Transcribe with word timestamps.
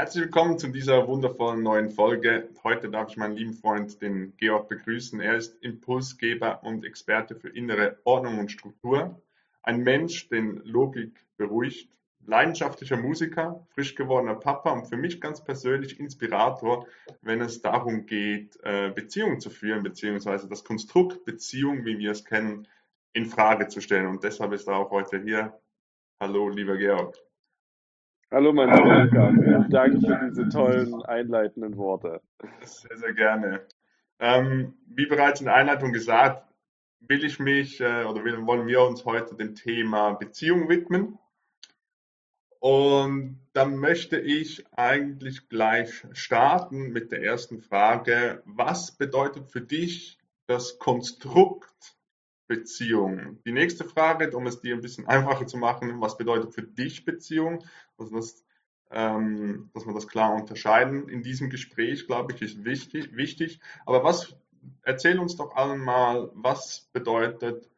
Herzlich 0.00 0.24
willkommen 0.24 0.58
zu 0.58 0.68
dieser 0.68 1.06
wundervollen 1.08 1.62
neuen 1.62 1.90
Folge. 1.90 2.48
Heute 2.64 2.88
darf 2.88 3.10
ich 3.10 3.18
meinen 3.18 3.36
lieben 3.36 3.52
Freund, 3.52 4.00
den 4.00 4.34
Georg, 4.38 4.70
begrüßen. 4.70 5.20
Er 5.20 5.36
ist 5.36 5.62
Impulsgeber 5.62 6.62
und 6.62 6.86
Experte 6.86 7.36
für 7.36 7.50
innere 7.50 7.98
Ordnung 8.04 8.38
und 8.38 8.50
Struktur. 8.50 9.20
Ein 9.62 9.82
Mensch, 9.82 10.30
den 10.30 10.62
Logik 10.64 11.22
beruhigt, 11.36 11.90
leidenschaftlicher 12.24 12.96
Musiker, 12.96 13.66
frisch 13.74 13.94
gewordener 13.94 14.36
Papa 14.36 14.70
und 14.70 14.86
für 14.86 14.96
mich 14.96 15.20
ganz 15.20 15.44
persönlich 15.44 16.00
Inspirator, 16.00 16.86
wenn 17.20 17.42
es 17.42 17.60
darum 17.60 18.06
geht, 18.06 18.58
äh, 18.62 18.88
Beziehungen 18.88 19.38
zu 19.38 19.50
führen, 19.50 19.82
beziehungsweise 19.82 20.48
das 20.48 20.64
Konstrukt 20.64 21.26
Beziehung, 21.26 21.84
wie 21.84 21.98
wir 21.98 22.12
es 22.12 22.24
kennen, 22.24 22.66
in 23.12 23.26
Frage 23.26 23.68
zu 23.68 23.82
stellen. 23.82 24.06
Und 24.06 24.24
deshalb 24.24 24.54
ist 24.54 24.66
er 24.66 24.76
auch 24.76 24.90
heute 24.92 25.20
hier. 25.20 25.60
Hallo, 26.18 26.48
lieber 26.48 26.78
Georg. 26.78 27.18
Hallo, 28.32 28.52
mein 28.52 28.68
lieber. 28.68 29.32
Vielen 29.32 29.70
Dank 29.70 30.06
für 30.06 30.28
diese 30.28 30.48
tollen 30.50 30.94
einleitenden 31.02 31.76
Worte. 31.76 32.20
Sehr, 32.62 32.96
sehr 32.96 33.12
gerne. 33.12 33.66
Ähm, 34.20 34.74
wie 34.86 35.06
bereits 35.06 35.40
in 35.40 35.46
der 35.46 35.56
Einleitung 35.56 35.92
gesagt, 35.92 36.48
will 37.00 37.24
ich 37.24 37.40
mich 37.40 37.80
äh, 37.80 38.04
oder 38.04 38.22
wollen 38.46 38.68
wir 38.68 38.82
uns 38.82 39.04
heute 39.04 39.34
dem 39.34 39.56
Thema 39.56 40.12
Beziehung 40.12 40.68
widmen. 40.68 41.18
Und 42.60 43.40
dann 43.52 43.78
möchte 43.78 44.20
ich 44.20 44.64
eigentlich 44.76 45.48
gleich 45.48 46.06
starten 46.12 46.92
mit 46.92 47.10
der 47.10 47.24
ersten 47.24 47.58
Frage. 47.58 48.44
Was 48.44 48.92
bedeutet 48.92 49.50
für 49.50 49.60
dich 49.60 50.20
das 50.46 50.78
Konstrukt 50.78 51.96
Beziehung? 52.50 53.40
Die 53.44 53.52
nächste 53.52 53.84
Frage, 53.84 54.36
um 54.36 54.44
es 54.48 54.60
dir 54.60 54.74
ein 54.74 54.80
bisschen 54.80 55.06
einfacher 55.06 55.46
zu 55.46 55.56
machen, 55.56 56.00
was 56.00 56.18
bedeutet 56.18 56.52
für 56.52 56.64
dich 56.64 57.04
Beziehung? 57.04 57.64
Also 57.96 58.16
das, 58.16 58.44
ähm, 58.90 59.70
dass 59.72 59.86
wir 59.86 59.94
das 59.94 60.08
klar 60.08 60.34
unterscheiden 60.34 61.08
in 61.08 61.22
diesem 61.22 61.48
Gespräch, 61.48 62.08
glaube 62.08 62.32
ich, 62.32 62.42
ist 62.42 62.64
wichtig. 62.64 63.14
wichtig. 63.14 63.60
Aber 63.86 64.02
was, 64.02 64.34
erzähl 64.82 65.20
uns 65.20 65.36
doch 65.36 65.54
allen 65.54 65.78
mal, 65.78 66.28
was 66.34 66.90
bedeutet 66.92 67.70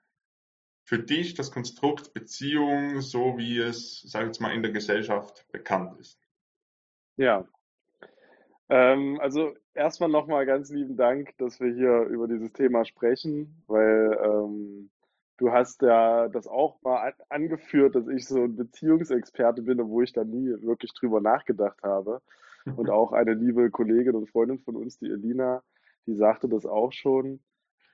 für 0.84 0.98
dich 0.98 1.34
das 1.34 1.53
Konstrukt 1.53 2.15
Beziehung, 2.15 3.03
so 3.03 3.37
wie 3.37 3.59
es, 3.59 4.00
sage 4.00 4.25
ich 4.25 4.28
jetzt 4.28 4.41
mal, 4.41 4.55
in 4.55 4.62
der 4.62 4.73
Gesellschaft 4.73 5.47
bekannt 5.53 6.00
ist? 6.00 6.19
Ja, 7.19 7.47
ähm, 8.73 9.19
also 9.20 9.53
erstmal 9.75 10.09
nochmal 10.09 10.47
ganz 10.47 10.70
lieben 10.70 10.97
Dank, 10.97 11.37
dass 11.37 11.61
wir 11.61 11.75
hier 11.75 12.05
über 12.05 12.27
dieses 12.27 12.55
Thema 12.55 12.87
sprechen, 12.87 13.62
weil 13.67 14.19
ähm, 14.25 14.91
du 15.37 15.53
hast 15.53 15.83
ja 15.83 16.28
das 16.28 16.47
auch 16.47 16.81
mal 16.81 17.12
angeführt, 17.28 17.95
dass 17.95 18.09
ich 18.09 18.27
so 18.27 18.45
ein 18.45 18.56
Beziehungsexperte 18.56 19.61
bin, 19.61 19.78
obwohl 19.78 20.05
ich 20.05 20.15
da 20.15 20.25
nie 20.25 20.48
wirklich 20.62 20.95
drüber 20.95 21.20
nachgedacht 21.20 21.83
habe. 21.83 22.23
Und 22.77 22.89
auch 22.89 23.12
eine 23.12 23.34
liebe 23.34 23.70
Kollegin 23.70 24.15
und 24.15 24.31
Freundin 24.31 24.61
von 24.61 24.77
uns, 24.77 24.98
die 24.98 25.11
Elina, 25.11 25.62
die 26.06 26.15
sagte 26.15 26.48
das 26.48 26.65
auch 26.65 26.93
schon. 26.93 27.41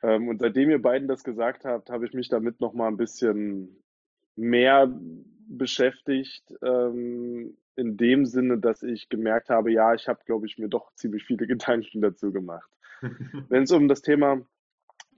Ähm, 0.04 0.28
und 0.28 0.38
seitdem 0.38 0.70
ihr 0.70 0.80
beiden 0.80 1.08
das 1.08 1.24
gesagt 1.24 1.64
habt, 1.64 1.90
habe 1.90 2.06
ich 2.06 2.12
mich 2.12 2.28
damit 2.28 2.60
nochmal 2.60 2.88
ein 2.88 2.96
bisschen 2.96 3.82
mehr 4.36 4.86
beschäftigt, 5.48 6.44
ähm, 6.62 7.56
in 7.76 7.96
dem 7.96 8.26
Sinne, 8.26 8.58
dass 8.58 8.82
ich 8.82 9.08
gemerkt 9.08 9.50
habe, 9.50 9.72
ja, 9.72 9.94
ich 9.94 10.08
habe, 10.08 10.20
glaube 10.24 10.46
ich, 10.46 10.58
mir 10.58 10.68
doch 10.68 10.92
ziemlich 10.94 11.24
viele 11.24 11.46
Gedanken 11.46 12.00
dazu 12.00 12.32
gemacht. 12.32 12.70
Wenn 13.48 13.62
es 13.62 13.72
um 13.72 13.88
das 13.88 14.02
Thema 14.02 14.40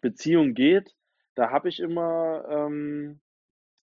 Beziehung 0.01 0.55
geht, 0.55 0.95
da 1.35 1.51
habe 1.51 1.69
ich 1.69 1.81
immer 1.81 2.45
ähm, 2.49 3.21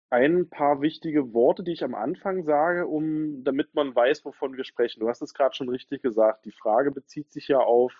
ein 0.09 0.49
paar 0.49 0.81
wichtige 0.81 1.33
Worte, 1.33 1.63
die 1.63 1.73
ich 1.73 1.83
am 1.83 1.95
Anfang 1.95 2.43
sage, 2.43 2.87
um, 2.87 3.43
damit 3.43 3.73
man 3.73 3.95
weiß, 3.95 4.23
wovon 4.25 4.55
wir 4.55 4.63
sprechen. 4.63 4.99
Du 4.99 5.09
hast 5.09 5.21
es 5.21 5.33
gerade 5.33 5.55
schon 5.55 5.69
richtig 5.69 6.01
gesagt. 6.01 6.45
Die 6.45 6.51
Frage 6.51 6.91
bezieht 6.91 7.31
sich 7.31 7.47
ja 7.47 7.59
auf 7.59 7.93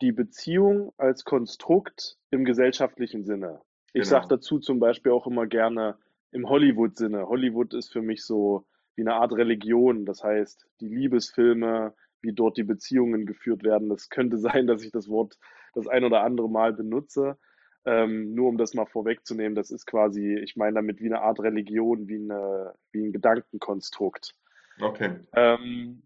die 0.00 0.12
Beziehung 0.12 0.92
als 0.96 1.24
Konstrukt 1.24 2.18
im 2.30 2.44
gesellschaftlichen 2.44 3.24
Sinne. 3.24 3.60
Ich 3.88 4.02
genau. 4.02 4.10
sage 4.10 4.28
dazu 4.28 4.58
zum 4.58 4.78
Beispiel 4.78 5.12
auch 5.12 5.26
immer 5.26 5.46
gerne 5.46 5.96
im 6.32 6.48
Hollywood-Sinne. 6.48 7.28
Hollywood 7.28 7.74
ist 7.74 7.92
für 7.92 8.02
mich 8.02 8.24
so 8.24 8.66
wie 8.96 9.02
eine 9.02 9.14
Art 9.14 9.32
Religion. 9.32 10.04
Das 10.04 10.22
heißt, 10.22 10.66
die 10.80 10.88
Liebesfilme, 10.88 11.94
wie 12.20 12.32
dort 12.32 12.56
die 12.56 12.64
Beziehungen 12.64 13.26
geführt 13.26 13.62
werden. 13.62 13.88
Das 13.88 14.08
könnte 14.08 14.38
sein, 14.38 14.66
dass 14.66 14.82
ich 14.82 14.90
das 14.90 15.08
Wort 15.08 15.38
das 15.74 15.86
ein 15.86 16.04
oder 16.04 16.22
andere 16.22 16.48
Mal 16.48 16.72
benutze. 16.72 17.38
Ähm, 17.84 18.34
nur 18.34 18.48
um 18.48 18.58
das 18.58 18.74
mal 18.74 18.86
vorwegzunehmen, 18.86 19.54
das 19.54 19.70
ist 19.70 19.86
quasi, 19.86 20.34
ich 20.34 20.56
meine 20.56 20.74
damit 20.74 21.00
wie 21.00 21.06
eine 21.06 21.22
Art 21.22 21.40
Religion, 21.40 22.08
wie, 22.08 22.16
eine, 22.16 22.74
wie 22.92 23.04
ein 23.04 23.12
Gedankenkonstrukt. 23.12 24.34
Okay. 24.80 25.20
Ähm, 25.32 26.02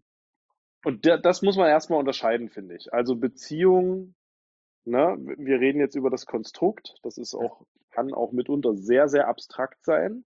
und 0.85 1.05
das 1.05 1.41
muss 1.41 1.57
man 1.57 1.67
erstmal 1.67 1.99
unterscheiden, 1.99 2.49
finde 2.49 2.75
ich. 2.75 2.93
Also 2.93 3.15
Beziehung, 3.15 4.15
ne, 4.85 5.17
wir 5.19 5.59
reden 5.59 5.79
jetzt 5.79 5.95
über 5.95 6.09
das 6.09 6.25
Konstrukt, 6.25 6.95
das 7.03 7.17
ist 7.17 7.33
auch, 7.35 7.65
kann 7.91 8.13
auch 8.13 8.31
mitunter 8.31 8.75
sehr, 8.75 9.07
sehr 9.07 9.27
abstrakt 9.27 9.83
sein 9.83 10.25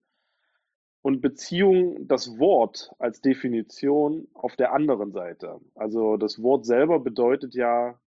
und 1.02 1.22
Beziehung 1.22 2.08
das 2.08 2.38
Wort 2.40 2.92
als 3.00 3.22
Definition 3.22 4.28
auf 4.34 4.56
der 4.56 4.74
anderen 4.74 5.12
Seite. 5.12 5.60
Also 5.76 6.18
das 6.18 6.42
Wort 6.42 6.66
selber 6.66 7.00
bedeutet 7.00 7.54
ja 7.56 8.00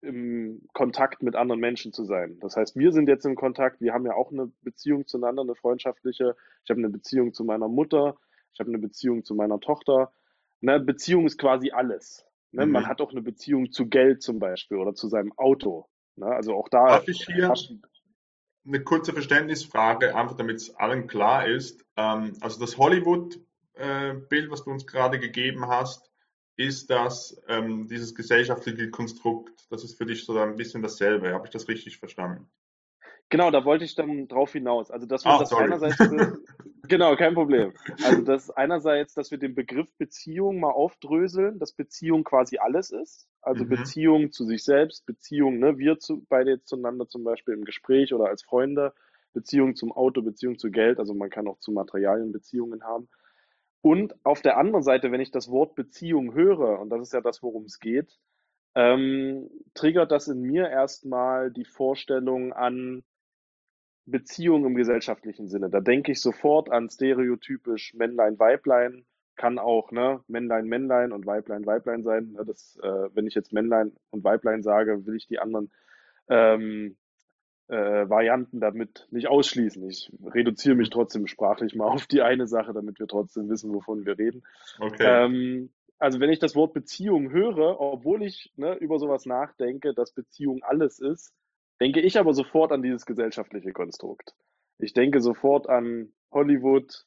im 0.00 0.66
Kontakt 0.72 1.22
mit 1.22 1.34
anderen 1.34 1.60
Menschen 1.60 1.92
zu 1.92 2.04
sein. 2.04 2.38
Das 2.40 2.56
heißt, 2.56 2.76
wir 2.76 2.92
sind 2.92 3.08
jetzt 3.08 3.24
im 3.24 3.34
Kontakt, 3.34 3.80
wir 3.80 3.92
haben 3.92 4.06
ja 4.06 4.14
auch 4.14 4.30
eine 4.30 4.50
Beziehung 4.62 5.06
zueinander, 5.06 5.42
eine 5.42 5.54
freundschaftliche. 5.54 6.36
Ich 6.64 6.70
habe 6.70 6.78
eine 6.78 6.90
Beziehung 6.90 7.32
zu 7.32 7.44
meiner 7.44 7.68
Mutter, 7.68 8.16
ich 8.52 8.60
habe 8.60 8.70
eine 8.70 8.78
Beziehung 8.78 9.24
zu 9.24 9.34
meiner 9.34 9.60
Tochter. 9.60 10.12
Eine 10.62 10.80
Beziehung 10.80 11.26
ist 11.26 11.38
quasi 11.38 11.70
alles. 11.70 12.27
Ne? 12.52 12.66
Mhm. 12.66 12.72
Man 12.72 12.86
hat 12.86 13.00
auch 13.00 13.12
eine 13.12 13.22
Beziehung 13.22 13.70
zu 13.72 13.88
Geld 13.88 14.22
zum 14.22 14.38
Beispiel 14.38 14.78
oder 14.78 14.94
zu 14.94 15.08
seinem 15.08 15.32
Auto. 15.36 15.86
Ne? 16.16 16.26
Also 16.26 16.54
auch 16.54 16.68
da. 16.68 16.86
Darf 16.86 17.08
ich 17.08 17.26
hier, 17.26 17.52
eine 18.66 18.82
kurze 18.82 19.12
Verständnisfrage, 19.12 20.14
einfach 20.14 20.36
damit 20.36 20.56
es 20.56 20.74
allen 20.74 21.06
klar 21.06 21.46
ist. 21.46 21.84
Ähm, 21.96 22.34
also 22.40 22.60
das 22.60 22.76
Hollywood-Bild, 22.76 24.44
äh, 24.44 24.50
was 24.50 24.64
du 24.64 24.70
uns 24.70 24.86
gerade 24.86 25.18
gegeben 25.18 25.66
hast, 25.68 26.10
ist 26.56 26.90
das 26.90 27.40
ähm, 27.46 27.86
dieses 27.86 28.14
gesellschaftliche 28.14 28.90
Konstrukt, 28.90 29.66
das 29.70 29.84
ist 29.84 29.96
für 29.96 30.06
dich 30.06 30.24
so 30.24 30.36
ein 30.38 30.56
bisschen 30.56 30.82
dasselbe. 30.82 31.32
Habe 31.32 31.46
ich 31.46 31.52
das 31.52 31.68
richtig 31.68 31.98
verstanden? 31.98 32.50
Genau, 33.30 33.50
da 33.50 33.64
wollte 33.64 33.84
ich 33.84 33.94
dann 33.94 34.26
drauf 34.26 34.52
hinaus. 34.52 34.90
Also, 34.90 35.06
dass 35.06 35.24
wir 35.24 35.32
ah, 35.32 35.38
das 35.38 35.50
sorry. 35.50 35.64
einerseits, 35.64 35.98
genau, 36.88 37.14
kein 37.16 37.34
Problem. 37.34 37.74
Also, 38.02 38.22
dass 38.22 38.50
einerseits, 38.50 39.12
dass 39.14 39.30
wir 39.30 39.38
den 39.38 39.54
Begriff 39.54 39.92
Beziehung 39.98 40.60
mal 40.60 40.70
aufdröseln, 40.70 41.58
dass 41.58 41.72
Beziehung 41.72 42.24
quasi 42.24 42.58
alles 42.58 42.90
ist. 42.90 43.28
Also 43.42 43.64
mhm. 43.64 43.68
Beziehung 43.68 44.32
zu 44.32 44.44
sich 44.44 44.64
selbst, 44.64 45.04
Beziehung, 45.04 45.58
ne, 45.58 45.78
wir 45.78 45.98
zu, 45.98 46.24
beide 46.28 46.52
jetzt 46.52 46.68
zueinander 46.68 47.06
zum 47.08 47.22
Beispiel 47.22 47.54
im 47.54 47.64
Gespräch 47.64 48.14
oder 48.14 48.26
als 48.26 48.42
Freunde, 48.42 48.94
Beziehung 49.34 49.76
zum 49.76 49.92
Auto, 49.92 50.22
Beziehung 50.22 50.58
zu 50.58 50.70
Geld. 50.70 50.98
Also, 50.98 51.12
man 51.12 51.28
kann 51.28 51.48
auch 51.48 51.58
zu 51.58 51.70
Materialien 51.70 52.32
Beziehungen 52.32 52.82
haben. 52.82 53.08
Und 53.82 54.14
auf 54.24 54.40
der 54.40 54.56
anderen 54.56 54.82
Seite, 54.82 55.12
wenn 55.12 55.20
ich 55.20 55.30
das 55.30 55.50
Wort 55.50 55.74
Beziehung 55.74 56.32
höre, 56.32 56.80
und 56.80 56.88
das 56.88 57.02
ist 57.02 57.12
ja 57.12 57.20
das, 57.20 57.42
worum 57.42 57.64
es 57.64 57.78
geht, 57.78 58.18
ähm, 58.74 59.50
triggert 59.74 60.10
das 60.12 60.28
in 60.28 60.40
mir 60.40 60.68
erstmal 60.68 61.50
die 61.50 61.64
Vorstellung 61.64 62.52
an 62.52 63.02
Beziehung 64.10 64.64
im 64.64 64.74
gesellschaftlichen 64.74 65.48
Sinne. 65.48 65.70
Da 65.70 65.80
denke 65.80 66.12
ich 66.12 66.20
sofort 66.20 66.70
an 66.70 66.88
stereotypisch 66.88 67.94
Männlein, 67.94 68.38
Weiblein, 68.38 69.04
kann 69.36 69.58
auch 69.58 69.92
ne, 69.92 70.20
Männlein, 70.26 70.66
Männlein 70.66 71.12
und 71.12 71.26
Weiblein, 71.26 71.64
Weiblein 71.64 72.02
sein. 72.02 72.36
Das, 72.44 72.78
äh, 72.82 73.08
wenn 73.14 73.26
ich 73.26 73.34
jetzt 73.34 73.52
Männlein 73.52 73.92
und 74.10 74.24
Weiblein 74.24 74.62
sage, 74.62 75.06
will 75.06 75.16
ich 75.16 75.26
die 75.26 75.38
anderen 75.38 75.70
ähm, 76.28 76.96
äh, 77.68 78.08
Varianten 78.08 78.60
damit 78.60 79.06
nicht 79.10 79.28
ausschließen. 79.28 79.88
Ich 79.88 80.10
reduziere 80.24 80.74
mich 80.74 80.90
trotzdem 80.90 81.26
sprachlich 81.26 81.74
mal 81.74 81.86
auf 81.88 82.06
die 82.06 82.22
eine 82.22 82.46
Sache, 82.46 82.72
damit 82.72 82.98
wir 82.98 83.06
trotzdem 83.06 83.48
wissen, 83.48 83.72
wovon 83.72 84.04
wir 84.04 84.18
reden. 84.18 84.42
Okay. 84.80 85.24
Ähm, 85.24 85.70
also 85.98 86.20
wenn 86.20 86.30
ich 86.30 86.38
das 86.38 86.54
Wort 86.54 86.74
Beziehung 86.74 87.30
höre, 87.30 87.80
obwohl 87.80 88.22
ich 88.22 88.52
ne, 88.56 88.74
über 88.76 88.98
sowas 88.98 89.26
nachdenke, 89.26 89.94
dass 89.94 90.12
Beziehung 90.12 90.62
alles 90.62 91.00
ist, 91.00 91.32
denke 91.80 92.00
ich 92.00 92.18
aber 92.18 92.34
sofort 92.34 92.72
an 92.72 92.82
dieses 92.82 93.06
gesellschaftliche 93.06 93.72
Konstrukt. 93.72 94.34
Ich 94.78 94.92
denke 94.92 95.20
sofort 95.20 95.68
an 95.68 96.12
Hollywood, 96.30 97.06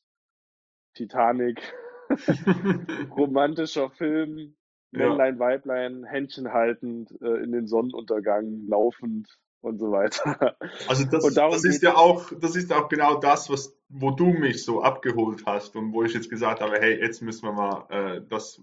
Titanic, 0.94 1.62
romantischer 3.16 3.90
Film, 3.92 4.56
Männlein, 4.92 5.36
ja. 5.36 5.40
Weiblein, 5.40 6.04
Händchen 6.04 6.52
haltend, 6.52 7.12
äh, 7.22 7.44
in 7.44 7.52
den 7.52 7.68
Sonnenuntergang 7.68 8.68
laufend 8.68 9.30
und 9.62 9.80
so 9.80 9.92
weiter. 9.92 10.56
Also 10.88 11.06
das, 11.06 11.34
das 11.34 11.64
ist 11.64 11.84
ja 11.84 11.96
auch, 11.96 12.32
das 12.40 12.56
ist 12.56 12.74
auch 12.74 12.90
genau 12.90 13.20
das, 13.20 13.50
was, 13.50 13.78
wo 13.90 14.12
du 14.12 14.26
mich 14.26 14.66
so 14.66 14.82
abgeholt 14.82 15.46
hast 15.46 15.76
und 15.76 15.94
wo 15.94 16.04
ich 16.04 16.14
jetzt 16.14 16.30
gesagt 16.30 16.62
habe, 16.62 16.78
hey, 16.80 17.00
jetzt 17.00 17.22
müssen 17.22 17.46
wir 17.46 17.54
mal 17.54 17.86
äh, 17.90 18.22
das 18.28 18.62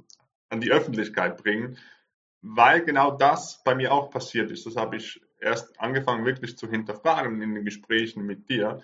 an 0.50 0.60
die 0.60 0.70
Öffentlichkeit 0.70 1.36
bringen, 1.42 1.78
weil 2.42 2.84
genau 2.84 3.16
das 3.16 3.62
bei 3.64 3.74
mir 3.74 3.92
auch 3.92 4.10
passiert 4.10 4.50
ist. 4.50 4.66
Das 4.66 4.76
habe 4.76 4.96
ich 4.96 5.20
erst 5.40 5.80
angefangen 5.80 6.24
wirklich 6.24 6.56
zu 6.56 6.68
hinterfragen 6.68 7.40
in 7.42 7.54
den 7.54 7.64
Gesprächen 7.64 8.26
mit 8.26 8.48
dir. 8.48 8.80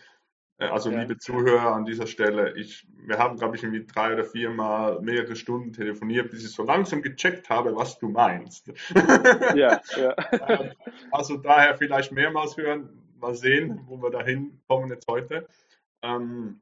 Äh, 0.58 0.66
also 0.66 0.90
ja. 0.90 1.00
liebe 1.00 1.18
Zuhörer 1.18 1.74
an 1.74 1.84
dieser 1.84 2.06
Stelle, 2.06 2.56
ich, 2.56 2.86
wir 2.96 3.18
haben, 3.18 3.36
glaube 3.38 3.56
ich, 3.56 3.62
irgendwie 3.62 3.86
drei 3.86 4.14
oder 4.14 4.24
vier 4.24 4.50
Mal 4.50 5.00
mehrere 5.00 5.36
Stunden 5.36 5.72
telefoniert, 5.72 6.30
bis 6.30 6.44
ich 6.44 6.52
so 6.52 6.62
langsam 6.62 7.02
gecheckt 7.02 7.50
habe, 7.50 7.74
was 7.76 7.98
du 7.98 8.08
meinst. 8.08 8.72
Ja, 9.54 9.80
ja. 9.96 10.14
Also 11.10 11.36
daher 11.36 11.76
vielleicht 11.76 12.12
mehrmals 12.12 12.56
hören, 12.56 12.88
mal 13.18 13.34
sehen, 13.34 13.80
wo 13.86 14.00
wir 14.02 14.10
dahin 14.10 14.60
kommen 14.68 14.90
jetzt 14.90 15.06
heute. 15.08 15.46
Ähm, 16.02 16.60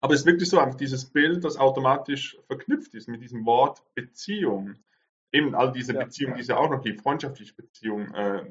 aber 0.00 0.14
es 0.14 0.20
ist 0.20 0.26
wirklich 0.26 0.48
so 0.48 0.58
einfach 0.58 0.76
dieses 0.76 1.06
Bild, 1.06 1.44
das 1.44 1.56
automatisch 1.56 2.38
verknüpft 2.46 2.94
ist 2.94 3.08
mit 3.08 3.22
diesem 3.22 3.44
Wort 3.46 3.82
Beziehung. 3.94 4.74
Eben 5.32 5.54
all 5.54 5.72
diese 5.72 5.94
ja. 5.94 6.04
Beziehungen, 6.04 6.36
die 6.36 6.42
es 6.42 6.48
ja 6.48 6.56
auch 6.56 6.70
noch 6.70 6.82
gibt, 6.82 7.02
freundschaftliche 7.02 7.54
Beziehungen, 7.54 8.14
äh, 8.14 8.44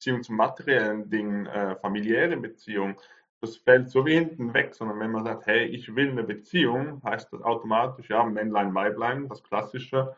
Beziehung 0.00 0.22
zu 0.22 0.32
materiellen 0.32 1.10
Dingen, 1.10 1.46
äh, 1.46 1.76
familiäre 1.76 2.36
Beziehungen 2.36 2.96
das 3.40 3.56
fällt 3.56 3.90
so 3.90 4.04
wie 4.04 4.14
hinten 4.14 4.52
weg, 4.52 4.74
sondern 4.74 5.00
wenn 5.00 5.10
man 5.10 5.24
sagt, 5.24 5.46
hey, 5.46 5.64
ich 5.66 5.94
will 5.94 6.10
eine 6.10 6.24
Beziehung, 6.24 7.02
heißt 7.02 7.32
das 7.32 7.40
automatisch, 7.40 8.10
ja, 8.10 8.22
Männlein, 8.24 8.74
Weiblein, 8.74 9.28
das 9.28 9.42
Klassische. 9.42 10.14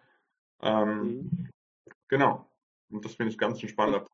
Ähm, 0.61 1.31
mhm. 1.31 1.51
Genau. 2.09 2.47
Und 2.91 3.05
das 3.05 3.15
finde 3.15 3.31
ich 3.31 3.39
ganz 3.39 3.63
ein 3.63 3.69
spannender 3.69 4.01
Punkt. 4.01 4.11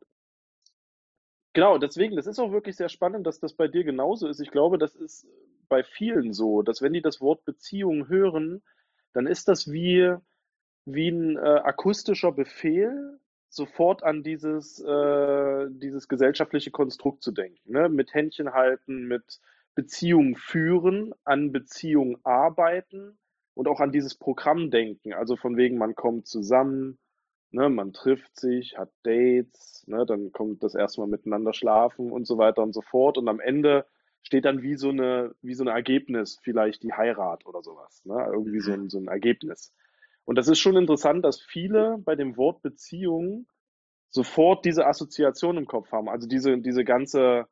Genau, 1.55 1.79
deswegen, 1.79 2.17
das 2.17 2.27
ist 2.27 2.39
auch 2.39 2.53
wirklich 2.53 2.77
sehr 2.77 2.91
spannend, 2.91 3.27
dass 3.27 3.41
das 3.41 3.55
bei 3.55 3.67
dir 3.67 3.83
genauso 3.83 4.29
ist. 4.29 4.41
Ich 4.41 4.51
glaube, 4.51 4.79
das 4.79 4.95
ist 4.95 5.27
bei 5.69 5.83
vielen 5.83 6.33
so, 6.33 6.63
dass 6.63 6.83
wenn 6.83 6.93
die 6.93 7.03
das 7.03 7.21
Wort 7.21 7.45
Beziehung 7.45 8.09
hören, 8.09 8.63
dann 9.15 9.27
ist 9.27 9.49
das 9.49 9.73
wie, 9.73 10.15
wie 10.85 11.09
ein 11.09 11.37
äh, 11.37 11.41
akustischer 11.41 12.31
Befehl, 12.31 13.19
sofort 13.49 14.03
an 14.03 14.23
dieses, 14.23 14.81
äh, 14.81 15.67
dieses 15.71 16.09
gesellschaftliche 16.09 16.71
Konstrukt 16.71 17.23
zu 17.23 17.33
denken. 17.33 17.73
Ne? 17.73 17.89
Mit 17.89 18.15
Händchen 18.15 18.53
halten, 18.53 19.07
mit 19.09 19.41
Beziehung 19.75 20.37
führen, 20.37 21.15
an 21.25 21.53
Beziehung 21.53 22.19
arbeiten 22.25 23.19
und 23.55 23.69
auch 23.69 23.81
an 23.81 23.93
dieses 23.93 24.15
Programm 24.15 24.71
denken. 24.71 25.13
Also 25.13 25.37
von 25.37 25.57
wegen, 25.57 25.79
man 25.79 25.95
kommt 25.95 26.27
zusammen, 26.27 26.99
ne, 27.51 27.69
man 27.69 27.93
trifft 27.93 28.39
sich, 28.39 28.77
hat 28.77 28.91
Dates, 29.03 29.85
ne, 29.87 30.05
dann 30.07 30.33
kommt 30.33 30.63
das 30.63 30.75
erstmal 30.75 31.07
miteinander 31.07 31.53
schlafen 31.53 32.11
und 32.11 32.27
so 32.27 32.39
weiter 32.39 32.63
und 32.63 32.73
so 32.73 32.83
fort. 32.83 33.19
Und 33.19 33.29
am 33.29 33.41
Ende 33.41 33.87
steht 34.23 34.45
dann 34.45 34.63
wie 34.63 34.77
so 34.77 34.91
eine, 34.91 35.35
wie 35.43 35.55
so 35.55 35.65
ein 35.65 35.69
Ergebnis, 35.69 36.39
vielleicht 36.43 36.83
die 36.83 36.93
Heirat 36.93 37.47
oder 37.47 37.63
sowas. 37.63 38.05
Ne? 38.05 38.15
Irgendwie 38.33 38.61
so 38.61 38.73
ein, 38.73 38.89
so 38.91 38.99
ein 38.99 39.09
Ergebnis. 39.09 39.73
Und 40.29 40.35
das 40.35 40.47
ist 40.47 40.59
schon 40.59 40.77
interessant, 40.77 41.25
dass 41.25 41.41
viele 41.41 41.97
bei 42.05 42.15
dem 42.15 42.37
Wort 42.37 42.61
Beziehung 42.61 43.49
sofort 44.11 44.67
diese 44.67 44.87
Assoziation 44.87 45.57
im 45.57 45.65
Kopf 45.65 45.91
haben. 45.91 46.11
Also 46.11 46.29
diese, 46.29 46.59
diese 46.59 46.85
ganze, 46.85 47.47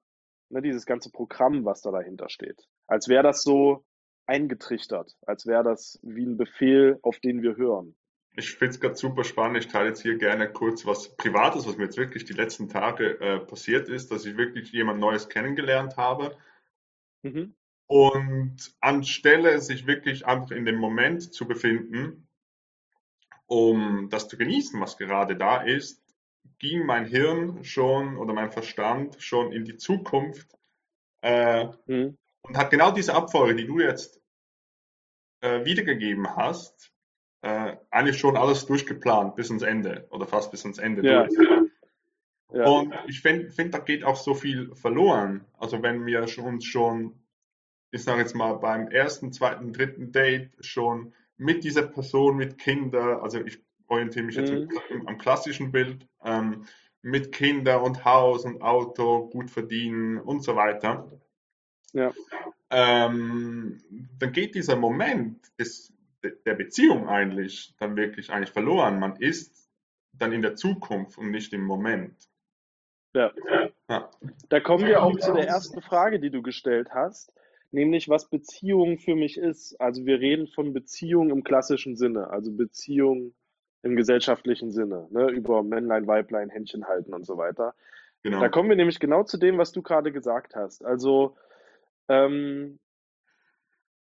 ne, 0.51 0.61
dieses 0.61 0.85
ganze 0.85 1.11
Programm, 1.11 1.65
was 1.65 1.81
da 1.81 1.91
dahinter 1.91 2.29
steht. 2.29 2.69
Als 2.87 3.09
wäre 3.09 3.23
das 3.23 3.43
so 3.43 3.87
eingetrichtert, 4.27 5.17
als 5.23 5.47
wäre 5.47 5.65
das 5.65 5.99
wie 6.03 6.27
ein 6.27 6.37
Befehl, 6.37 6.99
auf 7.01 7.19
den 7.19 7.41
wir 7.41 7.57
hören. 7.57 7.97
Ich 8.37 8.51
finde 8.51 8.75
es 8.75 8.81
gerade 8.81 8.97
super 8.97 9.25
spannend. 9.25 9.57
Ich 9.57 9.69
teile 9.69 9.89
jetzt 9.89 10.03
hier 10.03 10.19
gerne 10.19 10.53
kurz 10.53 10.85
was 10.85 11.17
Privates, 11.17 11.67
was 11.67 11.79
mir 11.79 11.85
jetzt 11.85 11.97
wirklich 11.97 12.27
die 12.27 12.35
letzten 12.35 12.69
Tage 12.69 13.19
äh, 13.21 13.39
passiert 13.39 13.89
ist, 13.89 14.11
dass 14.11 14.27
ich 14.27 14.37
wirklich 14.37 14.71
jemand 14.73 15.01
Neues 15.01 15.31
kennengelernt 15.31 15.97
habe. 15.97 16.37
Mhm. 17.23 17.55
Und 17.87 18.77
anstelle 18.81 19.63
sich 19.63 19.87
wirklich 19.87 20.27
einfach 20.27 20.51
in 20.51 20.67
dem 20.67 20.77
Moment 20.77 21.33
zu 21.33 21.49
befinden, 21.49 22.26
um 23.47 24.09
das 24.11 24.29
zu 24.29 24.37
genießen, 24.37 24.81
was 24.81 24.97
gerade 24.97 25.37
da 25.37 25.63
ist, 25.63 26.03
ging 26.59 26.87
mein 26.87 27.07
Hirn 27.07 27.65
schon 27.65 28.17
oder 28.17 28.33
mein 28.33 28.51
Verstand 28.51 29.17
schon 29.19 29.53
in 29.53 29.65
die 29.65 29.77
Zukunft 29.77 30.57
äh, 31.23 31.67
mhm. 31.87 32.17
und 32.43 32.57
hat 32.57 32.71
genau 32.71 32.91
diese 32.91 33.15
Abfolge, 33.15 33.57
die 33.57 33.67
du 33.67 33.81
jetzt 33.81 34.21
äh, 35.41 35.65
wiedergegeben 35.65 36.35
hast, 36.37 36.93
äh, 37.43 37.77
eigentlich 37.91 38.19
schon 38.19 38.37
alles 38.37 38.67
durchgeplant 38.67 39.37
bis 39.37 39.51
ans 39.51 39.63
Ende 39.63 40.07
oder 40.11 40.27
fast 40.27 40.51
bis 40.51 40.65
ans 40.65 40.79
Ende 40.79 41.07
ja. 41.07 41.25
durch. 41.25 41.71
Ja. 42.53 42.65
Und 42.65 42.95
ich 43.09 43.21
finde, 43.21 43.51
find, 43.51 43.75
da 43.75 43.79
geht 43.79 44.05
auch 44.05 44.17
so 44.17 44.35
viel 44.35 44.75
verloren. 44.77 45.45
Also 45.59 45.83
wenn 45.83 46.07
wir 46.07 46.27
uns 46.39 46.65
schon, 46.65 47.21
ich 47.91 48.05
sage 48.05 48.21
jetzt 48.21 48.35
mal, 48.35 48.55
beim 48.55 48.89
ersten, 48.89 49.33
zweiten, 49.33 49.73
dritten 49.73 50.13
Date 50.13 50.53
schon 50.61 51.13
mit 51.37 51.65
dieser 51.65 51.87
Person, 51.87 52.37
mit 52.37 52.59
Kindern, 52.59 53.21
also 53.21 53.41
ich 53.45 53.61
orientiere 53.89 54.25
mich 54.25 54.37
jetzt 54.37 54.53
mhm. 54.53 55.07
am 55.07 55.19
klassischen 55.19 55.73
Bild, 55.73 56.07
ähm, 56.25 56.65
mit 57.03 57.31
Kinder 57.33 57.83
und 57.83 58.05
Haus 58.05 58.45
und 58.45 58.63
Auto, 58.63 59.29
gut 59.29 59.51
verdienen 59.51 60.19
und 60.19 60.43
so 60.43 60.57
weiter. 60.57 61.11
Ja. 61.93 62.13
Ähm, 62.71 63.81
dann 64.19 64.33
geht 64.33 64.55
dieser 64.55 64.77
Moment 64.77 65.41
des, 65.59 65.93
der 66.45 66.55
Beziehung 66.55 67.09
eigentlich 67.09 67.75
dann 67.79 67.97
wirklich 67.97 68.31
eigentlich 68.31 68.51
verloren. 68.51 68.99
Man 68.99 69.17
ist 69.17 69.71
dann 70.13 70.33
in 70.33 70.43
der 70.43 70.57
Zukunft 70.57 71.17
und 71.19 71.31
nicht 71.31 71.53
im 71.53 71.63
Moment. 71.63 72.29
Ja. 73.15 73.33
ja. 73.89 74.11
Da 74.49 74.61
kommen 74.61 74.85
wir 74.85 75.03
auch 75.03 75.17
zu 75.19 75.33
der 75.33 75.47
ersten 75.47 75.81
Frage, 75.81 76.19
die 76.19 76.31
du 76.31 76.43
gestellt 76.43 76.91
hast 76.93 77.33
nämlich 77.71 78.09
was 78.09 78.29
Beziehung 78.29 78.99
für 78.99 79.15
mich 79.15 79.37
ist. 79.37 79.81
Also 79.81 80.07
wir 80.07 80.21
reden 80.21 80.47
von 80.49 80.73
Beziehung 80.73 81.31
im 81.31 81.45
klassischen 81.45 81.97
Sinne, 81.97 82.31
also 82.31 82.53
Beziehung 82.53 83.35
im 83.83 83.97
gesellschaftlichen 83.97 84.71
Sinne, 84.71 85.07
ne, 85.11 85.31
über 85.31 85.63
Männlein, 85.63 86.07
Weiblein, 86.07 86.51
Händchen 86.51 86.87
halten 86.87 87.15
und 87.15 87.25
so 87.25 87.37
weiter. 87.37 87.75
Genau. 88.23 88.41
Da 88.41 88.49
kommen 88.49 88.69
wir 88.69 88.77
nämlich 88.77 88.99
genau 88.99 89.23
zu 89.23 89.39
dem, 89.39 89.59
was 89.59 89.73
du 89.73 89.83
gerade 89.83 90.11
gesagt 90.11 90.57
hast. 90.57 90.85
Also 90.85 91.37
ähm, 92.09 92.79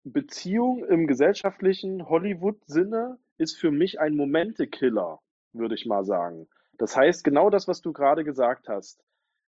Beziehung 0.03 0.83
im 0.85 1.07
gesellschaftlichen 1.07 2.09
Hollywood-Sinne 2.09 3.19
ist 3.37 3.57
für 3.57 3.71
mich 3.71 3.99
ein 3.99 4.15
Momentekiller, 4.15 5.19
würde 5.53 5.75
ich 5.75 5.85
mal 5.85 6.03
sagen. 6.03 6.47
Das 6.77 6.97
heißt, 6.97 7.23
genau 7.23 7.49
das, 7.49 7.67
was 7.67 7.81
du 7.81 7.93
gerade 7.93 8.23
gesagt 8.23 8.67
hast. 8.67 9.03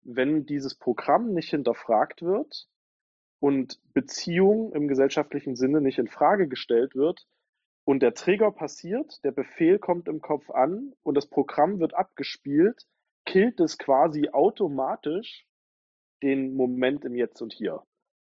Wenn 0.01 0.45
dieses 0.45 0.75
Programm 0.75 1.33
nicht 1.33 1.49
hinterfragt 1.49 2.21
wird, 2.23 2.67
und 3.39 3.79
Beziehung 3.93 4.73
im 4.73 4.87
gesellschaftlichen 4.87 5.55
Sinne 5.55 5.81
nicht 5.81 5.99
in 5.99 6.07
Frage 6.07 6.47
gestellt 6.47 6.95
wird 6.95 7.25
und 7.85 8.01
der 8.01 8.13
Trigger 8.13 8.51
passiert, 8.51 9.23
der 9.23 9.31
Befehl 9.31 9.79
kommt 9.79 10.07
im 10.07 10.21
Kopf 10.21 10.49
an 10.51 10.93
und 11.03 11.15
das 11.15 11.27
Programm 11.27 11.79
wird 11.79 11.95
abgespielt, 11.95 12.85
killt 13.25 13.59
es 13.59 13.77
quasi 13.77 14.29
automatisch 14.29 15.47
den 16.21 16.53
Moment 16.53 17.05
im 17.05 17.15
Jetzt 17.15 17.41
und 17.41 17.53
Hier, 17.53 17.81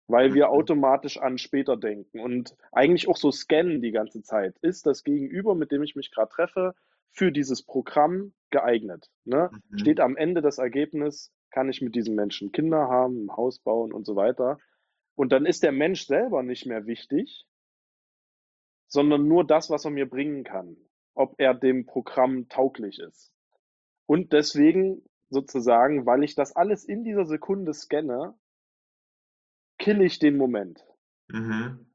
weil 0.07 0.33
wir 0.33 0.49
automatisch 0.49 1.17
an 1.17 1.37
später 1.37 1.77
denken 1.77 2.19
und 2.19 2.55
eigentlich 2.71 3.07
auch 3.07 3.17
so 3.17 3.31
scannen 3.31 3.81
die 3.81 3.91
ganze 3.91 4.21
Zeit. 4.21 4.57
Ist 4.61 4.85
das 4.85 5.03
Gegenüber, 5.03 5.55
mit 5.55 5.71
dem 5.71 5.81
ich 5.81 5.95
mich 5.95 6.11
gerade 6.11 6.29
treffe, 6.29 6.75
für 7.11 7.31
dieses 7.31 7.63
Programm 7.63 8.33
geeignet? 8.51 9.09
Ne? 9.23 9.49
Mhm. 9.69 9.77
Steht 9.79 9.99
am 9.99 10.17
Ende 10.17 10.41
das 10.41 10.57
Ergebnis, 10.57 11.31
kann 11.49 11.69
ich 11.69 11.81
mit 11.81 11.95
diesem 11.95 12.15
Menschen 12.15 12.51
Kinder 12.51 12.89
haben, 12.89 13.25
ein 13.25 13.35
Haus 13.35 13.59
bauen 13.59 13.93
und 13.93 14.05
so 14.05 14.15
weiter? 14.15 14.59
Und 15.15 15.31
dann 15.31 15.45
ist 15.45 15.63
der 15.63 15.71
Mensch 15.71 16.05
selber 16.05 16.43
nicht 16.43 16.65
mehr 16.65 16.85
wichtig, 16.85 17.47
sondern 18.87 19.27
nur 19.27 19.45
das, 19.45 19.69
was 19.69 19.85
er 19.85 19.91
mir 19.91 20.09
bringen 20.09 20.43
kann, 20.43 20.77
ob 21.13 21.35
er 21.37 21.53
dem 21.53 21.85
Programm 21.85 22.49
tauglich 22.49 22.99
ist. 22.99 23.33
Und 24.05 24.33
deswegen 24.33 25.01
sozusagen, 25.29 26.05
weil 26.05 26.23
ich 26.23 26.35
das 26.35 26.55
alles 26.55 26.83
in 26.83 27.03
dieser 27.03 27.25
Sekunde 27.25 27.73
scanne, 27.73 28.37
kill 29.77 30.01
ich 30.01 30.19
den 30.19 30.37
Moment. 30.37 30.85
Mhm. 31.27 31.87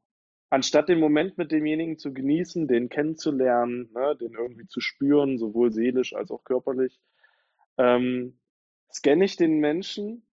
Anstatt 0.48 0.88
den 0.88 0.98
Moment 0.98 1.38
mit 1.38 1.52
demjenigen 1.52 1.96
zu 1.96 2.12
genießen, 2.12 2.66
den 2.66 2.88
kennenzulernen, 2.88 3.90
ne, 3.92 4.16
den 4.20 4.32
irgendwie 4.32 4.66
zu 4.66 4.80
spüren, 4.80 5.38
sowohl 5.38 5.72
seelisch 5.72 6.12
als 6.12 6.30
auch 6.32 6.42
körperlich, 6.42 7.00
ähm, 7.78 8.40
scanne 8.92 9.24
ich 9.24 9.36
den 9.36 9.60
Menschen 9.60 10.26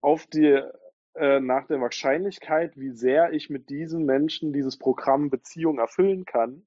auf 0.00 0.26
die 0.26 0.60
äh, 1.14 1.40
nach 1.40 1.66
der 1.66 1.80
Wahrscheinlichkeit, 1.80 2.76
wie 2.76 2.90
sehr 2.90 3.32
ich 3.32 3.50
mit 3.50 3.68
diesem 3.68 4.04
Menschen 4.04 4.52
dieses 4.52 4.78
Programm 4.78 5.28
Beziehung 5.30 5.78
erfüllen 5.78 6.24
kann. 6.24 6.64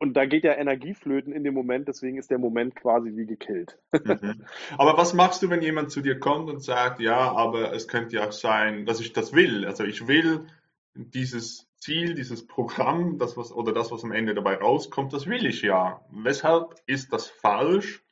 Und 0.00 0.14
da 0.14 0.26
geht 0.26 0.42
ja 0.42 0.54
Energieflöten 0.54 1.32
in 1.32 1.44
dem 1.44 1.54
Moment, 1.54 1.86
deswegen 1.86 2.18
ist 2.18 2.32
der 2.32 2.38
Moment 2.38 2.74
quasi 2.74 3.14
wie 3.14 3.24
gekillt. 3.24 3.78
Mhm. 3.92 4.44
Aber 4.78 4.96
was 4.96 5.14
machst 5.14 5.42
du, 5.42 5.48
wenn 5.48 5.62
jemand 5.62 5.92
zu 5.92 6.00
dir 6.00 6.18
kommt 6.18 6.50
und 6.50 6.58
sagt, 6.58 6.98
ja, 6.98 7.30
aber 7.30 7.72
es 7.72 7.86
könnte 7.86 8.16
ja 8.16 8.26
auch 8.26 8.32
sein, 8.32 8.84
dass 8.84 8.98
ich 8.98 9.12
das 9.12 9.32
will. 9.32 9.64
Also 9.64 9.84
ich 9.84 10.08
will 10.08 10.48
dieses 10.94 11.68
Ziel, 11.78 12.14
dieses 12.14 12.48
Programm, 12.48 13.18
das 13.18 13.36
was 13.36 13.52
oder 13.52 13.72
das, 13.72 13.92
was 13.92 14.02
am 14.02 14.10
Ende 14.10 14.34
dabei 14.34 14.56
rauskommt, 14.56 15.12
das 15.12 15.28
will 15.28 15.46
ich 15.46 15.62
ja. 15.62 16.04
Weshalb 16.10 16.74
ist 16.86 17.12
das 17.12 17.28
falsch? 17.28 18.04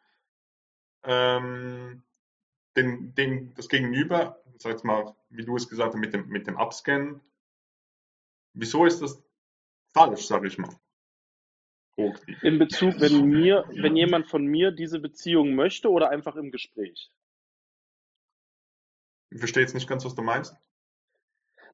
Ähm, 1.03 2.05
den, 2.77 3.15
den, 3.15 3.55
das 3.55 3.69
Gegenüber 3.69 4.40
sag 4.63 4.73
jetzt 4.73 4.85
mal, 4.85 5.15
wie 5.31 5.45
du 5.45 5.57
es 5.57 5.69
gesagt 5.69 5.95
hast, 5.95 6.01
mit 6.01 6.13
dem, 6.13 6.29
mit 6.29 6.47
dem 6.47 6.57
Upscan. 6.57 7.21
Wieso 8.53 8.85
ist 8.85 9.01
das 9.01 9.23
falsch, 9.93 10.27
sage 10.27 10.49
ich 10.49 10.59
mal? 10.59 10.75
In 12.43 12.59
Bezug, 12.59 13.01
wenn 13.01 13.27
mir, 13.27 13.65
wenn 13.69 13.97
jemand 13.97 14.29
von 14.29 14.47
mir 14.47 14.71
diese 14.71 15.01
Beziehung 15.01 15.55
möchte 15.55 15.91
oder 15.91 16.09
einfach 16.09 16.37
im 16.37 16.51
Gespräch? 16.51 17.11
Ich 19.31 19.39
verstehe 19.39 19.63
jetzt 19.63 19.75
nicht 19.75 19.89
ganz, 19.89 20.05
was 20.05 20.15
du 20.15 20.23
meinst. 20.23 20.57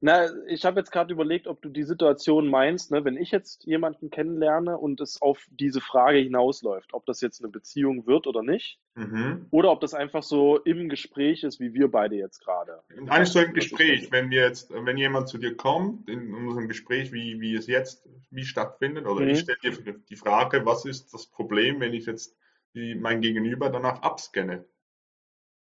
Na, 0.01 0.29
ich 0.47 0.65
habe 0.65 0.81
jetzt 0.81 0.91
gerade 0.91 1.13
überlegt, 1.13 1.47
ob 1.47 1.63
du 1.63 1.69
die 1.69 1.85
Situation 1.85 2.49
meinst, 2.49 2.91
ne, 2.91 3.05
wenn 3.05 3.17
ich 3.17 3.31
jetzt 3.31 3.65
jemanden 3.65 4.11
kennenlerne 4.11 4.77
und 4.77 5.01
es 5.01 5.21
auf 5.23 5.47
diese 5.51 5.81
Frage 5.81 6.19
hinausläuft, 6.19 6.93
ob 6.93 7.07
das 7.07 7.21
jetzt 7.21 7.43
eine 7.43 7.51
Beziehung 7.51 8.07
wird 8.07 8.27
oder 8.27 8.43
nicht, 8.43 8.79
Mhm. 8.95 9.47
oder 9.51 9.71
ob 9.71 9.81
das 9.81 9.93
einfach 9.93 10.23
so 10.23 10.59
im 10.59 10.89
Gespräch 10.89 11.45
ist, 11.45 11.61
wie 11.61 11.75
wir 11.75 11.91
beide 11.91 12.17
jetzt 12.17 12.41
gerade. 12.41 12.81
Eigentlich 13.09 13.29
so 13.29 13.41
im 13.41 13.51
ich 13.51 13.55
Gespräch, 13.55 14.11
wenn 14.11 14.31
wir 14.31 14.43
jetzt, 14.43 14.71
wenn 14.71 14.97
jemand 14.97 15.29
zu 15.29 15.39
dir 15.39 15.55
kommt, 15.57 16.09
in 16.09 16.35
unserem 16.35 16.67
Gespräch, 16.67 17.13
wie, 17.13 17.41
wie 17.41 17.55
es 17.55 17.67
jetzt, 17.67 18.09
wie 18.31 18.45
stattfindet, 18.45 19.07
oder 19.07 19.27
ich 19.27 19.39
Mhm. 19.39 19.43
stelle 19.43 19.59
dir 19.63 19.93
die 20.09 20.17
Frage, 20.17 20.65
was 20.65 20.85
ist 20.87 21.13
das 21.13 21.27
Problem, 21.27 21.81
wenn 21.81 21.93
ich 21.93 22.07
jetzt 22.07 22.37
die, 22.75 22.95
mein 22.95 23.21
Gegenüber 23.21 23.69
danach 23.69 24.01
abscanne? 24.03 24.65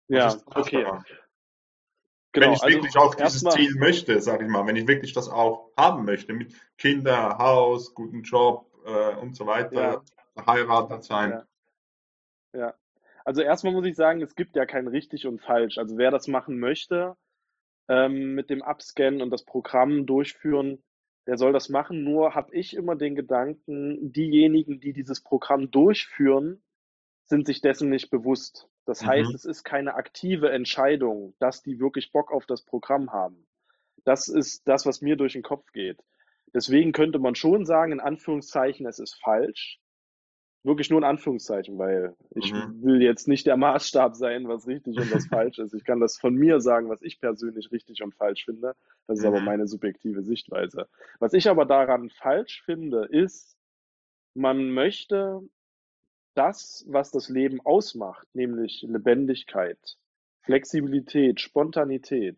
Was 0.10 0.36
Ja, 0.36 0.42
okay. 0.60 0.84
daran? 0.84 1.06
Genau, 2.34 2.48
Wenn 2.48 2.54
ich 2.54 2.64
also 2.64 2.76
wirklich 2.78 2.98
auch 2.98 3.16
dieses 3.16 3.44
erstmal, 3.44 3.54
Ziel 3.54 3.76
möchte, 3.76 4.20
sage 4.20 4.46
ich 4.46 4.50
mal, 4.50 4.66
wenn 4.66 4.76
ich 4.76 4.88
wirklich 4.88 5.14
das 5.14 5.30
auch 5.30 5.70
haben 5.78 6.04
möchte, 6.04 6.34
mit 6.34 6.56
Kinder, 6.78 7.38
Haus, 7.38 7.94
guten 7.94 8.24
Job 8.24 8.66
äh, 8.86 9.16
und 9.18 9.36
so 9.36 9.46
weiter, 9.46 9.82
ja, 9.82 10.02
verheiratet 10.34 11.04
sein. 11.04 11.44
ja, 12.54 12.60
ja. 12.60 12.74
Also 13.24 13.42
erstmal 13.42 13.74
muss 13.74 13.86
ich 13.86 13.96
sagen, 13.96 14.22
es 14.22 14.36
gibt 14.36 14.56
ja 14.56 14.66
kein 14.66 14.88
richtig 14.88 15.28
und 15.28 15.42
falsch. 15.42 15.78
Also 15.78 15.98
wer 15.98 16.12
das 16.12 16.28
machen 16.28 16.60
möchte, 16.60 17.16
ähm, 17.88 18.34
mit 18.34 18.50
dem 18.50 18.64
Abscannen 18.64 19.22
und 19.22 19.30
das 19.30 19.46
Programm 19.46 20.06
durchführen, 20.06 20.84
der 21.28 21.38
soll 21.38 21.54
das 21.54 21.70
machen. 21.70 22.04
Nur 22.04 22.36
habe 22.36 22.54
ich 22.54 22.76
immer 22.76 22.96
den 22.96 23.16
Gedanken, 23.16 24.12
diejenigen, 24.12 24.80
die 24.80 24.92
dieses 24.92 25.22
Programm 25.22 25.72
durchführen, 25.72 26.62
sind 27.26 27.46
sich 27.46 27.62
dessen 27.62 27.90
nicht 27.90 28.10
bewusst. 28.10 28.68
Das 28.86 29.06
heißt, 29.06 29.30
Mhm. 29.30 29.36
es 29.36 29.46
ist 29.46 29.64
keine 29.64 29.96
aktive 29.96 30.52
Entscheidung, 30.52 31.34
dass 31.40 31.64
die 31.64 31.80
wirklich 31.80 32.12
Bock 32.12 32.32
auf 32.32 32.46
das 32.46 32.64
Programm 32.64 33.12
haben. 33.12 33.46
Das 34.04 34.28
ist 34.28 34.68
das, 34.68 34.86
was 34.86 35.02
mir 35.02 35.16
durch 35.16 35.34
den 35.34 35.44
Kopf 35.44 35.72
geht. 35.72 36.04
Deswegen 36.54 36.92
könnte 36.92 37.20
man 37.20 37.36
schon 37.36 37.66
sagen, 37.66 37.94
in 37.94 38.00
Anführungszeichen, 38.00 38.86
es 38.86 39.00
ist 39.00 39.16
falsch. 39.16 39.80
Wirklich 40.64 40.90
nur 40.90 41.00
in 41.00 41.04
Anführungszeichen, 41.06 41.78
weil 41.78 42.16
ich 42.32 42.54
Mhm. 42.54 42.82
will 42.84 43.02
jetzt 43.02 43.28
nicht 43.28 43.46
der 43.48 43.58
Maßstab 43.58 44.16
sein, 44.16 44.48
was 44.48 44.66
richtig 44.68 44.98
und 45.00 45.12
was 45.12 45.26
falsch 45.28 45.60
ist. 45.60 45.74
Ich 45.74 45.84
kann 45.84 46.00
das 46.00 46.18
von 46.18 46.36
mir 46.36 46.62
sagen, 46.62 46.90
was 46.90 47.02
ich 47.02 47.20
persönlich 47.20 47.72
richtig 47.72 48.02
und 48.04 48.16
falsch 48.16 48.46
finde. 48.46 48.76
Das 49.08 49.20
ist 49.20 49.26
aber 49.26 49.40
Mhm. 49.40 49.46
meine 49.46 49.68
subjektive 49.68 50.24
Sichtweise. 50.24 50.88
Was 51.20 51.34
ich 51.34 51.50
aber 51.50 51.66
daran 51.66 52.10
falsch 52.10 52.62
finde, 52.64 53.06
ist, 53.06 53.58
man 54.36 54.72
möchte 54.72 55.42
das, 56.34 56.86
was 56.88 57.12
das 57.12 57.30
Leben 57.30 57.62
ausmacht, 57.62 58.28
nämlich 58.34 58.84
Lebendigkeit, 58.88 59.80
Flexibilität, 60.42 61.40
Spontanität, 61.40 62.38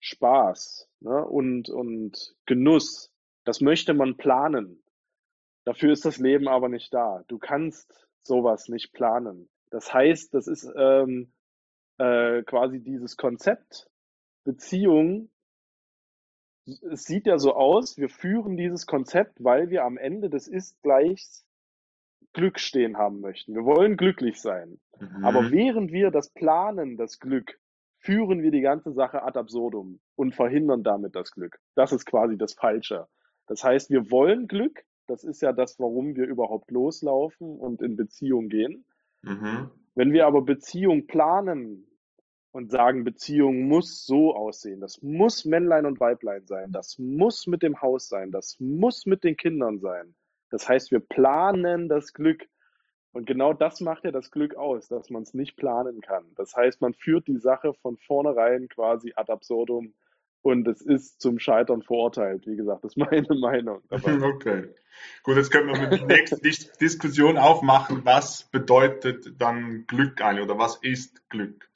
Spaß 0.00 0.88
ne, 1.00 1.24
und, 1.24 1.70
und 1.70 2.34
Genuss, 2.46 3.10
das 3.44 3.60
möchte 3.60 3.94
man 3.94 4.16
planen. 4.16 4.82
Dafür 5.64 5.92
ist 5.92 6.04
das 6.04 6.18
Leben 6.18 6.46
aber 6.46 6.68
nicht 6.68 6.92
da. 6.92 7.24
Du 7.28 7.38
kannst 7.38 8.06
sowas 8.22 8.68
nicht 8.68 8.92
planen. 8.92 9.48
Das 9.70 9.92
heißt, 9.92 10.34
das 10.34 10.46
ist 10.46 10.70
ähm, 10.76 11.32
äh, 11.98 12.42
quasi 12.42 12.80
dieses 12.80 13.16
Konzept 13.16 13.88
Beziehung. 14.44 15.30
Es 16.66 17.04
sieht 17.04 17.26
ja 17.26 17.38
so 17.38 17.54
aus, 17.54 17.98
wir 17.98 18.08
führen 18.08 18.56
dieses 18.56 18.86
Konzept, 18.86 19.42
weil 19.42 19.70
wir 19.70 19.84
am 19.84 19.96
Ende 19.96 20.30
des 20.30 20.48
Ist-Gleichs 20.48 21.46
Glück 22.34 22.58
stehen 22.60 22.98
haben 22.98 23.20
möchten. 23.20 23.54
Wir 23.54 23.64
wollen 23.64 23.96
glücklich 23.96 24.40
sein. 24.40 24.78
Aber 25.22 25.42
Mhm. 25.42 25.50
während 25.52 25.92
wir 25.92 26.10
das 26.10 26.30
planen, 26.32 26.96
das 26.96 27.18
Glück, 27.18 27.58
führen 27.98 28.42
wir 28.42 28.50
die 28.50 28.60
ganze 28.60 28.92
Sache 28.92 29.22
ad 29.22 29.38
absurdum 29.38 29.98
und 30.14 30.34
verhindern 30.34 30.82
damit 30.82 31.16
das 31.16 31.30
Glück. 31.30 31.58
Das 31.74 31.90
ist 31.92 32.04
quasi 32.04 32.36
das 32.36 32.52
Falsche. 32.54 33.06
Das 33.46 33.64
heißt, 33.64 33.90
wir 33.90 34.10
wollen 34.10 34.46
Glück. 34.46 34.84
Das 35.06 35.24
ist 35.24 35.40
ja 35.42 35.52
das, 35.52 35.78
warum 35.78 36.14
wir 36.16 36.26
überhaupt 36.26 36.70
loslaufen 36.70 37.58
und 37.58 37.80
in 37.82 37.96
Beziehung 37.96 38.48
gehen. 38.48 38.84
Mhm. 39.22 39.70
Wenn 39.94 40.12
wir 40.12 40.26
aber 40.26 40.42
Beziehung 40.42 41.06
planen 41.06 41.86
und 42.52 42.70
sagen, 42.70 43.04
Beziehung 43.04 43.68
muss 43.68 44.04
so 44.04 44.34
aussehen, 44.34 44.80
das 44.80 45.00
muss 45.02 45.44
Männlein 45.44 45.86
und 45.86 46.00
Weiblein 46.00 46.46
sein, 46.46 46.72
das 46.72 46.98
muss 46.98 47.46
mit 47.46 47.62
dem 47.62 47.80
Haus 47.80 48.08
sein, 48.08 48.30
das 48.30 48.56
muss 48.60 49.06
mit 49.06 49.24
den 49.24 49.36
Kindern 49.36 49.78
sein. 49.78 50.14
Das 50.50 50.68
heißt, 50.68 50.90
wir 50.90 51.00
planen 51.00 51.88
das 51.88 52.12
Glück. 52.12 52.46
Und 53.12 53.26
genau 53.26 53.52
das 53.52 53.80
macht 53.80 54.04
ja 54.04 54.10
das 54.10 54.30
Glück 54.30 54.56
aus, 54.56 54.88
dass 54.88 55.08
man 55.08 55.22
es 55.22 55.34
nicht 55.34 55.56
planen 55.56 56.00
kann. 56.00 56.24
Das 56.34 56.56
heißt, 56.56 56.80
man 56.80 56.94
führt 56.94 57.28
die 57.28 57.38
Sache 57.38 57.72
von 57.74 57.96
vornherein 57.96 58.68
quasi 58.68 59.12
ad 59.14 59.30
absurdum 59.30 59.94
und 60.44 60.68
es 60.68 60.82
ist 60.82 61.22
zum 61.22 61.38
Scheitern 61.38 61.82
verurteilt. 61.82 62.46
Wie 62.46 62.56
gesagt, 62.56 62.84
das 62.84 62.92
ist 62.92 62.96
meine 63.10 63.34
Meinung. 63.40 63.82
Aber 63.88 64.22
Okay. 64.34 64.68
Gut, 65.22 65.36
jetzt 65.36 65.50
können 65.50 65.68
wir 65.68 65.88
die 65.88 66.04
nächste 66.04 66.38
Dis 66.38 66.70
Diskussion 66.72 67.38
aufmachen. 67.38 68.04
Was 68.04 68.44
bedeutet 68.44 69.40
dann 69.40 69.86
Glück 69.86 70.20
eigentlich 70.20 70.44
oder 70.44 70.58
was 70.58 70.76
ist 70.82 71.28
Glück? 71.30 71.68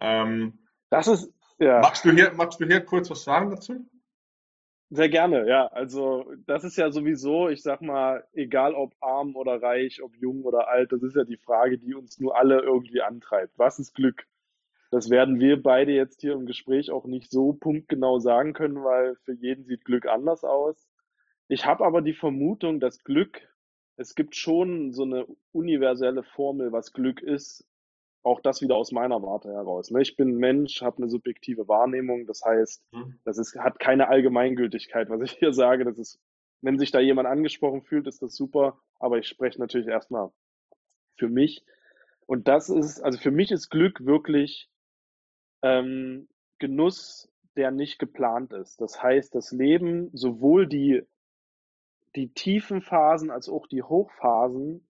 Ähm, 0.00 0.58
das 0.88 1.08
ist, 1.08 1.32
ja. 1.58 1.80
magst, 1.80 2.04
du 2.04 2.10
hier, 2.10 2.32
magst 2.32 2.60
du 2.60 2.66
hier 2.66 2.80
kurz 2.80 3.10
was 3.10 3.22
sagen 3.22 3.50
dazu? 3.50 3.86
Sehr 4.90 5.08
gerne, 5.08 5.48
ja. 5.48 5.66
Also 5.68 6.24
das 6.46 6.62
ist 6.64 6.76
ja 6.76 6.90
sowieso, 6.92 7.48
ich 7.48 7.62
sag 7.62 7.82
mal, 7.82 8.24
egal 8.32 8.74
ob 8.74 8.94
arm 9.00 9.34
oder 9.34 9.60
reich, 9.60 10.00
ob 10.02 10.14
jung 10.16 10.42
oder 10.44 10.68
alt, 10.68 10.92
das 10.92 11.02
ist 11.02 11.16
ja 11.16 11.24
die 11.24 11.36
Frage, 11.38 11.78
die 11.78 11.94
uns 11.94 12.20
nur 12.20 12.36
alle 12.36 12.60
irgendwie 12.60 13.02
antreibt. 13.02 13.58
Was 13.58 13.78
ist 13.80 13.94
Glück? 13.94 14.26
Das 14.90 15.10
werden 15.10 15.40
wir 15.40 15.62
beide 15.62 15.92
jetzt 15.92 16.20
hier 16.22 16.34
im 16.34 16.46
Gespräch 16.46 16.90
auch 16.92 17.06
nicht 17.06 17.30
so 17.30 17.52
punktgenau 17.54 18.20
sagen 18.20 18.54
können, 18.54 18.84
weil 18.84 19.16
für 19.24 19.34
jeden 19.34 19.64
sieht 19.66 19.84
Glück 19.84 20.06
anders 20.06 20.44
aus. 20.44 20.88
Ich 21.48 21.66
habe 21.66 21.84
aber 21.86 22.02
die 22.02 22.14
Vermutung, 22.14 22.80
dass 22.80 23.04
Glück, 23.04 23.42
es 23.96 24.14
gibt 24.14 24.36
schon 24.36 24.92
so 24.92 25.04
eine 25.04 25.26
universelle 25.52 26.22
Formel, 26.24 26.72
was 26.72 26.92
Glück 26.92 27.22
ist. 27.22 27.66
Auch 28.26 28.40
das 28.40 28.60
wieder 28.60 28.74
aus 28.74 28.90
meiner 28.90 29.22
Warte 29.22 29.50
heraus. 29.52 29.90
ne? 29.92 30.02
Ich 30.02 30.16
bin 30.16 30.30
ein 30.30 30.36
Mensch, 30.38 30.82
habe 30.82 30.96
eine 30.98 31.08
subjektive 31.08 31.68
Wahrnehmung. 31.68 32.26
Das 32.26 32.42
heißt, 32.44 32.82
Hm? 32.92 33.20
das 33.24 33.38
ist, 33.38 33.56
hat 33.56 33.78
keine 33.78 34.08
Allgemeingültigkeit, 34.08 35.08
was 35.08 35.20
ich 35.20 35.32
hier 35.38 35.52
sage. 35.52 35.84
Das 35.84 35.96
ist, 35.98 36.18
wenn 36.60 36.78
sich 36.78 36.90
da 36.90 36.98
jemand 37.00 37.28
angesprochen 37.28 37.82
fühlt, 37.82 38.06
ist 38.08 38.22
das 38.22 38.34
super. 38.34 38.78
Aber 38.98 39.18
ich 39.18 39.28
spreche 39.28 39.60
natürlich 39.60 39.86
erstmal 39.86 40.30
für 41.16 41.28
mich. 41.28 41.64
Und 42.26 42.48
das 42.48 42.68
ist, 42.68 43.00
also 43.00 43.18
für 43.18 43.30
mich 43.30 43.52
ist 43.52 43.70
Glück 43.70 44.04
wirklich 44.04 44.68
ähm, 45.62 46.28
Genuss, 46.58 47.30
der 47.56 47.70
nicht 47.70 47.98
geplant 47.98 48.52
ist. 48.52 48.80
Das 48.80 49.02
heißt, 49.02 49.34
das 49.34 49.52
Leben, 49.52 50.10
sowohl 50.12 50.66
die, 50.66 51.02
die 52.16 52.32
tiefen 52.32 52.82
Phasen 52.82 53.30
als 53.30 53.48
auch 53.48 53.66
die 53.68 53.82
Hochphasen 53.82 54.85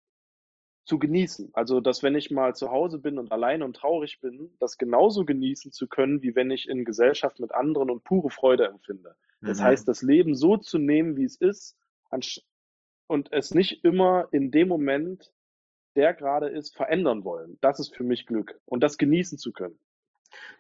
zu 0.87 0.99
genießen. 0.99 1.51
Also, 1.53 1.81
dass 1.81 2.03
wenn 2.03 2.15
ich 2.15 2.31
mal 2.31 2.55
zu 2.55 2.71
Hause 2.71 2.99
bin 2.99 3.19
und 3.19 3.33
alleine 3.33 3.65
und 3.65 3.75
traurig 3.77 4.21
bin, 4.21 4.57
das 4.61 4.79
genauso 4.79 5.25
genießen 5.25 5.73
zu 5.73 5.89
können, 5.89 6.23
wie 6.23 6.35
wenn 6.37 6.51
ich 6.51 6.69
in 6.69 6.85
Gesellschaft 6.85 7.41
mit 7.41 7.53
anderen 7.53 7.91
und 7.91 8.05
pure 8.05 8.31
Freude 8.31 8.69
empfinde. 8.69 9.17
Das 9.43 9.59
Mhm. 9.59 9.65
heißt, 9.65 9.89
das 9.89 10.03
Leben 10.03 10.35
so 10.37 10.57
zu 10.57 10.79
nehmen, 10.79 11.17
wie 11.17 11.25
es 11.25 11.37
ist, 11.37 11.77
und 13.09 13.33
es 13.33 13.53
nicht 13.53 13.85
immer 13.85 14.29
in 14.31 14.51
dem 14.53 14.69
Moment, 14.69 15.33
der 15.97 16.15
gerade 16.15 16.49
ist, 16.49 16.77
verändern 16.77 17.25
wollen. 17.25 17.59
Das 17.61 17.81
ist 17.81 17.95
für 17.95 18.05
mich 18.05 18.27
Glück. 18.27 18.61
Und 18.65 18.83
das 18.83 18.97
genießen 18.97 19.39
zu 19.39 19.53
können. 19.53 19.79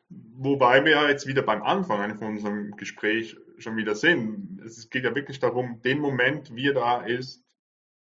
Wobei 0.08 0.84
wir 0.84 0.92
ja 0.92 1.08
jetzt 1.08 1.26
wieder 1.26 1.42
beim 1.42 1.62
Anfang 1.62 2.16
von 2.16 2.28
unserem 2.28 2.72
Gespräch 2.76 3.36
schon 3.58 3.76
wieder 3.76 3.94
sind. 3.94 4.60
Es 4.64 4.90
geht 4.90 5.04
ja 5.04 5.14
wirklich 5.14 5.38
darum, 5.38 5.80
den 5.82 6.00
Moment, 6.00 6.54
wie 6.54 6.68
er 6.68 6.74
da 6.74 7.04
ist, 7.04 7.44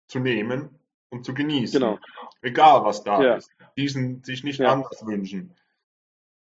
zu 0.07 0.19
nehmen 0.19 0.80
und 1.11 1.25
zu 1.25 1.33
genießen. 1.33 1.79
Genau. 1.79 1.99
Egal 2.41 2.83
was 2.83 3.03
da 3.03 3.21
Ja. 3.21 3.35
ist. 3.35 3.51
Diesen 3.77 4.23
sich 4.23 4.43
nicht 4.43 4.59
Ja. 4.59 4.71
anders 4.71 5.05
wünschen. 5.05 5.55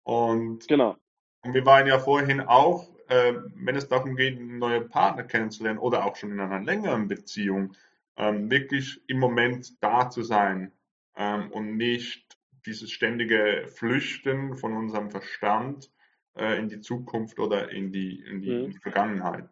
Und, 0.04 0.68
Genau. 0.68 0.96
und 1.42 1.54
wir 1.54 1.66
waren 1.66 1.88
ja 1.88 2.00
vorhin 2.00 2.42
auch, 2.42 2.88
äh, 3.10 3.34
wenn 3.56 3.76
es 3.76 3.88
darum 3.88 4.16
geht, 4.16 4.40
neuen 4.40 4.90
Partner 4.90 5.24
kennenzulernen 5.24 5.80
oder 5.80 6.06
auch 6.06 6.16
schon 6.16 6.32
in 6.32 6.40
einer 6.40 6.60
längeren 6.64 7.08
Beziehung, 7.08 7.74
ähm, 8.18 8.50
wirklich 8.52 9.02
im 9.08 9.20
Moment 9.20 9.82
da 9.82 10.10
zu 10.10 10.24
sein 10.24 10.72
ähm, 11.16 11.52
und 11.52 11.78
nicht 11.78 12.38
dieses 12.66 12.92
ständige 12.92 13.68
Flüchten 13.68 14.58
von 14.58 14.76
unserem 14.76 15.10
Verstand 15.10 15.90
äh, 16.36 16.58
in 16.60 16.68
die 16.70 16.82
Zukunft 16.82 17.40
oder 17.40 17.72
in 17.72 17.92
die, 17.92 18.20
in 18.22 18.42
die, 18.42 18.50
Mhm. 18.52 18.66
in 18.66 18.72
die 18.72 18.80
Vergangenheit. 18.80 19.50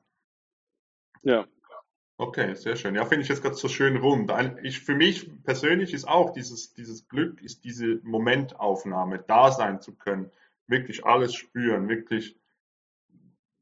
Ja. 1.23 1.47
Okay, 2.17 2.53
sehr 2.55 2.77
schön. 2.77 2.95
Ja, 2.95 3.05
finde 3.05 3.23
ich 3.23 3.29
jetzt 3.29 3.41
gerade 3.41 3.55
so 3.55 3.67
schön 3.67 3.97
rund. 3.97 4.31
Ein- 4.31 4.57
Ich, 4.63 4.79
für 4.79 4.95
mich 4.95 5.29
persönlich 5.43 5.93
ist 5.93 6.07
auch 6.07 6.31
dieses, 6.31 6.73
dieses 6.73 7.07
Glück, 7.09 7.41
ist 7.41 7.63
diese 7.65 7.99
Momentaufnahme, 8.03 9.19
da 9.19 9.51
sein 9.51 9.81
zu 9.81 9.93
können, 9.95 10.31
wirklich 10.67 11.05
alles 11.05 11.35
spüren, 11.35 11.89
wirklich, 11.89 12.37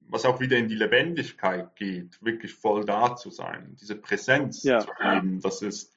was 0.01 0.25
auch 0.25 0.39
wieder 0.39 0.57
in 0.57 0.67
die 0.67 0.75
Lebendigkeit 0.75 1.75
geht, 1.75 2.23
wirklich 2.23 2.53
voll 2.53 2.85
da 2.85 3.15
zu 3.15 3.31
sein, 3.31 3.75
diese 3.81 3.95
Präsenz 3.95 4.63
Ja. 4.63 4.79
zu 4.81 4.91
leben, 5.01 5.41
das 5.41 5.63
ist, 5.63 5.91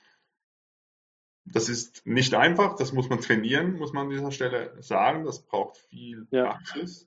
das 1.45 1.69
ist 1.69 2.07
nicht 2.07 2.33
einfach, 2.35 2.77
das 2.77 2.93
muss 2.93 3.11
man 3.11 3.21
trainieren, 3.21 3.75
muss 3.79 3.93
man 3.93 4.05
an 4.07 4.11
dieser 4.11 4.33
Stelle 4.33 4.83
sagen, 4.83 5.25
das 5.25 5.43
braucht 5.45 5.77
viel 5.77 6.27
Ja. 6.31 6.45
Praxis. 6.55 7.07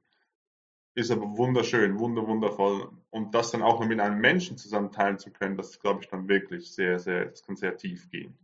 ist 0.95 1.11
aber 1.11 1.37
wunderschön, 1.37 1.97
wunder, 1.99 2.27
wundervoll. 2.27 2.89
Und 3.11 3.33
das 3.33 3.51
dann 3.51 3.63
auch 3.63 3.79
noch 3.79 3.87
mit 3.87 3.99
einem 3.99 4.19
Menschen 4.19 4.57
zusammen 4.57 4.91
teilen 4.91 5.17
zu 5.17 5.31
können, 5.31 5.57
das 5.57 5.79
glaube 5.79 6.01
ich 6.01 6.09
dann 6.09 6.27
wirklich 6.27 6.73
sehr, 6.73 6.99
sehr, 6.99 7.25
das 7.25 7.43
kann 7.43 7.55
sehr 7.55 7.75
tief 7.75 8.09
gehen. 8.09 8.37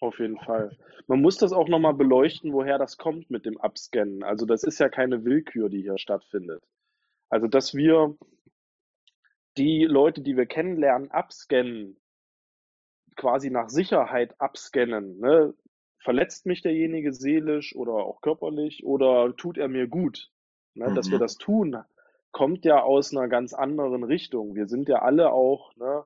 Auf 0.00 0.18
jeden 0.20 0.38
Fall. 0.38 0.76
Man 1.06 1.20
muss 1.20 1.38
das 1.38 1.52
auch 1.52 1.68
nochmal 1.68 1.94
beleuchten, 1.94 2.52
woher 2.52 2.78
das 2.78 2.98
kommt 2.98 3.30
mit 3.30 3.44
dem 3.44 3.58
Abscannen. 3.60 4.22
Also 4.22 4.46
das 4.46 4.62
ist 4.62 4.78
ja 4.78 4.88
keine 4.88 5.24
Willkür, 5.24 5.68
die 5.68 5.82
hier 5.82 5.98
stattfindet. 5.98 6.62
Also 7.28 7.46
dass 7.46 7.74
wir 7.74 8.16
die 9.56 9.84
Leute, 9.84 10.22
die 10.22 10.36
wir 10.36 10.46
kennenlernen, 10.46 11.10
abscannen, 11.10 11.96
quasi 13.16 13.50
nach 13.50 13.68
Sicherheit 13.68 14.40
abscannen. 14.40 15.18
Ne? 15.18 15.54
Verletzt 15.98 16.46
mich 16.46 16.62
derjenige 16.62 17.12
seelisch 17.12 17.74
oder 17.74 17.94
auch 17.94 18.20
körperlich 18.20 18.84
oder 18.84 19.34
tut 19.36 19.58
er 19.58 19.68
mir 19.68 19.88
gut? 19.88 20.30
Ne? 20.74 20.88
Mhm. 20.90 20.94
Dass 20.94 21.10
wir 21.10 21.18
mhm. 21.18 21.22
das 21.22 21.36
tun, 21.36 21.76
kommt 22.32 22.64
ja 22.64 22.82
aus 22.82 23.14
einer 23.14 23.28
ganz 23.28 23.54
anderen 23.54 24.04
Richtung. 24.04 24.54
Wir 24.54 24.66
sind 24.66 24.88
ja 24.88 25.02
alle 25.02 25.32
auch, 25.32 25.74
ne, 25.76 26.04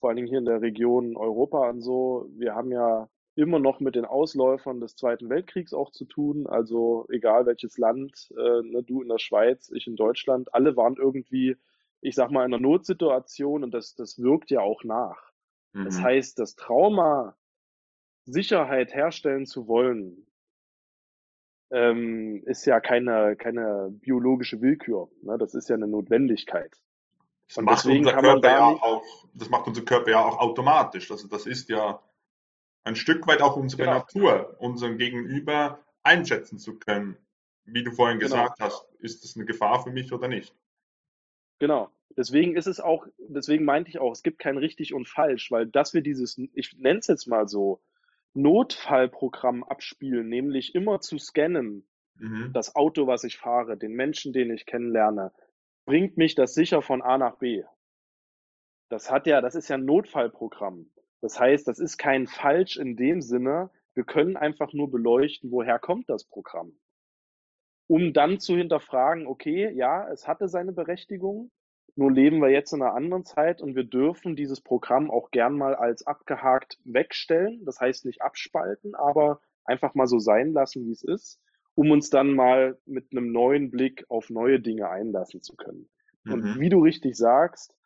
vor 0.00 0.08
allen 0.08 0.16
Dingen 0.16 0.28
hier 0.28 0.38
in 0.38 0.44
der 0.44 0.60
Region 0.60 1.16
Europa 1.16 1.70
und 1.70 1.80
so, 1.80 2.26
wir 2.32 2.54
haben 2.54 2.72
ja 2.72 3.08
immer 3.34 3.58
noch 3.58 3.80
mit 3.80 3.94
den 3.94 4.04
Ausläufern 4.04 4.80
des 4.80 4.96
Zweiten 4.96 5.30
Weltkriegs 5.30 5.72
auch 5.72 5.90
zu 5.90 6.04
tun. 6.04 6.46
Also 6.46 7.06
egal 7.08 7.46
welches 7.46 7.78
Land, 7.78 8.30
äh, 8.36 8.62
ne, 8.62 8.82
du 8.82 9.02
in 9.02 9.08
der 9.08 9.18
Schweiz, 9.18 9.70
ich 9.70 9.86
in 9.86 9.96
Deutschland, 9.96 10.52
alle 10.54 10.76
waren 10.76 10.96
irgendwie, 10.96 11.56
ich 12.00 12.14
sag 12.14 12.30
mal, 12.30 12.44
in 12.44 12.52
einer 12.52 12.62
Notsituation 12.62 13.64
und 13.64 13.72
das, 13.72 13.94
das 13.94 14.18
wirkt 14.18 14.50
ja 14.50 14.60
auch 14.60 14.84
nach. 14.84 15.32
Mhm. 15.72 15.84
Das 15.84 16.00
heißt, 16.00 16.38
das 16.38 16.56
Trauma, 16.56 17.36
Sicherheit 18.24 18.94
herstellen 18.94 19.46
zu 19.46 19.66
wollen, 19.66 20.26
ähm, 21.72 22.42
ist 22.44 22.66
ja 22.66 22.80
keine, 22.80 23.34
keine 23.36 23.88
biologische 23.90 24.60
Willkür. 24.60 25.08
Ne? 25.22 25.38
Das 25.38 25.54
ist 25.54 25.68
ja 25.68 25.74
eine 25.74 25.88
Notwendigkeit. 25.88 26.76
Das 27.48 27.58
und 27.58 27.64
macht, 27.64 27.86
unser 27.86 28.12
Körper 28.12 28.50
ja 28.50 28.66
auch, 28.66 29.04
das 29.34 29.48
macht 29.48 29.66
unser 29.66 29.82
Körper 29.82 30.10
ja 30.10 30.24
auch 30.24 30.38
automatisch. 30.38 31.10
Also 31.10 31.28
das 31.28 31.46
ist 31.46 31.68
ja 31.70 32.00
ein 32.84 32.94
Stück 32.94 33.26
weit 33.26 33.40
auch 33.40 33.56
unsere 33.56 33.82
genau. 33.82 33.94
Natur, 33.94 34.56
unseren 34.58 34.98
Gegenüber 34.98 35.80
einschätzen 36.02 36.58
zu 36.58 36.78
können. 36.78 37.16
Wie 37.64 37.84
du 37.84 37.90
vorhin 37.90 38.18
genau. 38.18 38.32
gesagt 38.32 38.60
hast, 38.60 38.86
ist 38.98 39.24
das 39.24 39.36
eine 39.36 39.46
Gefahr 39.46 39.82
für 39.82 39.90
mich 39.90 40.12
oder 40.12 40.28
nicht? 40.28 40.54
Genau. 41.58 41.90
Deswegen 42.16 42.56
ist 42.56 42.66
es 42.66 42.80
auch, 42.80 43.06
deswegen 43.18 43.64
meinte 43.64 43.88
ich 43.88 43.98
auch, 43.98 44.12
es 44.12 44.22
gibt 44.22 44.38
kein 44.38 44.58
richtig 44.58 44.92
und 44.92 45.08
falsch, 45.08 45.50
weil 45.50 45.66
dass 45.66 45.94
wir 45.94 46.02
dieses, 46.02 46.38
ich 46.52 46.76
nenne 46.76 46.98
es 46.98 47.06
jetzt 47.06 47.26
mal 47.26 47.48
so, 47.48 47.80
Notfallprogramm 48.34 49.64
abspielen, 49.64 50.28
nämlich 50.28 50.74
immer 50.74 51.00
zu 51.00 51.18
scannen, 51.18 51.86
mhm. 52.16 52.50
das 52.52 52.74
Auto, 52.74 53.06
was 53.06 53.24
ich 53.24 53.38
fahre, 53.38 53.76
den 53.76 53.92
Menschen, 53.92 54.32
den 54.32 54.50
ich 54.50 54.66
kennenlerne, 54.66 55.32
bringt 55.84 56.16
mich 56.16 56.34
das 56.34 56.54
sicher 56.54 56.82
von 56.82 57.02
A 57.02 57.18
nach 57.18 57.36
B. 57.38 57.64
Das 58.88 59.10
hat 59.10 59.26
ja, 59.26 59.40
das 59.40 59.54
ist 59.54 59.68
ja 59.68 59.76
ein 59.76 59.84
Notfallprogramm. 59.84 60.90
Das 61.20 61.38
heißt, 61.38 61.66
das 61.68 61.78
ist 61.78 61.98
kein 61.98 62.26
Falsch 62.26 62.76
in 62.76 62.96
dem 62.96 63.20
Sinne, 63.20 63.70
wir 63.94 64.04
können 64.04 64.36
einfach 64.36 64.72
nur 64.72 64.90
beleuchten, 64.90 65.50
woher 65.50 65.78
kommt 65.78 66.08
das 66.08 66.24
Programm. 66.24 66.72
Um 67.88 68.12
dann 68.12 68.40
zu 68.40 68.56
hinterfragen, 68.56 69.26
okay, 69.26 69.70
ja, 69.74 70.08
es 70.08 70.26
hatte 70.26 70.48
seine 70.48 70.72
Berechtigung, 70.72 71.50
nur 71.94 72.10
leben 72.10 72.40
wir 72.40 72.50
jetzt 72.50 72.72
in 72.72 72.82
einer 72.82 72.94
anderen 72.94 73.24
Zeit 73.24 73.60
und 73.60 73.74
wir 73.74 73.84
dürfen 73.84 74.34
dieses 74.34 74.60
Programm 74.60 75.10
auch 75.10 75.30
gern 75.30 75.56
mal 75.56 75.74
als 75.74 76.06
abgehakt 76.06 76.78
wegstellen. 76.84 77.64
Das 77.64 77.80
heißt 77.80 78.06
nicht 78.06 78.22
abspalten, 78.22 78.94
aber 78.94 79.40
einfach 79.64 79.94
mal 79.94 80.06
so 80.06 80.18
sein 80.18 80.52
lassen, 80.52 80.86
wie 80.86 80.92
es 80.92 81.04
ist, 81.04 81.38
um 81.74 81.90
uns 81.90 82.10
dann 82.10 82.34
mal 82.34 82.78
mit 82.86 83.12
einem 83.12 83.30
neuen 83.30 83.70
Blick 83.70 84.04
auf 84.08 84.30
neue 84.30 84.60
Dinge 84.60 84.88
einlassen 84.88 85.42
zu 85.42 85.54
können. 85.54 85.88
Mhm. 86.24 86.32
Und 86.32 86.60
wie 86.60 86.68
du 86.68 86.80
richtig 86.80 87.16
sagst, 87.16 87.76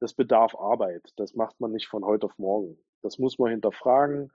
das 0.00 0.14
bedarf 0.14 0.54
Arbeit. 0.54 1.12
Das 1.16 1.34
macht 1.34 1.60
man 1.60 1.72
nicht 1.72 1.86
von 1.86 2.04
heute 2.04 2.26
auf 2.26 2.38
morgen. 2.38 2.78
Das 3.02 3.18
muss 3.18 3.38
man 3.38 3.50
hinterfragen. 3.50 4.32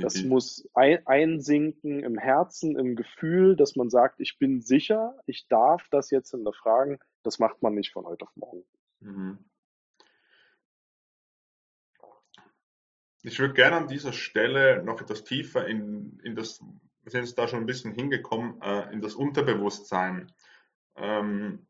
Das 0.00 0.22
muss 0.24 0.68
ein, 0.74 1.06
einsinken 1.06 2.02
im 2.02 2.18
Herzen, 2.18 2.76
im 2.76 2.96
Gefühl, 2.96 3.54
dass 3.54 3.76
man 3.76 3.90
sagt, 3.90 4.20
ich 4.20 4.36
bin 4.38 4.60
sicher, 4.60 5.14
ich 5.26 5.46
darf 5.48 5.86
das 5.90 6.10
jetzt 6.10 6.32
hinterfragen. 6.32 6.98
Das 7.22 7.38
macht 7.38 7.62
man 7.62 7.74
nicht 7.74 7.92
von 7.92 8.06
heute 8.06 8.24
auf 8.24 8.36
morgen. 8.36 8.64
Mhm. 9.00 9.38
Ich 13.22 13.38
würde 13.38 13.54
gerne 13.54 13.76
an 13.76 13.88
dieser 13.88 14.12
Stelle 14.12 14.82
noch 14.82 15.00
etwas 15.00 15.24
tiefer 15.24 15.66
in, 15.66 16.20
in 16.22 16.36
das, 16.36 16.60
wir 17.02 17.10
sind 17.10 17.24
jetzt 17.24 17.36
da 17.36 17.48
schon 17.48 17.60
ein 17.60 17.66
bisschen 17.66 17.92
hingekommen, 17.92 18.60
äh, 18.62 18.92
in 18.92 19.00
das 19.00 19.14
Unterbewusstsein. 19.14 20.32
Ähm, 20.94 21.66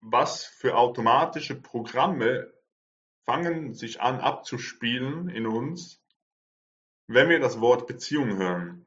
was 0.00 0.44
für 0.46 0.76
automatische 0.76 1.60
Programme 1.60 2.52
fangen 3.24 3.74
sich 3.74 4.00
an 4.00 4.20
abzuspielen 4.20 5.28
in 5.28 5.46
uns, 5.46 6.02
wenn 7.06 7.28
wir 7.28 7.40
das 7.40 7.60
Wort 7.60 7.86
Beziehung 7.86 8.38
hören? 8.38 8.86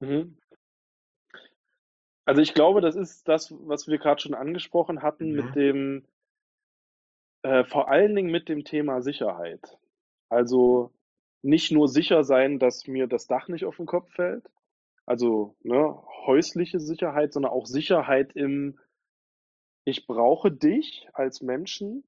Mhm. 0.00 0.39
Also 2.30 2.42
ich 2.42 2.54
glaube, 2.54 2.80
das 2.80 2.94
ist 2.94 3.26
das, 3.26 3.52
was 3.66 3.88
wir 3.88 3.98
gerade 3.98 4.20
schon 4.20 4.34
angesprochen 4.34 5.02
hatten 5.02 5.30
mhm. 5.30 5.34
mit 5.34 5.56
dem, 5.56 6.04
äh, 7.42 7.64
vor 7.64 7.88
allen 7.88 8.14
Dingen 8.14 8.30
mit 8.30 8.48
dem 8.48 8.62
Thema 8.62 9.02
Sicherheit. 9.02 9.76
Also 10.28 10.92
nicht 11.42 11.72
nur 11.72 11.88
sicher 11.88 12.22
sein, 12.22 12.60
dass 12.60 12.86
mir 12.86 13.08
das 13.08 13.26
Dach 13.26 13.48
nicht 13.48 13.64
auf 13.64 13.78
den 13.78 13.86
Kopf 13.86 14.12
fällt, 14.12 14.48
also 15.06 15.56
ne, 15.64 16.00
häusliche 16.24 16.78
Sicherheit, 16.78 17.32
sondern 17.32 17.50
auch 17.50 17.66
Sicherheit 17.66 18.30
im, 18.36 18.78
ich 19.84 20.06
brauche 20.06 20.52
dich 20.52 21.08
als 21.12 21.42
Menschen 21.42 22.04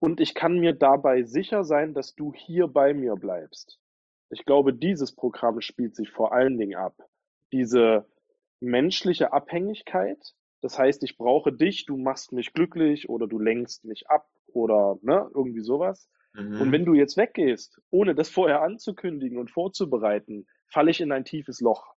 und 0.00 0.18
ich 0.18 0.34
kann 0.34 0.58
mir 0.58 0.72
dabei 0.72 1.22
sicher 1.22 1.62
sein, 1.62 1.94
dass 1.94 2.16
du 2.16 2.32
hier 2.34 2.66
bei 2.66 2.92
mir 2.92 3.14
bleibst. 3.14 3.78
Ich 4.30 4.44
glaube, 4.46 4.74
dieses 4.74 5.14
Programm 5.14 5.60
spielt 5.60 5.94
sich 5.94 6.10
vor 6.10 6.32
allen 6.32 6.58
Dingen 6.58 6.74
ab. 6.74 6.96
Diese 7.52 8.04
menschliche 8.64 9.32
Abhängigkeit. 9.32 10.18
Das 10.60 10.78
heißt, 10.78 11.02
ich 11.04 11.16
brauche 11.16 11.52
dich, 11.52 11.86
du 11.86 11.96
machst 11.96 12.32
mich 12.32 12.52
glücklich 12.52 13.08
oder 13.08 13.26
du 13.26 13.38
lenkst 13.38 13.84
mich 13.84 14.08
ab 14.08 14.26
oder 14.46 14.98
ne, 15.02 15.30
irgendwie 15.34 15.60
sowas. 15.60 16.08
Mhm. 16.32 16.60
Und 16.60 16.72
wenn 16.72 16.84
du 16.84 16.94
jetzt 16.94 17.16
weggehst, 17.16 17.80
ohne 17.90 18.14
das 18.14 18.28
vorher 18.30 18.62
anzukündigen 18.62 19.38
und 19.38 19.50
vorzubereiten, 19.50 20.46
falle 20.66 20.90
ich 20.90 21.00
in 21.00 21.12
ein 21.12 21.24
tiefes 21.24 21.60
Loch. 21.60 21.94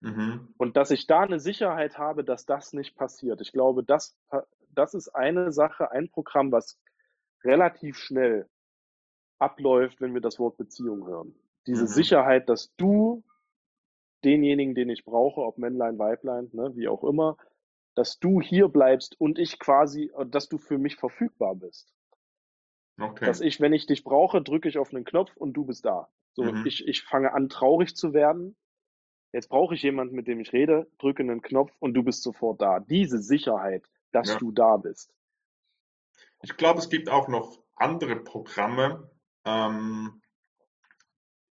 Mhm. 0.00 0.52
Und 0.58 0.76
dass 0.76 0.90
ich 0.90 1.06
da 1.06 1.20
eine 1.20 1.40
Sicherheit 1.40 1.98
habe, 1.98 2.24
dass 2.24 2.44
das 2.44 2.72
nicht 2.72 2.96
passiert. 2.96 3.40
Ich 3.40 3.52
glaube, 3.52 3.84
das, 3.84 4.16
das 4.74 4.94
ist 4.94 5.08
eine 5.08 5.52
Sache, 5.52 5.90
ein 5.90 6.10
Programm, 6.10 6.52
was 6.52 6.78
relativ 7.44 7.96
schnell 7.98 8.48
abläuft, 9.38 10.00
wenn 10.00 10.14
wir 10.14 10.20
das 10.20 10.38
Wort 10.38 10.56
Beziehung 10.56 11.06
hören. 11.06 11.34
Diese 11.66 11.82
mhm. 11.82 11.88
Sicherheit, 11.88 12.48
dass 12.48 12.74
du 12.76 13.24
denjenigen, 14.24 14.74
den 14.74 14.88
ich 14.88 15.04
brauche, 15.04 15.40
ob 15.40 15.58
Männlein, 15.58 15.98
Weiblein, 15.98 16.50
ne, 16.52 16.72
wie 16.74 16.88
auch 16.88 17.04
immer, 17.04 17.36
dass 17.94 18.18
du 18.18 18.40
hier 18.40 18.68
bleibst 18.68 19.20
und 19.20 19.38
ich 19.38 19.58
quasi, 19.58 20.10
dass 20.28 20.48
du 20.48 20.58
für 20.58 20.78
mich 20.78 20.96
verfügbar 20.96 21.54
bist. 21.54 21.92
Okay. 23.00 23.26
Dass 23.26 23.40
ich, 23.40 23.60
wenn 23.60 23.72
ich 23.72 23.86
dich 23.86 24.04
brauche, 24.04 24.42
drücke 24.42 24.68
ich 24.68 24.78
auf 24.78 24.92
einen 24.92 25.04
Knopf 25.04 25.36
und 25.36 25.52
du 25.52 25.64
bist 25.64 25.84
da. 25.84 26.08
So, 26.34 26.44
mhm. 26.44 26.66
ich, 26.66 26.86
ich 26.86 27.02
fange 27.02 27.32
an, 27.32 27.48
traurig 27.48 27.94
zu 27.96 28.12
werden. 28.12 28.56
Jetzt 29.32 29.48
brauche 29.48 29.74
ich 29.74 29.82
jemanden, 29.82 30.14
mit 30.14 30.26
dem 30.26 30.40
ich 30.40 30.52
rede, 30.52 30.90
drücke 30.98 31.22
einen 31.22 31.42
Knopf 31.42 31.72
und 31.80 31.94
du 31.94 32.02
bist 32.02 32.22
sofort 32.22 32.60
da. 32.60 32.80
Diese 32.80 33.18
Sicherheit, 33.18 33.84
dass 34.12 34.30
ja. 34.30 34.38
du 34.38 34.52
da 34.52 34.76
bist. 34.76 35.12
Ich 36.42 36.56
glaube, 36.56 36.78
es 36.78 36.88
gibt 36.88 37.08
auch 37.08 37.28
noch 37.28 37.58
andere 37.76 38.16
Programme, 38.16 39.10
ähm, 39.44 40.22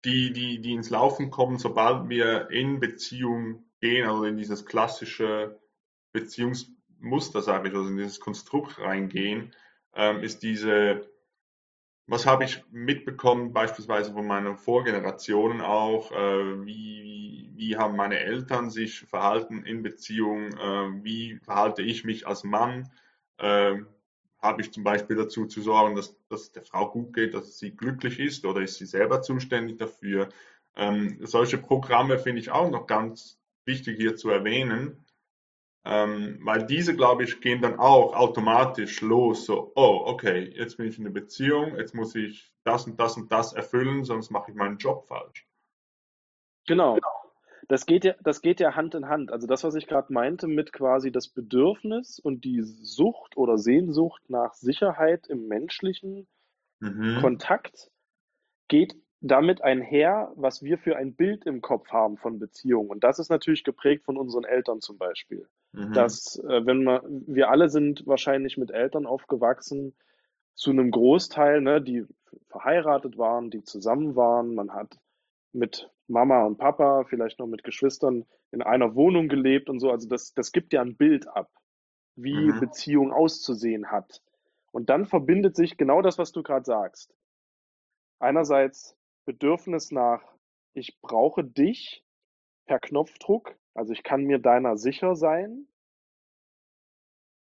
die, 0.05 0.33
die, 0.33 0.61
die 0.61 0.73
ins 0.73 0.91
Laufen 0.91 1.31
kommen, 1.31 1.59
sobald 1.59 2.09
wir 2.09 2.51
in 2.51 2.81
Beziehung 2.81 3.65
gehen, 3.81 4.09
also 4.09 4.25
in 4.25 4.37
dieses 4.37 4.65
klassische 4.65 5.59
Beziehungsmuster, 6.13 7.43
sage 7.43 7.69
ich, 7.69 7.75
also 7.75 7.89
in 7.89 7.97
dieses 7.97 8.21
Konstrukt 8.21 8.79
reingehen, 8.79 9.55
ähm, 9.95 10.23
ist 10.23 10.43
diese, 10.43 11.09
was 12.07 12.27
habe 12.27 12.45
ich 12.45 12.65
mitbekommen, 12.71 13.53
beispielsweise 13.53 14.13
von 14.13 14.27
meinen 14.27 14.57
Vorgenerationen 14.57 15.61
auch, 15.61 16.13
äh, 16.13 16.65
wie, 16.65 17.51
wie 17.55 17.77
haben 17.77 17.97
meine 17.97 18.21
Eltern 18.21 18.71
sich 18.71 19.01
verhalten 19.01 19.65
in 19.65 19.83
Beziehung, 19.83 20.53
äh, 20.53 21.05
wie 21.05 21.39
verhalte 21.43 21.83
ich 21.83 22.05
mich 22.05 22.27
als 22.27 22.45
Mann, 22.45 22.91
äh, 23.39 23.79
habe 24.41 24.63
ich 24.63 24.73
zum 24.73 24.85
Beispiel 24.85 25.17
dazu 25.17 25.47
zu 25.47 25.63
sorgen, 25.63 25.97
dass, 25.97 26.17
dass 26.29 26.53
der 26.53 26.63
Frau 26.63 26.91
gut 26.91 27.13
geht, 27.13 27.35
dass 27.35 27.59
sie 27.59 27.77
glücklich 27.77 28.21
ist 28.21 28.45
oder 28.45 28.61
ist 28.61 28.77
sie 28.77 28.87
selber 28.87 29.21
zuständig 29.23 29.79
dafür. 29.79 30.29
Ähm, 30.77 31.19
solche 31.23 31.59
Programme 31.59 32.19
finde 32.19 32.41
ich 32.41 32.51
auch 32.51 32.71
noch 32.71 32.87
ganz 32.87 33.39
wichtig 33.65 33.97
hier 33.97 34.17
zu 34.17 34.31
erwähnen, 34.31 35.05
ähm, 35.85 36.39
weil 36.43 36.67
diese, 36.67 36.95
glaube 36.95 37.25
ich, 37.25 37.41
gehen 37.41 37.63
dann 37.63 37.79
auch 37.79 38.15
automatisch 38.15 39.01
los. 39.01 39.47
So, 39.47 39.73
oh, 39.75 40.03
okay, 40.07 40.53
jetzt 40.55 40.77
bin 40.77 40.87
ich 40.87 40.99
in 40.99 41.05
einer 41.05 41.15
Beziehung, 41.15 41.77
jetzt 41.77 41.95
muss 41.95 42.15
ich 42.15 42.53
das 42.65 42.87
und 42.87 42.99
das 43.01 43.17
und 43.17 43.33
das 43.33 43.53
erfüllen, 43.53 44.05
sonst 44.05 44.31
mache 44.31 44.51
ich 44.51 44.57
meinen 44.57 44.79
Job 44.79 45.07
falsch. 45.09 45.47
Genau. 46.67 46.99
Das 47.69 47.87
geht 47.87 48.05
ja, 48.05 48.15
das 48.23 48.41
geht 48.41 48.61
ja 48.61 48.75
Hand 48.75 48.95
in 48.95 49.09
Hand. 49.09 49.31
Also 49.31 49.47
das, 49.47 49.63
was 49.63 49.75
ich 49.75 49.87
gerade 49.87 50.13
meinte 50.13 50.47
mit 50.47 50.73
quasi 50.73 51.13
das 51.13 51.29
Bedürfnis 51.29 52.19
und 52.19 52.45
die 52.45 52.63
Sucht 52.63 53.37
oder 53.37 53.59
Sehnsucht 53.59 54.23
nach 54.29 54.55
Sicherheit 54.55 55.27
im 55.29 55.49
menschlichen 55.49 56.27
Mhm. 56.81 57.19
Kontakt 57.21 57.91
geht 58.69 58.97
damit 59.21 59.63
einher, 59.63 60.33
was 60.37 60.63
wir 60.63 60.79
für 60.79 60.97
ein 60.97 61.15
Bild 61.15 61.45
im 61.45 61.61
Kopf 61.61 61.89
haben 61.89 62.19
von 62.19 62.39
Beziehungen. 62.39 62.91
Und 62.91 63.03
das 63.03 63.19
ist 63.19 63.31
natürlich 63.31 63.65
geprägt 63.65 64.05
von 64.05 64.17
unseren 64.17 64.45
Eltern 64.45 64.81
zum 64.81 64.97
Beispiel. 64.97 65.49
Mhm. 65.73 65.93
Dass, 65.93 66.39
äh, 66.45 66.65
wenn 66.67 66.85
man, 66.85 67.01
wir 67.27 67.51
alle 67.51 67.69
sind 67.69 68.07
wahrscheinlich 68.07 68.57
mit 68.57 68.71
Eltern 68.71 69.07
aufgewachsen, 69.07 69.95
zu 70.55 70.71
einem 70.71 70.91
Großteil, 70.91 71.61
ne, 71.61 71.81
die 71.81 72.05
verheiratet 72.49 73.17
waren, 73.17 73.51
die 73.51 73.63
zusammen 73.63 74.17
waren. 74.17 74.55
Man 74.55 74.73
hat 74.73 74.99
mit 75.53 75.91
Mama 76.09 76.45
und 76.45 76.59
Papa, 76.59 77.05
vielleicht 77.05 77.39
noch 77.39 77.47
mit 77.47 77.65
Geschwistern 77.65 78.27
in 78.53 78.63
einer 78.63 78.95
Wohnung 78.95 79.29
gelebt 79.29 79.69
und 79.69 79.81
so. 79.81 79.91
Also 79.91 80.09
das, 80.09 80.35
das 80.35 80.53
gibt 80.53 80.73
ja 80.73 80.81
ein 80.83 80.97
Bild 80.97 81.29
ab, 81.29 81.51
wie 82.17 82.49
Mhm. 82.49 82.61
Beziehung 82.61 83.13
auszusehen 83.13 83.91
hat. 83.91 84.23
Und 84.73 84.91
dann 84.91 85.07
verbindet 85.07 85.57
sich 85.57 85.77
genau 85.77 86.03
das, 86.03 86.19
was 86.19 86.33
du 86.33 86.43
gerade 86.43 86.65
sagst. 86.65 87.15
Einerseits 88.21 88.97
Bedürfnis 89.25 89.91
nach, 89.91 90.23
ich 90.75 91.01
brauche 91.01 91.45
dich 91.45 92.05
per 92.67 92.79
Knopfdruck, 92.79 93.57
also 93.75 93.93
ich 93.93 94.03
kann 94.03 94.25
mir 94.25 94.39
deiner 94.39 94.77
sicher 94.77 95.17
sein. 95.17 95.69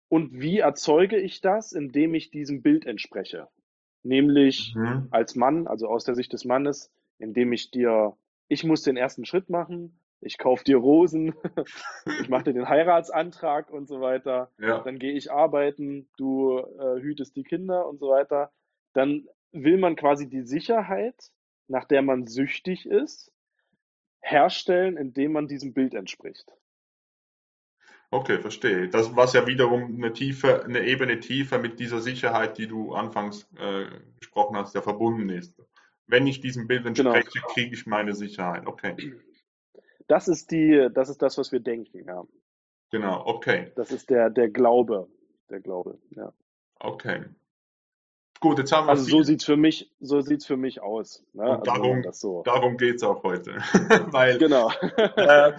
Und 0.09 0.33
wie 0.41 0.59
erzeuge 0.59 1.19
ich 1.19 1.41
das, 1.41 1.73
indem 1.73 2.15
ich 2.15 2.31
diesem 2.31 2.63
Bild 2.63 2.87
entspreche? 2.87 3.49
Nämlich 4.03 4.75
Mhm. 4.75 5.09
als 5.11 5.35
Mann, 5.37 5.67
also 5.67 5.89
aus 5.89 6.05
der 6.05 6.15
Sicht 6.15 6.33
des 6.33 6.45
Mannes, 6.45 6.93
indem 7.19 7.53
ich 7.53 7.71
dir, 7.71 8.17
ich 8.49 8.65
muss 8.65 8.83
den 8.83 8.97
ersten 8.97 9.25
Schritt 9.25 9.51
machen, 9.51 9.99
ich 10.21 10.39
kaufe 10.39 10.65
dir 10.65 10.77
Rosen, 10.77 11.35
ich 12.21 12.29
mache 12.29 12.45
dir 12.45 12.53
den 12.55 12.69
Heiratsantrag 12.69 13.71
und 13.71 13.89
so 13.89 14.01
weiter, 14.01 14.51
Ja. 14.59 14.79
dann 14.81 14.99
gehe 14.99 15.13
ich 15.13 15.33
arbeiten, 15.33 16.09
du 16.17 16.59
äh, 16.59 17.01
hütest 17.01 17.37
die 17.37 17.43
Kinder 17.43 17.89
und 17.89 17.99
so 17.99 18.09
weiter. 18.09 18.53
Dann 18.93 19.27
will 19.53 19.79
man 19.79 19.97
quasi 19.97 20.29
die 20.29 20.43
Sicherheit, 20.43 21.31
nach 21.69 21.85
der 21.85 22.03
man 22.03 22.27
süchtig 22.27 22.87
ist, 22.87 23.33
herstellen, 24.21 24.97
indem 24.97 25.33
man 25.33 25.49
diesem 25.49 25.75
Bild 25.75 25.95
entspricht. 25.95 26.53
Okay, 28.11 28.39
verstehe. 28.39 28.89
Das, 28.89 29.17
was 29.17 29.33
ja 29.33 29.47
wiederum 29.47 29.97
eine 29.97 30.13
tiefe, 30.13 30.65
eine 30.65 30.85
Ebene 30.85 31.19
tiefer 31.19 31.59
mit 31.59 31.81
dieser 31.81 32.01
Sicherheit, 32.01 32.59
die 32.59 32.67
du 32.67 32.93
anfangs 32.93 33.49
äh, 33.59 33.87
gesprochen 34.21 34.57
hast, 34.57 34.75
ja 34.75 34.83
verbunden 34.83 35.31
ist. 35.31 35.59
Wenn 36.07 36.27
ich 36.27 36.41
diesem 36.41 36.67
Bild 36.67 36.85
Genau. 36.95 37.13
entspreche, 37.15 37.47
kriege 37.53 37.75
ich 37.75 37.87
meine 37.87 38.15
Sicherheit. 38.15 38.67
Okay, 38.67 39.15
Das 40.09 40.29
ist 40.29 40.51
die, 40.51 40.89
das 40.93 41.09
ist 41.09 41.23
das, 41.23 41.39
was 41.39 41.53
wir 41.53 41.61
denken, 41.61 42.05
ja. 42.07 42.25
genau, 42.91 43.25
okay, 43.27 43.73
Das 43.77 43.91
ist 43.91 44.11
der, 44.11 44.31
der 44.31 44.51
Glaube, 44.51 45.09
der 45.51 45.61
Glaube, 45.61 45.99
ja. 46.11 46.33
okay. 46.81 47.25
Gut, 48.41 48.59
jetzt 48.59 48.73
haben 48.73 48.87
wir 48.87 48.91
Also 48.91 49.05
so 49.05 49.23
sieht's 49.23 49.45
für 49.45 49.57
mich, 49.57 49.93
so 50.01 50.21
sieht's 50.21 50.45
für 50.47 50.57
mich 50.57 50.83
aus, 50.83 51.25
ne? 51.33 51.45
Also 51.45 51.63
darum, 51.63 52.03
so, 52.11 52.43
darum 52.43 52.77
geht's 52.77 53.05
auch 53.05 53.23
heute. 53.23 53.53
Weil, 54.11 54.37
genau. 54.39 54.69
äh, 54.97 55.53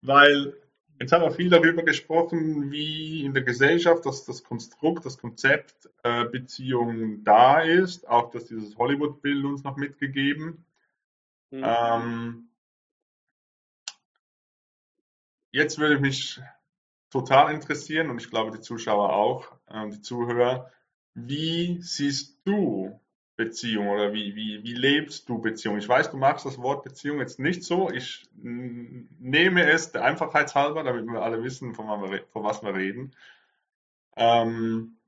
weil 0.00 0.54
jetzt 0.98 1.12
haben 1.12 1.22
wir 1.22 1.32
viel 1.32 1.50
darüber 1.50 1.82
gesprochen, 1.82 2.70
wie 2.70 3.24
in 3.24 3.34
der 3.34 3.42
Gesellschaft 3.42 4.06
das, 4.06 4.24
das 4.24 4.44
Konstrukt, 4.44 5.04
das 5.04 5.18
Konzept 5.18 5.88
äh, 6.02 6.24
Beziehung 6.24 7.24
da 7.24 7.60
ist, 7.60 8.08
auch 8.08 8.30
dass 8.30 8.46
dieses 8.46 8.76
Hollywood-Bild 8.76 9.44
uns 9.44 9.64
noch 9.64 9.76
mitgegeben. 9.76 10.64
Hm. 11.50 11.62
Ähm, 11.64 12.48
jetzt 15.52 15.78
würde 15.78 15.98
mich 15.98 16.40
total 17.10 17.54
interessieren 17.54 18.10
und 18.10 18.20
ich 18.20 18.30
glaube 18.30 18.50
die 18.50 18.60
Zuschauer 18.60 19.12
auch, 19.12 19.52
äh, 19.66 19.88
die 19.90 20.00
Zuhörer, 20.00 20.70
wie 21.14 21.80
siehst 21.80 22.40
du 22.44 23.00
Beziehung 23.36 23.88
oder 23.88 24.12
wie, 24.12 24.36
wie, 24.36 24.62
wie 24.62 24.74
lebst 24.74 25.28
du 25.28 25.40
Beziehung? 25.40 25.76
Ich 25.78 25.88
weiß, 25.88 26.10
du 26.10 26.16
magst 26.16 26.46
das 26.46 26.58
Wort 26.58 26.84
Beziehung 26.84 27.18
jetzt 27.18 27.40
nicht 27.40 27.64
so. 27.64 27.90
Ich 27.90 28.28
nehme 28.34 29.68
es 29.70 29.90
der 29.90 30.04
Einfachheit 30.04 30.54
halber, 30.54 30.84
damit 30.84 31.06
wir 31.06 31.22
alle 31.22 31.42
wissen, 31.42 31.74
von, 31.74 31.88
was 31.88 32.00
wir 32.00 32.10
re- 32.16 32.26
von 32.30 32.44
was 32.44 32.62
wir 32.62 32.74
reden. 32.74 33.14
Ähm, 34.16 34.98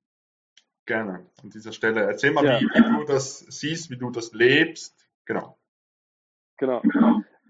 gerne 0.87 1.27
an 1.43 1.51
dieser 1.51 1.73
Stelle. 1.73 2.03
Erzähl 2.03 2.33
mal, 2.33 2.45
Ja. 2.45 2.61
wie, 2.61 2.65
wie 2.65 2.97
du 2.99 3.05
das 3.05 3.39
siehst, 3.39 3.91
wie 3.91 3.97
du 3.97 4.11
das 4.11 4.33
lebst. 4.33 5.09
Genau. 5.25 5.57
Genau. 6.57 6.83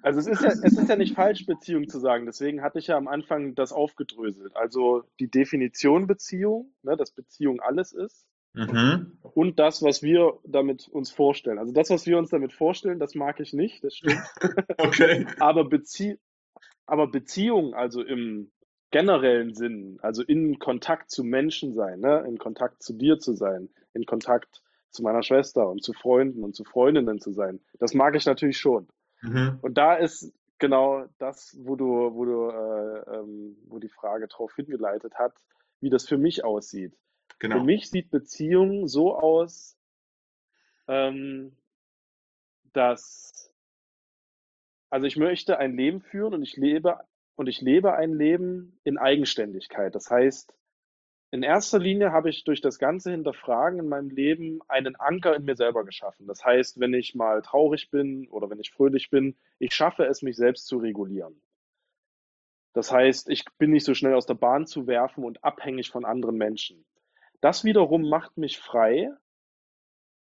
Also 0.03 0.21
es 0.21 0.27
ist 0.27 0.43
ja, 0.43 0.51
es 0.51 0.63
ist 0.77 0.89
ja 0.89 0.97
nicht 0.97 1.15
falsch, 1.15 1.47
Beziehung 1.47 1.89
zu 1.89 1.99
sagen. 1.99 2.27
Deswegen 2.27 2.63
hatte 2.63 2.79
ich 2.79 2.89
ja 2.89 2.97
am 2.97 3.09
Anfang 3.09 3.55
das 3.55 3.73
aufgedröselt. 3.73 4.55
Also 4.55 5.05
die 5.21 5.31
Definition 5.31 6.07
Beziehung, 6.07 6.75
ne, 6.83 6.97
dass 6.97 7.13
Beziehung 7.13 7.61
alles 7.61 7.93
ist, 7.93 8.27
Mhm. 8.57 9.19
und 9.35 9.59
das, 9.59 9.83
was 9.83 10.03
wir 10.03 10.39
damit 10.45 10.89
uns 10.89 11.11
vorstellen. 11.11 11.59
Also 11.59 11.73
das, 11.73 11.91
was 11.91 12.07
wir 12.07 12.17
uns 12.17 12.31
damit 12.31 12.55
vorstellen, 12.55 12.99
das 12.99 13.15
mag 13.15 13.39
ich 13.41 13.53
nicht, 13.53 13.85
das 13.85 13.97
stimmt. 13.97 14.23
Okay. 14.79 15.27
Aber, 15.39 15.69
Bezie 15.69 16.19
aber 16.87 17.07
Beziehung, 17.09 17.75
also 17.75 18.03
im 18.03 18.51
generellen 18.91 19.53
Sinn, 19.53 19.99
also 20.01 20.23
in 20.23 20.59
Kontakt 20.59 21.11
zu 21.11 21.23
Menschen 21.23 21.75
sein, 21.75 22.01
ne, 22.01 22.25
in 22.27 22.39
Kontakt 22.39 22.83
zu 22.83 22.95
dir 22.95 23.19
zu 23.19 23.35
sein, 23.35 23.69
in 23.93 24.07
Kontakt 24.07 24.63
zu 24.91 25.03
meiner 25.03 25.23
Schwester 25.23 25.69
und 25.69 25.83
zu 25.83 25.93
Freunden 25.93 26.43
und 26.43 26.55
zu 26.55 26.65
Freundinnen 26.65 27.21
zu 27.21 27.33
sein, 27.33 27.61
das 27.79 27.93
mag 27.93 28.15
ich 28.17 28.25
natürlich 28.25 28.59
schon. 28.59 28.89
Mhm. 29.21 29.59
Und 29.61 29.77
da 29.77 29.95
ist 29.95 30.33
genau 30.59 31.05
das, 31.19 31.57
wo 31.61 31.77
du, 31.77 31.85
wo 32.15 32.25
du, 32.25 32.49
äh, 32.49 33.19
ähm, 33.19 33.57
wo 33.67 33.79
die 33.79 33.91
Frage 33.91 34.29
darauf 34.29 34.55
hingeleitet 34.55 35.15
hat, 35.17 35.35
wie 35.81 35.91
das 35.91 36.09
für 36.09 36.17
mich 36.17 36.45
aussieht. 36.45 36.95
Für 37.29 37.49
Genau. 37.49 37.65
mich 37.65 37.91
sieht 37.91 38.11
Beziehung 38.11 38.89
so 38.89 39.17
aus, 39.17 39.77
ähm, 40.89 41.57
dass, 42.73 43.53
also 44.91 45.07
ich 45.07 45.17
möchte 45.17 45.59
ein 45.59 45.77
Leben 45.77 46.01
führen 46.01 46.35
und 46.35 46.43
ich 46.43 46.57
lebe, 46.57 47.01
und 47.37 47.49
ich 47.49 47.61
lebe 47.61 47.95
ein 47.95 48.15
Leben 48.15 48.79
in 48.85 48.99
Eigenständigkeit. 48.99 49.95
Das 49.95 50.11
heißt, 50.11 50.55
in 51.33 51.43
erster 51.43 51.79
Linie 51.79 52.13
habe 52.13 52.31
ich 52.31 52.45
durch 52.45 52.61
das 52.61 52.79
ganze 52.79 53.11
Hinterfragen 53.11 53.81
in 53.81 53.89
meinem 53.89 54.11
Leben 54.11 54.61
einen 54.69 54.97
Anker 54.97 55.35
in 55.37 55.45
mir 55.45 55.57
selber 55.57 55.85
geschaffen. 55.85 56.27
Das 56.27 56.45
heißt, 56.45 56.81
wenn 56.81 56.95
ich 56.95 57.15
mal 57.15 57.43
traurig 57.43 57.91
bin 57.91 58.29
oder 58.29 58.49
wenn 58.49 58.61
ich 58.61 58.71
fröhlich 58.71 59.11
bin, 59.11 59.37
ich 59.59 59.75
schaffe 59.75 60.05
es, 60.07 60.23
mich 60.23 60.37
selbst 60.37 60.67
zu 60.67 60.79
regulieren. 60.79 61.41
Das 62.73 62.93
heißt, 62.93 63.29
ich 63.29 63.45
bin 63.59 63.73
nicht 63.73 63.85
so 63.85 63.95
schnell 63.95 64.15
aus 64.15 64.27
der 64.27 64.35
Bahn 64.35 64.67
zu 64.67 64.87
werfen 64.87 65.25
und 65.25 65.43
abhängig 65.43 65.91
von 65.91 66.05
anderen 66.05 66.37
Menschen. 66.37 66.85
Das 67.41 67.65
wiederum 67.65 68.09
macht 68.09 68.37
mich 68.37 68.59
frei, 68.59 69.11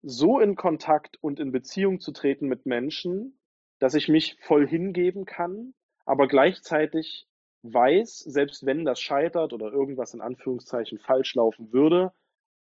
so 0.01 0.39
in 0.39 0.55
Kontakt 0.55 1.17
und 1.21 1.39
in 1.39 1.51
Beziehung 1.51 1.99
zu 1.99 2.11
treten 2.11 2.47
mit 2.47 2.65
Menschen, 2.65 3.39
dass 3.79 3.93
ich 3.93 4.07
mich 4.07 4.37
voll 4.41 4.67
hingeben 4.67 5.25
kann, 5.25 5.73
aber 6.05 6.27
gleichzeitig 6.27 7.27
weiß, 7.63 8.19
selbst 8.19 8.65
wenn 8.65 8.85
das 8.85 8.99
scheitert 8.99 9.53
oder 9.53 9.71
irgendwas 9.71 10.13
in 10.13 10.21
Anführungszeichen 10.21 10.99
falsch 10.99 11.35
laufen 11.35 11.73
würde, 11.73 12.13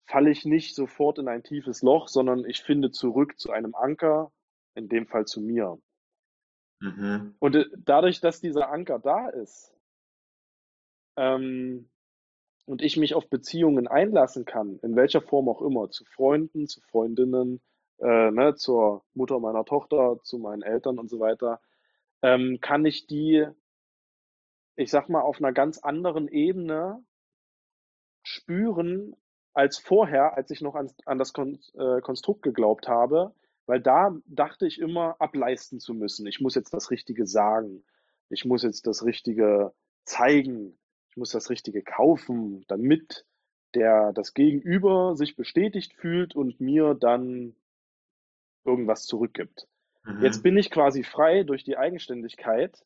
falle 0.06 0.30
ich 0.30 0.44
nicht 0.44 0.74
sofort 0.74 1.18
in 1.18 1.28
ein 1.28 1.42
tiefes 1.42 1.82
Loch, 1.82 2.08
sondern 2.08 2.44
ich 2.44 2.62
finde 2.62 2.90
zurück 2.90 3.38
zu 3.38 3.50
einem 3.50 3.74
Anker, 3.74 4.32
in 4.74 4.88
dem 4.88 5.06
Fall 5.06 5.24
zu 5.24 5.40
mir. 5.40 5.78
Mhm. 6.80 7.34
Und 7.38 7.56
äh, 7.56 7.66
dadurch, 7.76 8.20
dass 8.20 8.40
dieser 8.40 8.70
Anker 8.70 8.98
da 8.98 9.28
ist, 9.28 9.74
ähm, 11.16 11.88
und 12.66 12.82
ich 12.82 12.96
mich 12.96 13.14
auf 13.14 13.28
Beziehungen 13.28 13.86
einlassen 13.86 14.44
kann, 14.44 14.78
in 14.82 14.96
welcher 14.96 15.22
Form 15.22 15.48
auch 15.48 15.62
immer, 15.62 15.88
zu 15.90 16.04
Freunden, 16.04 16.66
zu 16.66 16.80
Freundinnen, 16.82 17.60
äh, 17.98 18.30
ne, 18.30 18.54
zur 18.56 19.04
Mutter 19.14 19.40
meiner 19.40 19.64
Tochter, 19.64 20.18
zu 20.22 20.38
meinen 20.38 20.62
Eltern 20.62 20.98
und 20.98 21.08
so 21.08 21.18
weiter, 21.20 21.60
ähm, 22.22 22.58
kann 22.60 22.84
ich 22.84 23.06
die, 23.06 23.46
ich 24.74 24.90
sag 24.90 25.08
mal, 25.08 25.22
auf 25.22 25.38
einer 25.38 25.52
ganz 25.52 25.78
anderen 25.78 26.28
Ebene 26.28 27.02
spüren 28.22 29.16
als 29.54 29.78
vorher, 29.78 30.36
als 30.36 30.50
ich 30.50 30.60
noch 30.60 30.74
an, 30.74 30.90
an 31.06 31.18
das 31.18 31.32
Kon 31.32 31.58
äh, 31.78 32.00
Konstrukt 32.02 32.42
geglaubt 32.42 32.88
habe, 32.88 33.32
weil 33.66 33.80
da 33.80 34.14
dachte 34.26 34.66
ich 34.66 34.78
immer, 34.78 35.16
ableisten 35.20 35.80
zu 35.80 35.94
müssen. 35.94 36.26
Ich 36.26 36.40
muss 36.40 36.54
jetzt 36.54 36.74
das 36.74 36.90
Richtige 36.90 37.26
sagen. 37.26 37.84
Ich 38.28 38.44
muss 38.44 38.62
jetzt 38.62 38.86
das 38.86 39.04
Richtige 39.04 39.72
zeigen. 40.04 40.78
Ich 41.16 41.18
muss 41.18 41.30
das 41.30 41.48
Richtige 41.48 41.82
kaufen, 41.82 42.66
damit 42.68 43.24
der, 43.74 44.12
das 44.12 44.34
Gegenüber 44.34 45.16
sich 45.16 45.34
bestätigt 45.34 45.94
fühlt 45.94 46.36
und 46.36 46.60
mir 46.60 46.92
dann 46.92 47.56
irgendwas 48.66 49.06
zurückgibt. 49.06 49.66
Mhm. 50.04 50.22
Jetzt 50.22 50.42
bin 50.42 50.58
ich 50.58 50.70
quasi 50.70 51.04
frei 51.04 51.42
durch 51.42 51.64
die 51.64 51.78
Eigenständigkeit, 51.78 52.84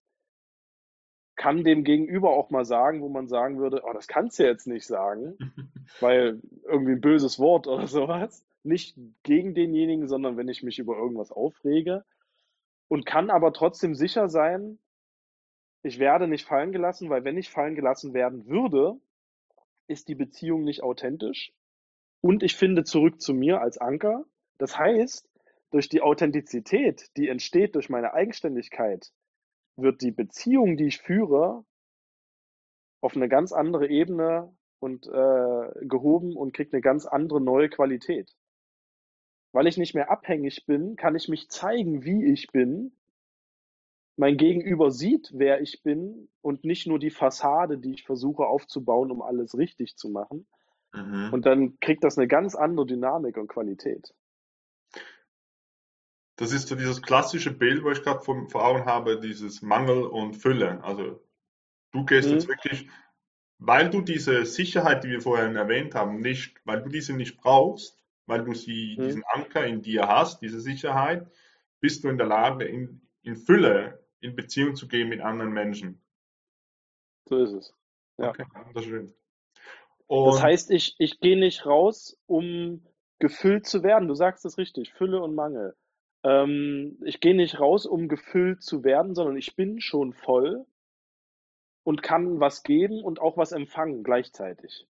kann 1.35 1.65
dem 1.65 1.83
Gegenüber 1.83 2.31
auch 2.31 2.51
mal 2.51 2.65
sagen, 2.65 3.03
wo 3.03 3.09
man 3.09 3.27
sagen 3.27 3.59
würde, 3.59 3.83
oh, 3.85 3.93
das 3.93 4.07
kannst 4.07 4.39
du 4.39 4.45
jetzt 4.45 4.69
nicht 4.69 4.87
sagen, 4.87 5.37
weil 5.99 6.41
irgendwie 6.63 6.93
ein 6.93 7.01
böses 7.01 7.41
Wort 7.41 7.67
oder 7.67 7.89
sowas. 7.89 8.47
Nicht 8.63 8.97
gegen 9.25 9.55
denjenigen, 9.57 10.07
sondern 10.07 10.37
wenn 10.37 10.47
ich 10.47 10.63
mich 10.63 10.79
über 10.79 10.97
irgendwas 10.97 11.33
aufrege. 11.33 12.05
Und 12.87 13.07
kann 13.07 13.29
aber 13.29 13.53
trotzdem 13.53 13.97
sicher 13.97 14.29
sein, 14.29 14.79
ich 15.83 15.99
werde 15.99 16.29
nicht 16.29 16.47
fallen 16.47 16.73
gelassen, 16.73 17.11
weil 17.11 17.25
wenn 17.25 17.39
ich 17.39 17.51
fallen 17.51 17.75
gelassen 17.75 18.15
werden 18.15 18.47
würde, 18.47 19.01
ist 19.87 20.09
die 20.09 20.15
Beziehung 20.15 20.63
nicht 20.63 20.83
authentisch 20.83 21.53
und 22.21 22.43
ich 22.43 22.57
finde 22.57 22.85
zurück 22.85 23.21
zu 23.21 23.35
mir 23.35 23.61
als 23.61 23.79
Anker. 23.79 24.25
Das 24.59 24.79
heißt, 24.79 25.29
durch 25.71 25.89
die 25.89 26.03
Authentizität, 26.03 27.11
die 27.17 27.29
entsteht 27.29 27.75
durch 27.75 27.89
meine 27.89 28.13
Eigenständigkeit, 28.13 29.11
wird 29.77 30.03
die 30.03 30.11
Beziehung, 30.11 30.77
die 30.77 30.87
ich 30.87 30.99
führe, 30.99 31.65
auf 33.01 33.17
eine 33.17 33.29
ganz 33.29 33.53
andere 33.53 33.89
Ebene 33.89 34.55
und 34.79 35.07
äh, 35.07 35.87
gehoben 35.87 36.37
und 36.37 36.53
kriegt 36.55 36.75
eine 36.75 36.83
ganz 36.83 37.07
andere 37.07 37.41
neue 37.41 37.71
Qualität. 37.71 38.35
Weil 39.53 39.67
ich 39.67 39.79
nicht 39.79 39.95
mehr 39.95 40.11
abhängig 40.11 40.67
bin, 40.67 40.97
kann 40.97 41.17
ich 41.17 41.29
mich 41.29 41.49
zeigen, 41.49 42.05
wie 42.05 42.31
ich 42.31 42.49
bin. 42.53 42.93
Mein 44.21 44.37
Gegenüber 44.37 44.91
sieht, 44.91 45.31
wer 45.33 45.63
ich 45.63 45.83
bin 45.83 46.29
und 46.43 46.63
nicht 46.63 46.87
nur 46.87 46.99
die 46.99 47.09
Fassade, 47.09 47.79
die 47.79 47.95
ich 47.95 48.05
versuche 48.05 48.45
aufzubauen, 48.45 49.11
um 49.11 49.23
alles 49.23 49.57
richtig 49.57 49.97
zu 49.97 50.11
machen. 50.11 50.47
Mhm. 50.93 51.31
Und 51.33 51.47
dann 51.47 51.81
kriegt 51.81 52.05
das 52.05 52.19
eine 52.19 52.29
ganz 52.29 52.55
andere 52.55 52.85
Dynamik 52.85 53.39
und 53.39 53.49
Qualität. 53.49 54.13
Das 56.37 56.53
ist 56.53 56.69
so 56.69 56.75
dieses 56.75 57.01
klassische 57.01 57.51
Bild, 57.51 57.83
wo 57.83 57.91
ich 57.93 58.03
gerade 58.03 58.21
vor, 58.21 58.47
vor 58.51 58.63
Augen 58.63 58.85
habe, 58.85 59.19
dieses 59.19 59.63
Mangel 59.63 60.03
und 60.03 60.35
Fülle. 60.35 60.85
Also 60.85 61.25
du 61.93 62.05
gehst 62.05 62.29
mhm. 62.29 62.35
jetzt 62.35 62.49
wirklich, 62.49 62.91
weil 63.57 63.89
du 63.89 64.03
diese 64.03 64.45
Sicherheit, 64.45 65.03
die 65.03 65.09
wir 65.09 65.23
vorher 65.23 65.51
erwähnt 65.51 65.95
haben, 65.95 66.21
nicht, 66.21 66.61
weil 66.67 66.83
du 66.83 66.91
diese 66.91 67.15
nicht 67.15 67.39
brauchst, 67.39 67.99
weil 68.27 68.45
du 68.45 68.53
sie, 68.53 68.99
mhm. 68.99 69.05
diesen 69.05 69.25
Anker 69.33 69.65
in 69.65 69.81
dir 69.81 70.09
hast, 70.09 70.43
diese 70.43 70.61
Sicherheit, 70.61 71.27
bist 71.81 72.05
du 72.05 72.11
in 72.11 72.19
der 72.19 72.27
Lage, 72.27 72.67
in, 72.67 73.01
in 73.23 73.37
Fülle 73.37 74.00
in 74.21 74.37
Beziehung 74.37 74.75
zu 74.75 74.89
gehen 74.89 75.09
mit 75.09 75.21
anderen 75.21 75.53
Menschen. 75.53 76.01
So 77.29 77.39
ist 77.39 77.53
es. 77.53 77.75
Ja. 78.19 78.31
Okay, 78.31 78.45
wunderschön. 78.67 79.15
Und 80.07 80.27
das 80.27 80.43
heißt, 80.43 80.71
ich, 80.73 80.97
ich 80.99 81.21
gehe 81.21 81.39
nicht 81.39 81.67
raus, 81.67 82.19
um 82.27 82.85
gefüllt 83.21 83.67
zu 83.67 83.83
werden. 83.83 84.09
Du 84.09 84.15
sagst 84.15 84.45
es 84.45 84.59
richtig, 84.59 84.93
Fülle 84.93 85.23
und 85.23 85.35
Mangel. 85.35 85.77
Ähm, 86.25 86.99
ich 87.05 87.21
gehe 87.21 87.37
nicht 87.37 87.61
raus, 87.61 87.87
um 87.87 88.09
gefüllt 88.09 88.63
zu 88.63 88.83
werden, 88.83 89.15
sondern 89.15 89.37
ich 89.37 89.57
bin 89.57 89.81
schon 89.81 90.13
voll 90.13 90.67
und 91.85 92.03
kann 92.03 92.41
was 92.41 92.63
geben 92.63 93.03
und 93.05 93.21
auch 93.21 93.37
was 93.37 93.53
empfangen 93.53 94.03
gleichzeitig. 94.03 94.87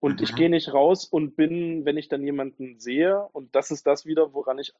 Und 0.00 0.18
mhm. 0.18 0.24
ich 0.24 0.34
gehe 0.34 0.50
nicht 0.50 0.74
raus 0.74 1.06
und 1.06 1.36
bin, 1.36 1.84
wenn 1.84 1.96
ich 1.96 2.08
dann 2.08 2.24
jemanden 2.24 2.80
sehe, 2.80 3.28
und 3.32 3.54
das 3.54 3.70
ist 3.70 3.86
das 3.86 4.04
wieder, 4.04 4.34
woran 4.34 4.58
ich 4.58 4.74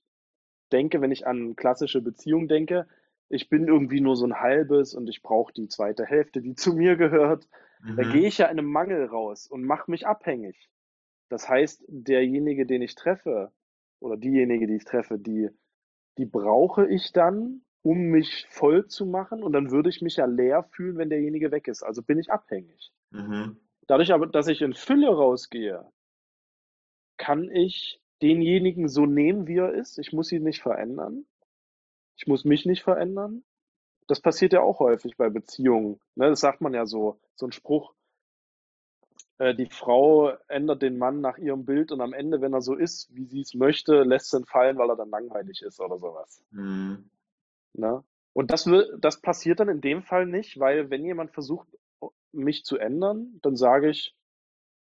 denke, 0.73 1.01
wenn 1.01 1.13
ich 1.13 1.27
an 1.27 1.55
klassische 1.55 2.01
Beziehungen 2.01 2.49
denke, 2.49 2.89
ich 3.29 3.49
bin 3.49 3.69
irgendwie 3.69 4.01
nur 4.01 4.17
so 4.17 4.27
ein 4.27 4.41
halbes 4.41 4.95
und 4.95 5.09
ich 5.09 5.23
brauche 5.23 5.53
die 5.53 5.69
zweite 5.69 6.05
Hälfte, 6.05 6.43
die 6.43 6.55
zu 6.55 6.75
mir 6.75 6.97
gehört. 6.97 7.49
Mhm. 7.83 7.97
Da 7.97 8.03
gehe 8.05 8.29
ich 8.29 8.39
ja 8.39 8.47
in 8.47 8.59
einem 8.59 8.71
Mangel 8.71 9.07
raus 9.07 9.47
und 9.47 9.65
mache 9.65 9.91
mich 9.91 10.07
abhängig. 10.07 10.69
Das 11.29 11.49
heißt, 11.49 11.85
derjenige, 11.89 12.67
den 12.67 12.83
ich 12.83 12.95
treffe, 12.95 13.53
oder 14.01 14.17
diejenige, 14.17 14.67
die 14.67 14.77
ich 14.77 14.85
treffe, 14.85 15.19
die 15.19 15.49
die 16.19 16.27
brauche 16.27 16.87
ich 16.87 17.13
dann, 17.13 17.63
um 17.83 17.99
mich 17.99 18.47
voll 18.51 18.87
zu 18.87 19.07
machen 19.07 19.43
und 19.43 19.53
dann 19.53 19.71
würde 19.71 19.89
ich 19.89 20.03
mich 20.03 20.17
ja 20.17 20.27
leer 20.27 20.63
fühlen, 20.63 20.99
wenn 20.99 21.11
derjenige 21.11 21.51
weg 21.51 21.69
ist. 21.69 21.83
Also 21.83 22.03
bin 22.03 22.19
ich 22.19 22.31
abhängig. 22.31 22.93
Mhm. 23.11 23.57
Dadurch 23.87 24.13
aber, 24.13 24.27
dass 24.27 24.47
ich 24.47 24.63
in 24.63 24.75
Fülle 24.75 25.09
rausgehe, 25.09 25.85
kann 27.17 27.51
ich 27.51 28.01
denjenigen 28.21 28.89
so 28.89 29.07
nehmen, 29.07 29.47
wie 29.47 29.59
er 29.59 29.73
ist. 29.73 29.99
Ich 29.99 30.13
muss 30.13 30.31
ihn 30.31 30.45
nicht 30.45 30.63
verändern. 30.63 31.25
Ich 32.17 32.27
muss 32.27 32.45
mich 32.45 32.67
nicht 32.67 32.83
verändern. 32.83 33.45
Das 34.07 34.21
passiert 34.21 34.53
ja 34.53 34.61
auch 34.61 34.81
häufig 34.81 35.17
bei 35.17 35.31
Beziehungen. 35.31 36.01
Ne? 36.15 36.29
Das 36.29 36.41
sagt 36.41 36.61
man 36.61 36.75
ja 36.75 36.87
so, 36.87 37.21
so 37.35 37.47
ein 37.47 37.53
Spruch, 37.53 37.95
äh, 39.39 39.55
die 39.55 39.67
Frau 39.67 40.31
ändert 40.49 40.83
den 40.83 40.99
Mann 40.99 41.21
nach 41.21 41.39
ihrem 41.39 41.65
Bild 41.65 41.93
und 41.93 42.01
am 42.01 42.13
Ende, 42.13 42.41
wenn 42.41 42.53
er 42.53 42.61
so 42.61 42.75
ist, 42.75 43.15
wie 43.15 43.25
sie 43.25 43.41
es 43.41 43.55
möchte, 43.55 44.03
lässt 44.03 44.31
sie 44.31 44.39
ihn 44.39 44.47
fallen, 44.47 44.79
weil 44.79 44.91
er 44.91 44.97
dann 44.97 45.11
langweilig 45.11 45.63
ist 45.63 45.81
oder 45.81 45.99
sowas. 45.99 46.45
Mhm. 46.51 47.11
Ne? 47.73 48.05
Und 48.35 48.51
das, 48.51 48.67
will, 48.67 48.97
das 49.01 49.21
passiert 49.21 49.61
dann 49.61 49.69
in 49.69 49.81
dem 49.81 50.03
Fall 50.03 50.27
nicht, 50.27 50.59
weil 50.59 50.91
wenn 50.91 51.05
jemand 51.05 51.33
versucht, 51.33 51.69
mich 52.33 52.65
zu 52.65 52.79
ändern, 52.79 53.39
dann 53.43 53.57
sage 53.57 53.91
ich, 53.91 54.17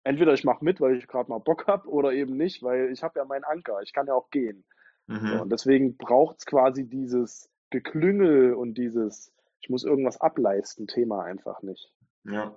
entweder 0.04 0.32
ich 0.32 0.44
mache 0.44 0.64
mit, 0.64 0.80
weil 0.80 0.96
ich 0.96 1.08
gerade 1.08 1.30
mal 1.30 1.38
Bock 1.38 1.66
habe, 1.66 1.88
oder 1.88 2.12
eben 2.12 2.36
nicht, 2.36 2.62
weil 2.62 2.92
ich 2.92 3.02
habe 3.02 3.18
ja 3.18 3.24
meinen 3.24 3.44
Anker, 3.44 3.80
ich 3.82 3.92
kann 3.92 4.06
ja 4.06 4.14
auch 4.14 4.30
gehen. 4.30 4.64
Mhm. 5.06 5.26
So, 5.26 5.42
und 5.42 5.52
deswegen 5.52 5.96
braucht 5.96 6.38
es 6.38 6.46
quasi 6.46 6.84
dieses 6.84 7.50
Geklüngel 7.70 8.54
und 8.54 8.74
dieses, 8.74 9.32
ich 9.60 9.70
muss 9.70 9.84
irgendwas 9.84 10.20
ableisten, 10.20 10.86
Thema 10.86 11.24
einfach 11.24 11.62
nicht. 11.62 11.92
Ja 12.24 12.54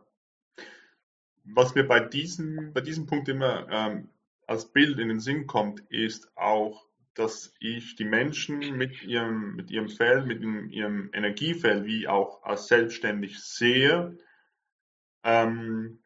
was 1.46 1.76
mir 1.76 1.84
bei 1.84 2.00
diesem, 2.00 2.74
bei 2.74 2.82
diesem 2.82 3.06
Punkt 3.06 3.30
immer 3.30 3.68
ähm, 3.70 4.10
als 4.48 4.72
Bild 4.72 5.00
in 5.00 5.10
den 5.10 5.20
Sinn 5.20 5.48
kommt, 5.48 5.82
ist 5.90 6.32
auch, 6.36 6.86
dass 7.14 7.54
ich 7.60 7.96
die 7.96 8.06
Menschen 8.06 8.60
mit 8.78 9.04
ihrem, 9.04 9.56
mit 9.56 9.72
ihrem 9.72 9.88
Feld, 9.88 10.26
mit 10.26 10.42
ihrem 10.42 11.10
Energiefeld, 11.14 11.86
wie 11.86 12.08
auch 12.08 12.44
als 12.44 12.68
selbstständig 12.68 13.40
sehe. 13.40 14.18
Ähm, 15.24 16.00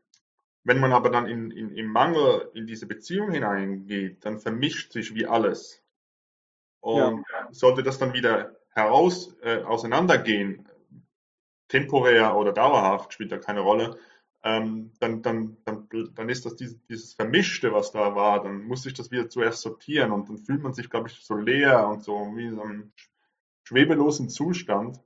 wenn 0.63 0.79
man 0.79 0.91
aber 0.91 1.09
dann 1.09 1.27
in, 1.27 1.51
in, 1.51 1.71
im 1.71 1.87
Mangel 1.87 2.49
in 2.53 2.67
diese 2.67 2.85
Beziehung 2.85 3.31
hineingeht, 3.31 4.23
dann 4.23 4.39
vermischt 4.39 4.91
sich 4.91 5.15
wie 5.15 5.25
alles. 5.25 5.81
Und 6.81 7.25
ja. 7.31 7.47
sollte 7.51 7.83
das 7.83 7.97
dann 7.97 8.13
wieder 8.13 8.55
heraus, 8.71 9.35
äh, 9.41 9.63
auseinandergehen, 9.63 10.67
temporär 11.67 12.35
oder 12.35 12.53
dauerhaft, 12.53 13.13
spielt 13.13 13.31
da 13.31 13.37
keine 13.37 13.61
Rolle, 13.61 13.97
ähm, 14.41 14.93
dann, 14.99 15.21
dann, 15.21 15.57
dann, 15.65 15.89
dann 15.89 16.29
ist 16.29 16.45
das 16.45 16.55
dieses, 16.55 16.81
dieses 16.85 17.13
Vermischte, 17.13 17.73
was 17.73 17.91
da 17.91 18.15
war, 18.15 18.41
dann 18.41 18.63
muss 18.63 18.85
ich 18.85 18.93
das 18.93 19.11
wieder 19.11 19.29
zuerst 19.29 19.61
sortieren 19.61 20.11
und 20.11 20.29
dann 20.29 20.37
fühlt 20.37 20.61
man 20.63 20.73
sich, 20.73 20.89
glaube 20.89 21.09
ich, 21.09 21.25
so 21.25 21.35
leer 21.35 21.87
und 21.87 22.03
so 22.03 22.13
wie 22.35 22.45
in 22.45 22.55
so 22.55 22.61
einem 22.61 22.93
schwebelosen 23.63 24.29
Zustand. 24.29 24.99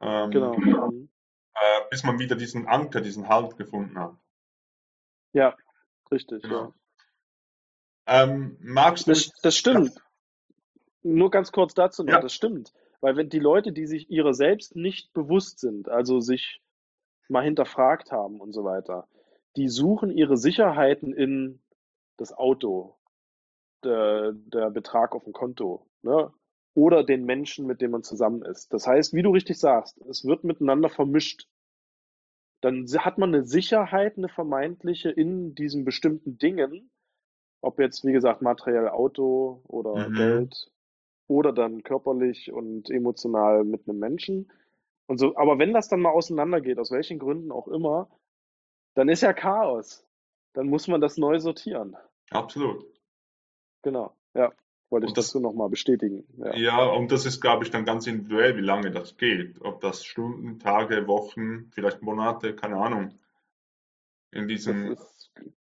Ähm, 0.00 0.30
genau. 0.30 0.54
Äh, 0.54 1.80
bis 1.90 2.04
man 2.04 2.18
wieder 2.18 2.36
diesen 2.36 2.66
Anker, 2.66 3.00
diesen 3.00 3.28
Halt 3.28 3.56
gefunden 3.56 3.98
hat. 3.98 4.16
Ja, 5.32 5.56
richtig. 6.10 6.42
Genau. 6.42 6.74
Ja. 8.06 8.22
Ähm, 8.22 8.56
magst 8.60 9.06
du 9.06 9.12
das, 9.12 9.30
das 9.42 9.56
stimmt. 9.56 10.03
Nur 11.04 11.30
ganz 11.30 11.52
kurz 11.52 11.74
dazu 11.74 12.02
noch, 12.02 12.14
ja. 12.14 12.20
das 12.20 12.34
stimmt. 12.34 12.72
Weil 13.00 13.16
wenn 13.16 13.28
die 13.28 13.38
Leute, 13.38 13.72
die 13.72 13.86
sich 13.86 14.10
ihrer 14.10 14.32
selbst 14.32 14.74
nicht 14.74 15.12
bewusst 15.12 15.60
sind, 15.60 15.88
also 15.88 16.20
sich 16.20 16.62
mal 17.28 17.44
hinterfragt 17.44 18.10
haben 18.10 18.40
und 18.40 18.52
so 18.52 18.64
weiter. 18.64 19.06
Die 19.56 19.68
suchen 19.68 20.10
ihre 20.10 20.36
Sicherheiten 20.36 21.12
in 21.12 21.62
das 22.16 22.32
Auto, 22.32 22.96
der, 23.84 24.32
der 24.32 24.70
Betrag 24.70 25.14
auf 25.14 25.24
dem 25.24 25.32
Konto, 25.32 25.86
ne? 26.02 26.32
oder 26.74 27.04
den 27.04 27.24
Menschen, 27.24 27.66
mit 27.66 27.80
dem 27.80 27.92
man 27.92 28.02
zusammen 28.02 28.42
ist. 28.42 28.72
Das 28.72 28.86
heißt, 28.86 29.14
wie 29.14 29.22
du 29.22 29.30
richtig 29.30 29.58
sagst, 29.58 30.00
es 30.08 30.24
wird 30.24 30.42
miteinander 30.42 30.88
vermischt. 30.88 31.46
Dann 32.62 32.86
hat 32.98 33.18
man 33.18 33.34
eine 33.34 33.46
Sicherheit, 33.46 34.16
eine 34.16 34.28
vermeintliche 34.28 35.10
in 35.10 35.54
diesen 35.54 35.84
bestimmten 35.84 36.38
Dingen, 36.38 36.90
ob 37.60 37.78
jetzt, 37.78 38.04
wie 38.04 38.12
gesagt, 38.12 38.42
materiell 38.42 38.88
Auto 38.88 39.62
oder 39.68 40.08
mhm. 40.08 40.14
Geld 40.14 40.70
oder 41.26 41.52
dann 41.52 41.82
körperlich 41.82 42.52
und 42.52 42.90
emotional 42.90 43.64
mit 43.64 43.88
einem 43.88 43.98
Menschen. 43.98 44.52
Und 45.06 45.18
so, 45.18 45.36
aber 45.36 45.58
wenn 45.58 45.72
das 45.72 45.88
dann 45.88 46.00
mal 46.00 46.10
auseinandergeht, 46.10 46.78
aus 46.78 46.90
welchen 46.90 47.18
Gründen 47.18 47.52
auch 47.52 47.68
immer, 47.68 48.08
dann 48.94 49.08
ist 49.08 49.22
ja 49.22 49.32
Chaos. 49.32 50.06
Dann 50.52 50.68
muss 50.68 50.88
man 50.88 51.00
das 51.00 51.16
neu 51.16 51.38
sortieren. 51.40 51.96
Absolut. 52.30 52.84
Genau, 53.82 54.14
ja. 54.34 54.52
Wollte 54.90 55.06
ich 55.06 55.12
das, 55.12 55.26
dazu 55.26 55.40
nochmal 55.40 55.68
bestätigen. 55.68 56.24
Ja. 56.36 56.54
ja, 56.54 56.84
und 56.84 57.10
das 57.10 57.26
ist, 57.26 57.40
glaube 57.40 57.64
ich, 57.64 57.70
dann 57.70 57.84
ganz 57.84 58.06
individuell, 58.06 58.56
wie 58.56 58.60
lange 58.60 58.92
das 58.92 59.16
geht. 59.16 59.60
Ob 59.60 59.80
das 59.80 60.04
Stunden, 60.04 60.60
Tage, 60.60 61.08
Wochen, 61.08 61.70
vielleicht 61.72 62.02
Monate, 62.02 62.54
keine 62.54 62.76
Ahnung. 62.76 63.18
In 64.30 64.46
diesem 64.46 64.92
ist, 64.92 65.13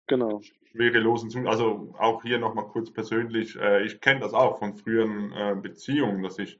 genau. 0.07 0.41
schwerelosen 0.71 1.29
Zustand. 1.29 1.49
Also 1.49 1.93
auch 1.97 2.21
hier 2.23 2.39
nochmal 2.39 2.67
kurz 2.67 2.91
persönlich. 2.91 3.55
Äh, 3.55 3.85
ich 3.85 4.01
kenne 4.01 4.21
das 4.21 4.33
auch 4.33 4.59
von 4.59 4.75
früheren 4.75 5.31
äh, 5.33 5.55
Beziehungen, 5.55 6.23
dass 6.23 6.39
ich 6.39 6.59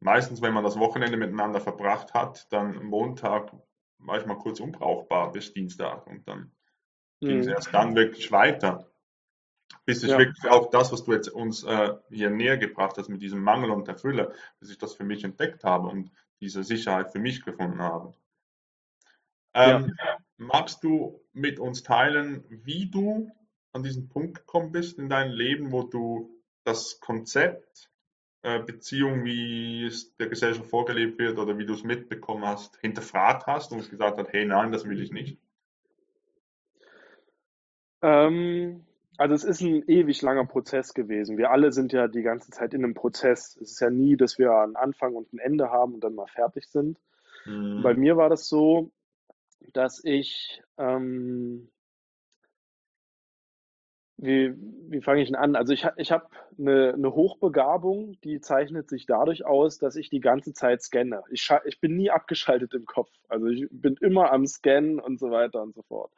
meistens, 0.00 0.42
wenn 0.42 0.54
man 0.54 0.64
das 0.64 0.78
Wochenende 0.78 1.16
miteinander 1.16 1.60
verbracht 1.60 2.14
hat, 2.14 2.50
dann 2.52 2.84
Montag 2.84 3.52
war 3.98 4.20
ich 4.20 4.26
mal 4.26 4.38
kurz 4.38 4.60
unbrauchbar 4.60 5.32
bis 5.32 5.52
Dienstag 5.52 6.06
und 6.06 6.26
dann 6.28 6.52
mhm. 7.20 7.26
ging 7.26 7.38
es 7.40 7.46
erst 7.46 7.74
dann 7.74 7.96
wirklich 7.96 8.30
weiter. 8.30 8.90
Bis 9.84 10.02
ich 10.02 10.10
ja. 10.10 10.18
wirklich 10.18 10.50
auch 10.50 10.70
das, 10.70 10.92
was 10.92 11.04
du 11.04 11.12
jetzt 11.12 11.28
uns 11.28 11.64
äh, 11.64 11.94
hier 12.10 12.30
näher 12.30 12.58
gebracht 12.58 12.96
hast 12.96 13.08
mit 13.08 13.20
diesem 13.20 13.42
Mangel 13.42 13.70
und 13.70 13.88
der 13.88 13.96
Fülle, 13.96 14.32
bis 14.60 14.70
ich 14.70 14.78
das 14.78 14.94
für 14.94 15.04
mich 15.04 15.24
entdeckt 15.24 15.64
habe 15.64 15.88
und 15.88 16.10
diese 16.40 16.62
Sicherheit 16.62 17.10
für 17.10 17.18
mich 17.18 17.44
gefunden 17.44 17.82
habe. 17.82 18.14
Ähm, 19.54 19.94
ja. 19.98 20.18
Magst 20.38 20.82
du 20.84 21.20
mit 21.32 21.58
uns 21.58 21.82
teilen, 21.82 22.44
wie 22.48 22.88
du 22.90 23.30
an 23.72 23.82
diesen 23.82 24.08
Punkt 24.08 24.38
gekommen 24.38 24.72
bist 24.72 24.98
in 24.98 25.08
deinem 25.08 25.32
Leben, 25.32 25.72
wo 25.72 25.82
du 25.82 26.30
das 26.64 27.00
Konzept 27.00 27.90
äh, 28.42 28.62
Beziehung, 28.62 29.24
wie 29.24 29.84
es 29.84 30.16
der 30.16 30.28
Gesellschaft 30.28 30.70
vorgelebt 30.70 31.18
wird 31.18 31.38
oder 31.38 31.58
wie 31.58 31.66
du 31.66 31.74
es 31.74 31.82
mitbekommen 31.82 32.46
hast, 32.46 32.78
hinterfragt 32.80 33.46
hast 33.46 33.72
und 33.72 33.90
gesagt 33.90 34.18
hast, 34.18 34.32
hey, 34.32 34.46
nein, 34.46 34.70
das 34.70 34.88
will 34.88 35.02
ich 35.02 35.12
nicht? 35.12 35.38
Ähm, 38.00 38.84
also 39.16 39.34
es 39.34 39.42
ist 39.42 39.60
ein 39.60 39.82
ewig 39.88 40.22
langer 40.22 40.46
Prozess 40.46 40.94
gewesen. 40.94 41.36
Wir 41.36 41.50
alle 41.50 41.72
sind 41.72 41.92
ja 41.92 42.06
die 42.06 42.22
ganze 42.22 42.52
Zeit 42.52 42.74
in 42.74 42.84
einem 42.84 42.94
Prozess. 42.94 43.58
Es 43.60 43.72
ist 43.72 43.80
ja 43.80 43.90
nie, 43.90 44.16
dass 44.16 44.38
wir 44.38 44.52
einen 44.52 44.76
Anfang 44.76 45.16
und 45.16 45.32
ein 45.32 45.38
Ende 45.38 45.70
haben 45.70 45.94
und 45.94 46.04
dann 46.04 46.14
mal 46.14 46.28
fertig 46.28 46.66
sind. 46.66 46.96
Mhm. 47.44 47.82
Bei 47.82 47.94
mir 47.94 48.16
war 48.16 48.28
das 48.28 48.48
so, 48.48 48.92
dass 49.72 50.02
ich 50.04 50.62
ähm, 50.78 51.70
wie, 54.20 54.52
wie 54.90 55.00
fange 55.00 55.22
ich 55.22 55.28
denn 55.28 55.36
an? 55.36 55.54
Also 55.54 55.72
ich, 55.72 55.86
ich 55.96 56.10
habe 56.10 56.26
eine, 56.58 56.92
eine 56.92 57.14
Hochbegabung, 57.14 58.20
die 58.22 58.40
zeichnet 58.40 58.88
sich 58.88 59.06
dadurch 59.06 59.46
aus, 59.46 59.78
dass 59.78 59.94
ich 59.94 60.10
die 60.10 60.20
ganze 60.20 60.52
Zeit 60.52 60.82
scanne. 60.82 61.22
Ich, 61.30 61.48
ich 61.64 61.80
bin 61.80 61.96
nie 61.96 62.10
abgeschaltet 62.10 62.74
im 62.74 62.84
Kopf. 62.84 63.10
Also 63.28 63.46
ich 63.46 63.68
bin 63.70 63.96
immer 64.00 64.32
am 64.32 64.44
Scannen 64.44 64.98
und 64.98 65.20
so 65.20 65.30
weiter 65.30 65.62
und 65.62 65.74
so 65.74 65.82
fort. 65.82 66.12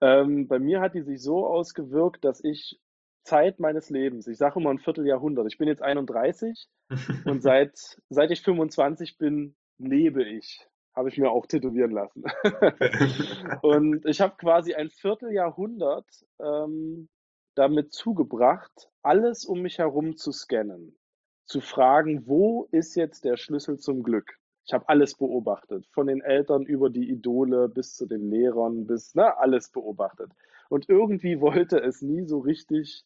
Ähm, 0.00 0.46
bei 0.46 0.60
mir 0.60 0.80
hat 0.80 0.94
die 0.94 1.02
sich 1.02 1.20
so 1.20 1.44
ausgewirkt, 1.44 2.24
dass 2.24 2.42
ich 2.44 2.78
Zeit 3.24 3.58
meines 3.58 3.90
Lebens, 3.90 4.28
ich 4.28 4.38
sage 4.38 4.60
immer 4.60 4.70
ein 4.70 4.78
Vierteljahrhundert, 4.78 5.48
ich 5.48 5.58
bin 5.58 5.66
jetzt 5.66 5.82
31 5.82 6.68
und 7.24 7.42
seit, 7.42 8.00
seit 8.08 8.30
ich 8.30 8.42
25 8.42 9.18
bin, 9.18 9.56
lebe 9.78 10.22
ich 10.22 10.68
habe 10.98 11.08
ich 11.08 11.16
mir 11.16 11.30
auch 11.30 11.46
tätowieren 11.46 11.92
lassen. 11.92 12.24
und 13.62 14.04
ich 14.04 14.20
habe 14.20 14.34
quasi 14.36 14.74
ein 14.74 14.90
Vierteljahrhundert 14.90 16.06
ähm, 16.40 17.08
damit 17.54 17.92
zugebracht, 17.92 18.90
alles 19.02 19.44
um 19.44 19.62
mich 19.62 19.78
herum 19.78 20.16
zu 20.16 20.32
scannen, 20.32 20.98
zu 21.46 21.60
fragen, 21.60 22.26
wo 22.26 22.68
ist 22.72 22.96
jetzt 22.96 23.24
der 23.24 23.36
Schlüssel 23.36 23.78
zum 23.78 24.02
Glück? 24.02 24.38
Ich 24.66 24.72
habe 24.72 24.88
alles 24.88 25.14
beobachtet, 25.14 25.86
von 25.92 26.08
den 26.08 26.20
Eltern 26.20 26.64
über 26.64 26.90
die 26.90 27.08
Idole 27.08 27.68
bis 27.68 27.94
zu 27.94 28.04
den 28.04 28.28
Lehrern, 28.28 28.86
bis 28.86 29.14
ne, 29.14 29.38
alles 29.38 29.70
beobachtet. 29.70 30.32
Und 30.68 30.88
irgendwie 30.88 31.40
wollte 31.40 31.78
es 31.80 32.02
nie 32.02 32.24
so 32.26 32.40
richtig 32.40 33.04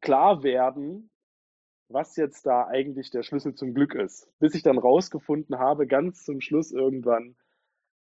klar 0.00 0.42
werden, 0.42 1.09
was 1.92 2.16
jetzt 2.16 2.46
da 2.46 2.66
eigentlich 2.66 3.10
der 3.10 3.22
Schlüssel 3.22 3.54
zum 3.54 3.74
Glück 3.74 3.94
ist. 3.94 4.28
Bis 4.38 4.54
ich 4.54 4.62
dann 4.62 4.78
rausgefunden 4.78 5.58
habe, 5.58 5.86
ganz 5.86 6.24
zum 6.24 6.40
Schluss 6.40 6.72
irgendwann, 6.72 7.36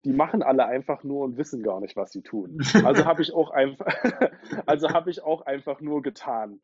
die 0.05 0.13
machen 0.13 0.43
alle 0.43 0.65
einfach 0.65 1.03
nur 1.03 1.23
und 1.23 1.37
wissen 1.37 1.63
gar 1.63 1.79
nicht, 1.79 1.95
was 1.95 2.11
sie 2.11 2.21
tun. 2.21 2.59
Also 2.85 3.05
habe 3.05 3.21
ich 3.21 3.33
auch 3.33 3.51
einfach, 3.51 3.85
also 4.65 4.89
habe 4.89 5.09
ich 5.09 5.23
auch 5.23 5.41
einfach 5.45 5.81
nur 5.81 6.01
getan. 6.01 6.61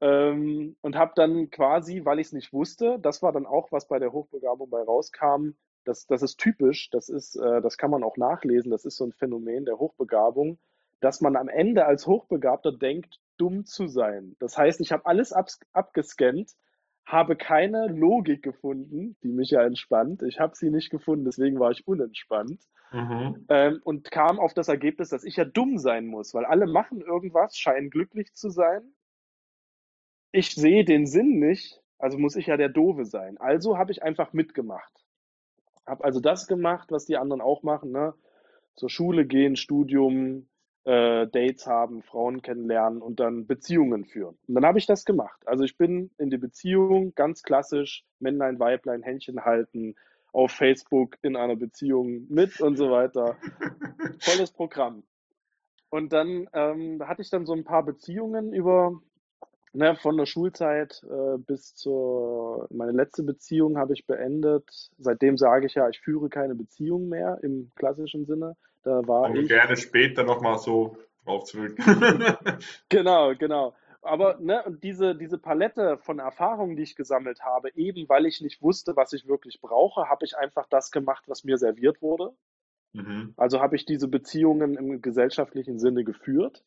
Ähm, 0.00 0.76
und 0.80 0.96
habe 0.96 1.12
dann 1.16 1.50
quasi, 1.50 2.04
weil 2.04 2.20
ich 2.20 2.28
es 2.28 2.32
nicht 2.32 2.52
wusste, 2.52 2.98
das 3.00 3.20
war 3.22 3.32
dann 3.32 3.46
auch, 3.46 3.72
was 3.72 3.88
bei 3.88 3.98
der 3.98 4.12
Hochbegabung 4.12 4.70
bei 4.70 4.82
rauskam, 4.82 5.50
das, 5.84 6.06
das 6.06 6.22
ist 6.22 6.38
typisch, 6.38 6.90
das 6.90 7.08
ist, 7.08 7.34
äh, 7.36 7.60
das 7.60 7.76
kann 7.76 7.90
man 7.90 8.04
auch 8.04 8.16
nachlesen, 8.16 8.70
das 8.70 8.84
ist 8.84 8.96
so 8.96 9.04
ein 9.04 9.12
Phänomen 9.12 9.64
der 9.64 9.78
Hochbegabung, 9.78 10.58
dass 11.00 11.20
man 11.20 11.36
am 11.36 11.48
Ende 11.48 11.86
als 11.86 12.06
Hochbegabter 12.06 12.72
denkt, 12.72 13.20
dumm 13.36 13.64
zu 13.64 13.86
sein. 13.86 14.36
Das 14.38 14.56
heißt, 14.56 14.80
ich 14.80 14.92
habe 14.92 15.06
alles 15.06 15.32
ab, 15.32 15.48
abgescannt, 15.72 16.52
habe 17.06 17.36
keine 17.36 17.88
Logik 17.88 18.42
gefunden, 18.42 19.16
die 19.22 19.32
mich 19.32 19.50
ja 19.50 19.62
entspannt. 19.62 20.22
Ich 20.22 20.38
habe 20.38 20.54
sie 20.54 20.70
nicht 20.70 20.90
gefunden, 20.90 21.24
deswegen 21.24 21.58
war 21.58 21.70
ich 21.70 21.86
unentspannt. 21.88 22.60
Mhm. 22.92 23.46
Ähm, 23.48 23.80
und 23.84 24.10
kam 24.10 24.38
auf 24.38 24.52
das 24.54 24.68
Ergebnis, 24.68 25.10
dass 25.10 25.24
ich 25.24 25.36
ja 25.36 25.44
dumm 25.44 25.78
sein 25.78 26.06
muss, 26.06 26.34
weil 26.34 26.44
alle 26.44 26.66
machen 26.66 27.00
irgendwas, 27.00 27.56
scheinen 27.56 27.90
glücklich 27.90 28.34
zu 28.34 28.50
sein. 28.50 28.82
Ich 30.32 30.54
sehe 30.54 30.84
den 30.84 31.06
Sinn 31.06 31.38
nicht, 31.38 31.80
also 31.98 32.18
muss 32.18 32.36
ich 32.36 32.46
ja 32.46 32.56
der 32.56 32.68
Dove 32.68 33.04
sein. 33.04 33.38
Also 33.38 33.78
habe 33.78 33.92
ich 33.92 34.02
einfach 34.02 34.32
mitgemacht. 34.32 34.92
Habe 35.86 36.04
also 36.04 36.20
das 36.20 36.46
gemacht, 36.46 36.92
was 36.92 37.06
die 37.06 37.16
anderen 37.16 37.40
auch 37.40 37.62
machen, 37.62 37.90
ne? 37.90 38.14
Zur 38.76 38.88
Schule 38.88 39.26
gehen, 39.26 39.56
Studium, 39.56 40.48
äh, 40.84 41.26
Dates 41.26 41.66
haben, 41.66 42.02
Frauen 42.02 42.42
kennenlernen 42.42 43.02
und 43.02 43.20
dann 43.20 43.46
Beziehungen 43.46 44.04
führen. 44.04 44.38
Und 44.46 44.54
dann 44.54 44.64
habe 44.64 44.78
ich 44.78 44.86
das 44.86 45.04
gemacht. 45.04 45.46
Also 45.46 45.64
ich 45.64 45.76
bin 45.76 46.10
in 46.18 46.30
die 46.30 46.38
Beziehung 46.38 47.14
ganz 47.14 47.42
klassisch, 47.42 48.04
Männlein, 48.18 48.58
Weiblein, 48.58 49.02
Händchen 49.02 49.44
halten, 49.44 49.96
auf 50.32 50.52
Facebook 50.52 51.16
in 51.22 51.36
einer 51.36 51.56
Beziehung 51.56 52.26
mit 52.28 52.60
und 52.60 52.76
so 52.76 52.90
weiter. 52.90 53.36
Volles 54.20 54.52
Programm. 54.52 55.02
Und 55.90 56.12
dann 56.12 56.48
ähm, 56.52 57.02
hatte 57.06 57.22
ich 57.22 57.30
dann 57.30 57.46
so 57.46 57.52
ein 57.52 57.64
paar 57.64 57.84
Beziehungen 57.84 58.52
über, 58.52 59.00
ne, 59.72 59.96
von 59.96 60.16
der 60.16 60.26
Schulzeit 60.26 61.02
äh, 61.02 61.36
bis 61.38 61.74
zur, 61.74 62.68
meine 62.70 62.92
letzte 62.92 63.24
Beziehung 63.24 63.76
habe 63.76 63.92
ich 63.92 64.06
beendet. 64.06 64.64
Seitdem 64.98 65.36
sage 65.36 65.66
ich 65.66 65.74
ja, 65.74 65.88
ich 65.88 66.00
führe 66.00 66.28
keine 66.28 66.54
Beziehung 66.54 67.08
mehr 67.08 67.38
im 67.42 67.72
klassischen 67.74 68.24
Sinne. 68.24 68.56
Da 68.82 69.06
war 69.06 69.30
Und 69.30 69.36
ich. 69.36 69.48
gerne 69.48 69.76
später 69.76 70.24
nochmal 70.24 70.58
so 70.58 70.96
drauf 71.24 71.44
zurück. 71.44 71.76
genau, 72.88 73.34
genau. 73.34 73.74
Aber 74.02 74.38
ne, 74.40 74.64
diese, 74.82 75.14
diese 75.14 75.38
Palette 75.38 75.98
von 75.98 76.18
Erfahrungen, 76.18 76.76
die 76.76 76.84
ich 76.84 76.96
gesammelt 76.96 77.42
habe, 77.42 77.70
eben 77.74 78.08
weil 78.08 78.24
ich 78.24 78.40
nicht 78.40 78.62
wusste, 78.62 78.96
was 78.96 79.12
ich 79.12 79.26
wirklich 79.28 79.60
brauche, 79.60 80.08
habe 80.08 80.24
ich 80.24 80.36
einfach 80.38 80.66
das 80.68 80.90
gemacht, 80.90 81.24
was 81.26 81.44
mir 81.44 81.58
serviert 81.58 82.00
wurde. 82.00 82.32
Mhm. 82.92 83.34
Also 83.36 83.60
habe 83.60 83.76
ich 83.76 83.84
diese 83.84 84.08
Beziehungen 84.08 84.76
im 84.76 85.02
gesellschaftlichen 85.02 85.78
Sinne 85.78 86.04
geführt 86.04 86.64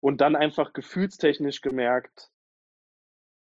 und 0.00 0.20
dann 0.20 0.34
einfach 0.34 0.72
gefühlstechnisch 0.72 1.60
gemerkt, 1.60 2.30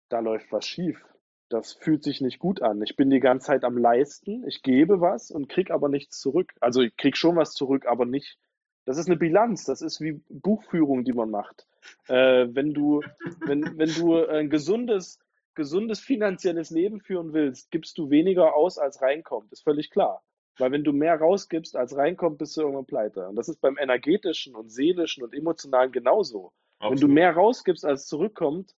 da 0.09 0.19
läuft 0.19 0.51
was 0.51 0.65
schief. 0.65 1.03
Das 1.53 1.73
fühlt 1.73 2.03
sich 2.03 2.19
nicht 2.19 2.39
gut 2.39 2.63
an. 2.63 2.81
Ich 2.81 2.95
bin 2.95 3.11
die 3.11 3.19
ganze 3.19 3.45
Zeit 3.45 3.63
am 3.63 3.77
Leisten, 3.77 4.43
ich 4.47 4.63
gebe 4.63 5.01
was 5.01 5.29
und 5.29 5.49
krieg 5.49 5.69
aber 5.69 5.87
nichts 5.87 6.19
zurück. 6.19 6.51
Also 6.59 6.81
ich 6.81 6.97
krieg 6.97 7.15
schon 7.15 7.35
was 7.35 7.53
zurück, 7.53 7.85
aber 7.85 8.07
nicht. 8.07 8.39
Das 8.85 8.97
ist 8.97 9.05
eine 9.05 9.17
Bilanz, 9.17 9.63
das 9.63 9.83
ist 9.83 10.01
wie 10.01 10.19
Buchführung, 10.29 11.03
die 11.03 11.13
man 11.13 11.29
macht. 11.29 11.67
Äh, 12.07 12.47
wenn 12.49 12.73
du, 12.73 13.01
wenn, 13.45 13.77
wenn 13.77 13.93
du 13.93 14.25
ein 14.25 14.49
gesundes, 14.49 15.19
gesundes 15.53 15.99
finanzielles 15.99 16.71
Leben 16.71 17.01
führen 17.01 17.33
willst, 17.33 17.69
gibst 17.69 17.99
du 17.99 18.09
weniger 18.09 18.55
aus, 18.55 18.79
als 18.79 19.03
reinkommt. 19.03 19.51
Ist 19.51 19.63
völlig 19.63 19.91
klar. 19.91 20.23
Weil 20.57 20.71
wenn 20.71 20.83
du 20.83 20.91
mehr 20.91 21.19
rausgibst, 21.19 21.75
als 21.75 21.95
reinkommt, 21.95 22.39
bist 22.39 22.57
du 22.57 22.61
irgendwann 22.61 22.87
pleite. 22.87 23.27
Und 23.27 23.35
das 23.35 23.47
ist 23.47 23.61
beim 23.61 23.77
energetischen 23.77 24.55
und 24.55 24.71
seelischen 24.71 25.23
und 25.23 25.35
emotionalen 25.35 25.91
genauso. 25.91 26.51
Absolut. 26.79 26.99
Wenn 26.99 27.07
du 27.07 27.13
mehr 27.13 27.31
rausgibst, 27.33 27.85
als 27.85 28.07
zurückkommt, 28.07 28.73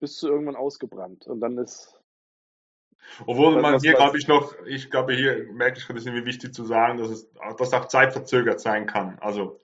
bist 0.00 0.22
du 0.22 0.28
irgendwann 0.28 0.56
ausgebrannt. 0.56 1.26
Und 1.26 1.40
dann 1.40 1.58
ist. 1.58 2.00
Obwohl 3.26 3.60
man 3.60 3.80
hier, 3.80 3.94
glaube 3.94 4.18
ich, 4.18 4.28
noch, 4.28 4.54
ich 4.66 4.90
glaube, 4.90 5.14
hier 5.14 5.50
merke 5.52 5.78
ich, 5.78 5.86
das 5.86 5.96
ist 5.96 6.06
irgendwie 6.06 6.26
wichtig 6.26 6.52
zu 6.52 6.64
sagen, 6.64 6.98
dass 6.98 7.10
es 7.10 7.30
dass 7.56 7.72
auch 7.72 7.86
zeitverzögert 7.86 8.60
sein 8.60 8.86
kann. 8.86 9.18
Also. 9.20 9.60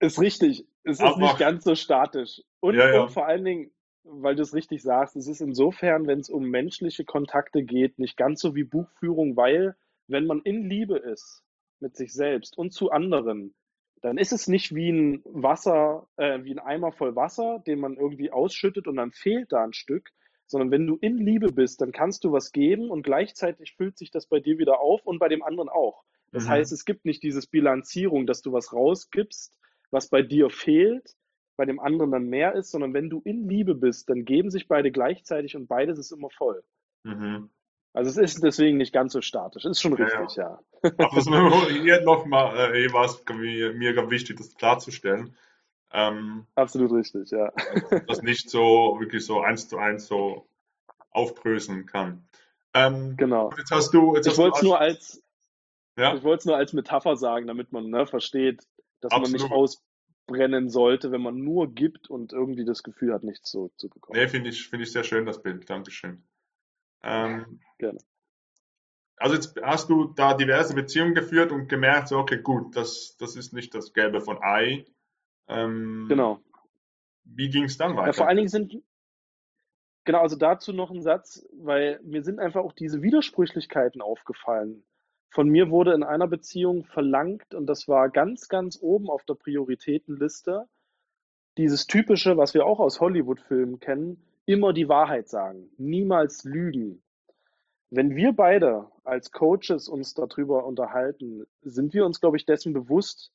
Ist 0.00 0.20
richtig. 0.20 0.66
Es 0.84 1.00
ist 1.00 1.16
nicht 1.16 1.38
ganz 1.38 1.64
so 1.64 1.74
statisch. 1.74 2.42
Und, 2.60 2.76
ja, 2.76 2.92
ja. 2.92 3.02
und 3.02 3.10
vor 3.10 3.26
allen 3.26 3.44
Dingen, 3.44 3.70
weil 4.04 4.36
du 4.36 4.42
es 4.42 4.54
richtig 4.54 4.82
sagst, 4.82 5.16
es 5.16 5.28
ist 5.28 5.40
insofern, 5.40 6.06
wenn 6.06 6.20
es 6.20 6.30
um 6.30 6.44
menschliche 6.44 7.04
Kontakte 7.04 7.62
geht, 7.62 7.98
nicht 7.98 8.16
ganz 8.16 8.40
so 8.40 8.54
wie 8.54 8.64
Buchführung, 8.64 9.36
weil 9.36 9.76
wenn 10.06 10.26
man 10.26 10.40
in 10.42 10.68
Liebe 10.68 10.96
ist 10.96 11.42
mit 11.80 11.96
sich 11.96 12.12
selbst 12.12 12.56
und 12.56 12.72
zu 12.72 12.90
anderen, 12.90 13.54
dann 14.02 14.18
ist 14.18 14.32
es 14.32 14.48
nicht 14.48 14.74
wie 14.74 14.90
ein 14.90 15.22
Wasser, 15.24 16.06
äh, 16.16 16.42
wie 16.44 16.52
ein 16.52 16.58
Eimer 16.58 16.92
voll 16.92 17.16
Wasser, 17.16 17.62
den 17.66 17.80
man 17.80 17.96
irgendwie 17.96 18.30
ausschüttet 18.30 18.86
und 18.86 18.96
dann 18.96 19.12
fehlt 19.12 19.52
da 19.52 19.64
ein 19.64 19.72
Stück, 19.72 20.10
sondern 20.46 20.70
wenn 20.70 20.86
du 20.86 20.96
in 21.00 21.18
Liebe 21.18 21.52
bist, 21.52 21.80
dann 21.80 21.92
kannst 21.92 22.24
du 22.24 22.32
was 22.32 22.52
geben 22.52 22.90
und 22.90 23.02
gleichzeitig 23.02 23.74
füllt 23.76 23.98
sich 23.98 24.10
das 24.10 24.26
bei 24.26 24.40
dir 24.40 24.58
wieder 24.58 24.80
auf 24.80 25.04
und 25.06 25.18
bei 25.18 25.28
dem 25.28 25.42
anderen 25.42 25.68
auch. 25.68 26.04
Das 26.32 26.44
mhm. 26.44 26.50
heißt, 26.50 26.72
es 26.72 26.84
gibt 26.84 27.04
nicht 27.04 27.22
dieses 27.22 27.46
Bilanzierung, 27.46 28.26
dass 28.26 28.42
du 28.42 28.52
was 28.52 28.72
rausgibst, 28.72 29.54
was 29.90 30.08
bei 30.08 30.22
dir 30.22 30.50
fehlt, 30.50 31.14
bei 31.56 31.64
dem 31.64 31.80
anderen 31.80 32.12
dann 32.12 32.28
mehr 32.28 32.54
ist, 32.54 32.70
sondern 32.70 32.94
wenn 32.94 33.10
du 33.10 33.20
in 33.24 33.48
Liebe 33.48 33.74
bist, 33.74 34.08
dann 34.08 34.24
geben 34.24 34.50
sich 34.50 34.68
beide 34.68 34.92
gleichzeitig 34.92 35.56
und 35.56 35.66
beides 35.66 35.98
ist 35.98 36.12
immer 36.12 36.30
voll. 36.30 36.62
Mhm. 37.04 37.50
Also 37.92 38.10
es 38.10 38.16
ist 38.16 38.42
deswegen 38.42 38.76
nicht 38.76 38.92
ganz 38.92 39.12
so 39.12 39.20
statisch. 39.20 39.64
Ist 39.64 39.80
schon 39.80 39.94
richtig, 39.94 40.36
ja. 40.36 40.60
ja. 40.82 40.90
Aber 40.98 41.68
hier 41.70 42.02
nochmal 42.02 42.74
äh, 42.74 42.92
war 42.92 43.06
es 43.06 43.22
mir, 43.34 44.10
wichtig, 44.10 44.36
das 44.36 44.54
klarzustellen. 44.54 45.34
Ähm, 45.90 46.46
Absolut 46.54 46.92
richtig, 46.92 47.30
ja. 47.30 47.50
das 48.06 48.22
nicht 48.22 48.50
so 48.50 48.96
wirklich 49.00 49.24
so 49.24 49.40
eins 49.40 49.68
zu 49.68 49.78
eins 49.78 50.06
so 50.06 50.46
aufbröseln 51.10 51.86
kann. 51.86 52.28
Ähm, 52.74 53.16
genau. 53.16 53.50
Jetzt 53.56 53.70
hast 53.70 53.94
du. 53.94 54.14
Jetzt 54.14 54.26
ich 54.26 54.36
wollte 54.36 54.58
es 54.58 54.62
nur 54.62 54.78
als 54.78 55.22
ja? 55.98 56.14
ich 56.14 56.22
wollte 56.22 56.38
es 56.38 56.44
nur 56.44 56.56
als 56.56 56.72
Metapher 56.72 57.16
sagen, 57.16 57.46
damit 57.48 57.72
man 57.72 57.90
ne, 57.90 58.06
versteht, 58.06 58.62
dass 59.00 59.10
Absolut. 59.10 59.40
man 59.40 59.42
nicht 59.42 59.52
ausbrennen 59.52 60.70
sollte, 60.70 61.10
wenn 61.10 61.20
man 61.20 61.42
nur 61.42 61.74
gibt 61.74 62.08
und 62.08 62.32
irgendwie 62.32 62.64
das 62.64 62.84
Gefühl 62.84 63.12
hat, 63.12 63.24
nichts 63.24 63.50
zurückzubekommen. 63.50 64.20
Nee, 64.20 64.28
finde 64.28 64.50
ich, 64.50 64.68
finde 64.68 64.84
ich 64.84 64.92
sehr 64.92 65.02
schön, 65.02 65.26
das 65.26 65.42
Bild. 65.42 65.68
Dankeschön. 65.68 66.22
Ähm, 67.02 67.60
Gerne. 67.78 67.98
Also 69.16 69.34
jetzt 69.34 69.60
hast 69.62 69.90
du 69.90 70.04
da 70.14 70.34
diverse 70.34 70.74
Beziehungen 70.74 71.14
geführt 71.14 71.50
und 71.50 71.68
gemerkt, 71.68 72.08
so, 72.08 72.18
okay, 72.18 72.40
gut, 72.40 72.76
das, 72.76 73.16
das 73.18 73.34
ist 73.34 73.52
nicht 73.52 73.74
das 73.74 73.92
Gelbe 73.92 74.20
von 74.20 74.38
Ei. 74.40 74.84
Ähm, 75.48 76.06
genau. 76.08 76.40
Wie 77.24 77.50
ging 77.50 77.64
es 77.64 77.76
dann 77.76 77.96
weiter? 77.96 78.08
Ja, 78.08 78.12
vor 78.12 78.28
allen 78.28 78.36
Dingen 78.36 78.48
sind, 78.48 78.76
genau, 80.04 80.20
also 80.20 80.36
dazu 80.36 80.72
noch 80.72 80.90
ein 80.90 81.02
Satz, 81.02 81.44
weil 81.52 82.00
mir 82.04 82.22
sind 82.22 82.38
einfach 82.38 82.62
auch 82.62 82.72
diese 82.72 83.02
Widersprüchlichkeiten 83.02 84.00
aufgefallen. 84.00 84.84
Von 85.30 85.48
mir 85.48 85.68
wurde 85.68 85.94
in 85.94 86.04
einer 86.04 86.28
Beziehung 86.28 86.84
verlangt, 86.84 87.54
und 87.54 87.66
das 87.66 87.88
war 87.88 88.08
ganz, 88.08 88.48
ganz 88.48 88.78
oben 88.80 89.10
auf 89.10 89.24
der 89.24 89.34
Prioritätenliste, 89.34 90.68
dieses 91.58 91.86
typische, 91.86 92.36
was 92.36 92.54
wir 92.54 92.64
auch 92.64 92.78
aus 92.78 93.00
Hollywood-Filmen 93.00 93.80
kennen, 93.80 94.22
immer 94.48 94.72
die 94.72 94.88
Wahrheit 94.88 95.28
sagen, 95.28 95.68
niemals 95.76 96.44
lügen. 96.44 97.02
Wenn 97.90 98.16
wir 98.16 98.32
beide 98.32 98.90
als 99.04 99.30
Coaches 99.30 99.88
uns 99.88 100.14
darüber 100.14 100.64
unterhalten, 100.64 101.46
sind 101.60 101.92
wir 101.92 102.06
uns, 102.06 102.18
glaube 102.20 102.38
ich, 102.38 102.46
dessen 102.46 102.72
bewusst, 102.72 103.30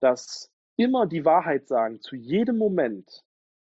dass 0.00 0.50
immer 0.76 1.06
die 1.06 1.24
Wahrheit 1.24 1.68
sagen 1.68 2.02
zu 2.02 2.16
jedem 2.16 2.58
Moment 2.58 3.24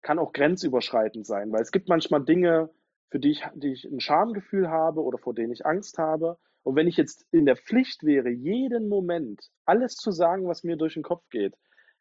kann 0.03 0.19
auch 0.19 0.35
grenzüberschreitend 0.35 1.27
sein, 1.27 1.51
weil 1.51 1.63
es 1.63 1.73
gibt 1.73 1.89
manchmal 1.89 2.25
Dinge, 2.25 2.69
für 3.09 3.19
die 3.19 3.31
ich, 3.31 3.43
die 3.55 3.73
ich 3.73 3.85
ein 3.85 4.01
Schamgefühl 4.01 4.69
habe 4.69 5.03
oder 5.03 5.17
vor 5.17 5.35
denen 5.35 5.53
ich 5.53 5.65
Angst 5.65 5.97
habe. 5.97 6.39
Und 6.63 6.77
wenn 6.77 6.89
ich 6.89 6.99
jetzt 6.99 7.27
in 7.31 7.47
der 7.47 7.57
Pflicht 7.57 8.05
wäre, 8.05 8.29
jeden 8.29 8.89
Moment 8.89 9.51
alles 9.65 9.97
zu 9.97 10.11
sagen, 10.13 10.47
was 10.47 10.63
mir 10.63 10.77
durch 10.77 10.95
den 10.95 11.03
Kopf 11.03 11.27
geht, 11.31 11.57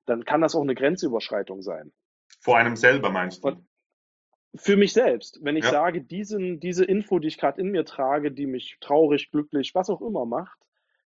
dann 0.05 0.25
kann 0.25 0.41
das 0.41 0.53
auch 0.53 0.61
eine 0.61 0.75
Grenzüberschreitung 0.75 1.61
sein. 1.61 1.93
Vor 2.41 2.57
einem 2.57 2.75
selber 2.75 3.09
meinst 3.09 3.43
du? 3.43 3.49
Und 3.49 3.70
für 4.55 4.75
mich 4.75 4.93
selbst. 4.93 5.39
Wenn 5.41 5.55
ich 5.55 5.65
ja. 5.65 5.71
sage, 5.71 6.01
diesen, 6.01 6.59
diese 6.59 6.85
Info, 6.85 7.19
die 7.19 7.27
ich 7.27 7.37
gerade 7.37 7.61
in 7.61 7.71
mir 7.71 7.85
trage, 7.85 8.31
die 8.31 8.47
mich 8.47 8.77
traurig, 8.81 9.31
glücklich, 9.31 9.73
was 9.75 9.89
auch 9.89 10.01
immer 10.01 10.25
macht, 10.25 10.59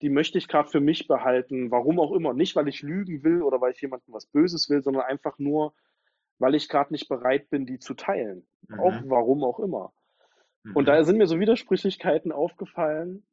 die 0.02 0.10
möchte 0.10 0.38
ich 0.38 0.48
gerade 0.48 0.70
für 0.70 0.82
mich 0.82 1.08
behalten, 1.08 1.72
warum 1.72 2.00
auch 2.00 2.12
immer. 2.12 2.34
Nicht, 2.34 2.56
weil 2.56 2.68
ich 2.68 2.82
lügen 2.82 3.24
will 3.24 3.42
oder 3.42 3.62
weil 3.62 3.72
ich 3.72 3.82
jemandem 3.82 4.14
was 4.14 4.26
Böses 4.26 4.70
will, 4.70 4.84
sondern 4.84 5.04
einfach 5.04 5.40
nur, 5.40 5.74
weil 6.40 6.56
ich 6.56 6.68
gerade 6.68 6.92
nicht 6.92 7.08
bereit 7.08 7.50
bin, 7.50 7.66
die 7.66 7.80
zu 7.80 7.94
teilen. 7.94 8.46
Mhm. 8.68 8.80
Auch 8.80 9.02
warum 9.06 9.44
auch 9.44 9.60
immer. 9.60 9.94
Mhm. 10.64 10.76
Und 10.76 10.88
da 10.88 11.04
sind 11.04 11.18
mir 11.18 11.28
so 11.28 11.40
Widersprüchlichkeiten 11.40 12.32
aufgefallen, 12.32 13.26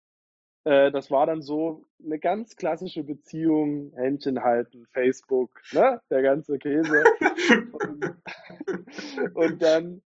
äh, 0.65 0.91
das 0.91 1.11
war 1.11 1.27
dann 1.27 1.43
so 1.43 1.85
eine 2.05 2.19
ganz 2.19 2.57
klassische 2.57 3.03
Beziehung, 3.03 3.93
Händchen 3.95 4.43
halten, 4.43 4.87
Facebook, 4.93 5.51
ne, 5.73 6.01
der 6.11 6.23
ganze 6.23 6.59
Käse. 6.59 7.05
und, 7.73 8.17
und 9.35 9.63
dann 9.63 10.03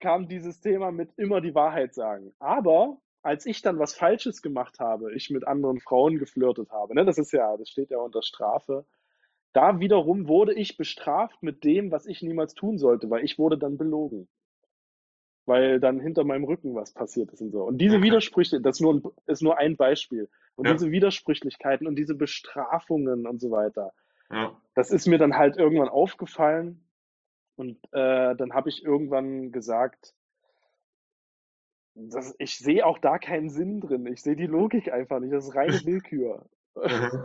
kam 0.00 0.28
dieses 0.28 0.60
Thema 0.60 0.92
mit 0.92 1.10
immer 1.16 1.40
die 1.40 1.54
Wahrheit 1.54 1.94
sagen. 1.94 2.32
Aber 2.38 2.98
als 3.22 3.46
ich 3.46 3.62
dann 3.62 3.78
was 3.78 3.94
Falsches 3.94 4.42
gemacht 4.42 4.78
habe, 4.78 5.14
ich 5.14 5.30
mit 5.30 5.46
anderen 5.46 5.80
Frauen 5.80 6.18
geflirtet 6.18 6.70
habe, 6.70 6.94
ne, 6.94 7.04
das 7.04 7.18
ist 7.18 7.32
ja, 7.32 7.56
das 7.56 7.68
steht 7.68 7.90
ja 7.90 7.98
unter 7.98 8.22
Strafe, 8.22 8.86
da 9.52 9.80
wiederum 9.80 10.28
wurde 10.28 10.54
ich 10.54 10.76
bestraft 10.76 11.42
mit 11.42 11.64
dem, 11.64 11.90
was 11.90 12.06
ich 12.06 12.22
niemals 12.22 12.54
tun 12.54 12.78
sollte, 12.78 13.10
weil 13.10 13.24
ich 13.24 13.38
wurde 13.38 13.58
dann 13.58 13.76
belogen 13.76 14.28
weil 15.48 15.80
dann 15.80 15.98
hinter 15.98 16.24
meinem 16.24 16.44
Rücken 16.44 16.74
was 16.74 16.92
passiert 16.92 17.32
ist 17.32 17.40
und 17.40 17.50
so. 17.50 17.64
Und 17.64 17.78
diese 17.78 18.02
Widersprüche, 18.02 18.60
das 18.60 18.76
ist 18.76 18.80
nur 18.80 18.94
ein, 18.94 19.02
ist 19.26 19.42
nur 19.42 19.58
ein 19.58 19.76
Beispiel. 19.76 20.28
Und 20.54 20.66
ja. 20.66 20.72
diese 20.74 20.90
Widersprüchlichkeiten 20.90 21.86
und 21.86 21.96
diese 21.96 22.14
Bestrafungen 22.14 23.26
und 23.26 23.40
so 23.40 23.50
weiter, 23.50 23.92
ja. 24.30 24.56
das 24.74 24.90
ist 24.90 25.06
mir 25.06 25.18
dann 25.18 25.36
halt 25.36 25.56
irgendwann 25.56 25.88
aufgefallen. 25.88 26.84
Und 27.56 27.78
äh, 27.92 28.36
dann 28.36 28.52
habe 28.52 28.68
ich 28.68 28.84
irgendwann 28.84 29.50
gesagt, 29.50 30.14
das, 31.94 32.34
ich 32.38 32.58
sehe 32.58 32.86
auch 32.86 32.98
da 32.98 33.18
keinen 33.18 33.50
Sinn 33.50 33.80
drin. 33.80 34.06
Ich 34.06 34.22
sehe 34.22 34.36
die 34.36 34.46
Logik 34.46 34.92
einfach 34.92 35.18
nicht. 35.18 35.32
Das 35.32 35.48
ist 35.48 35.56
reine 35.56 35.80
Willkür. 35.84 36.46
Mhm. 36.76 37.24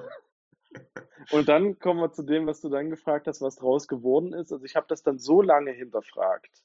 Und 1.31 1.47
dann 1.47 1.77
kommen 1.77 1.99
wir 1.99 2.11
zu 2.11 2.23
dem, 2.23 2.47
was 2.47 2.61
du 2.61 2.69
dann 2.69 2.89
gefragt 2.89 3.27
hast, 3.27 3.41
was 3.41 3.55
draus 3.55 3.87
geworden 3.87 4.33
ist. 4.33 4.51
Also 4.51 4.65
ich 4.65 4.75
habe 4.75 4.87
das 4.89 5.03
dann 5.03 5.19
so 5.19 5.41
lange 5.41 5.71
hinterfragt. 5.71 6.63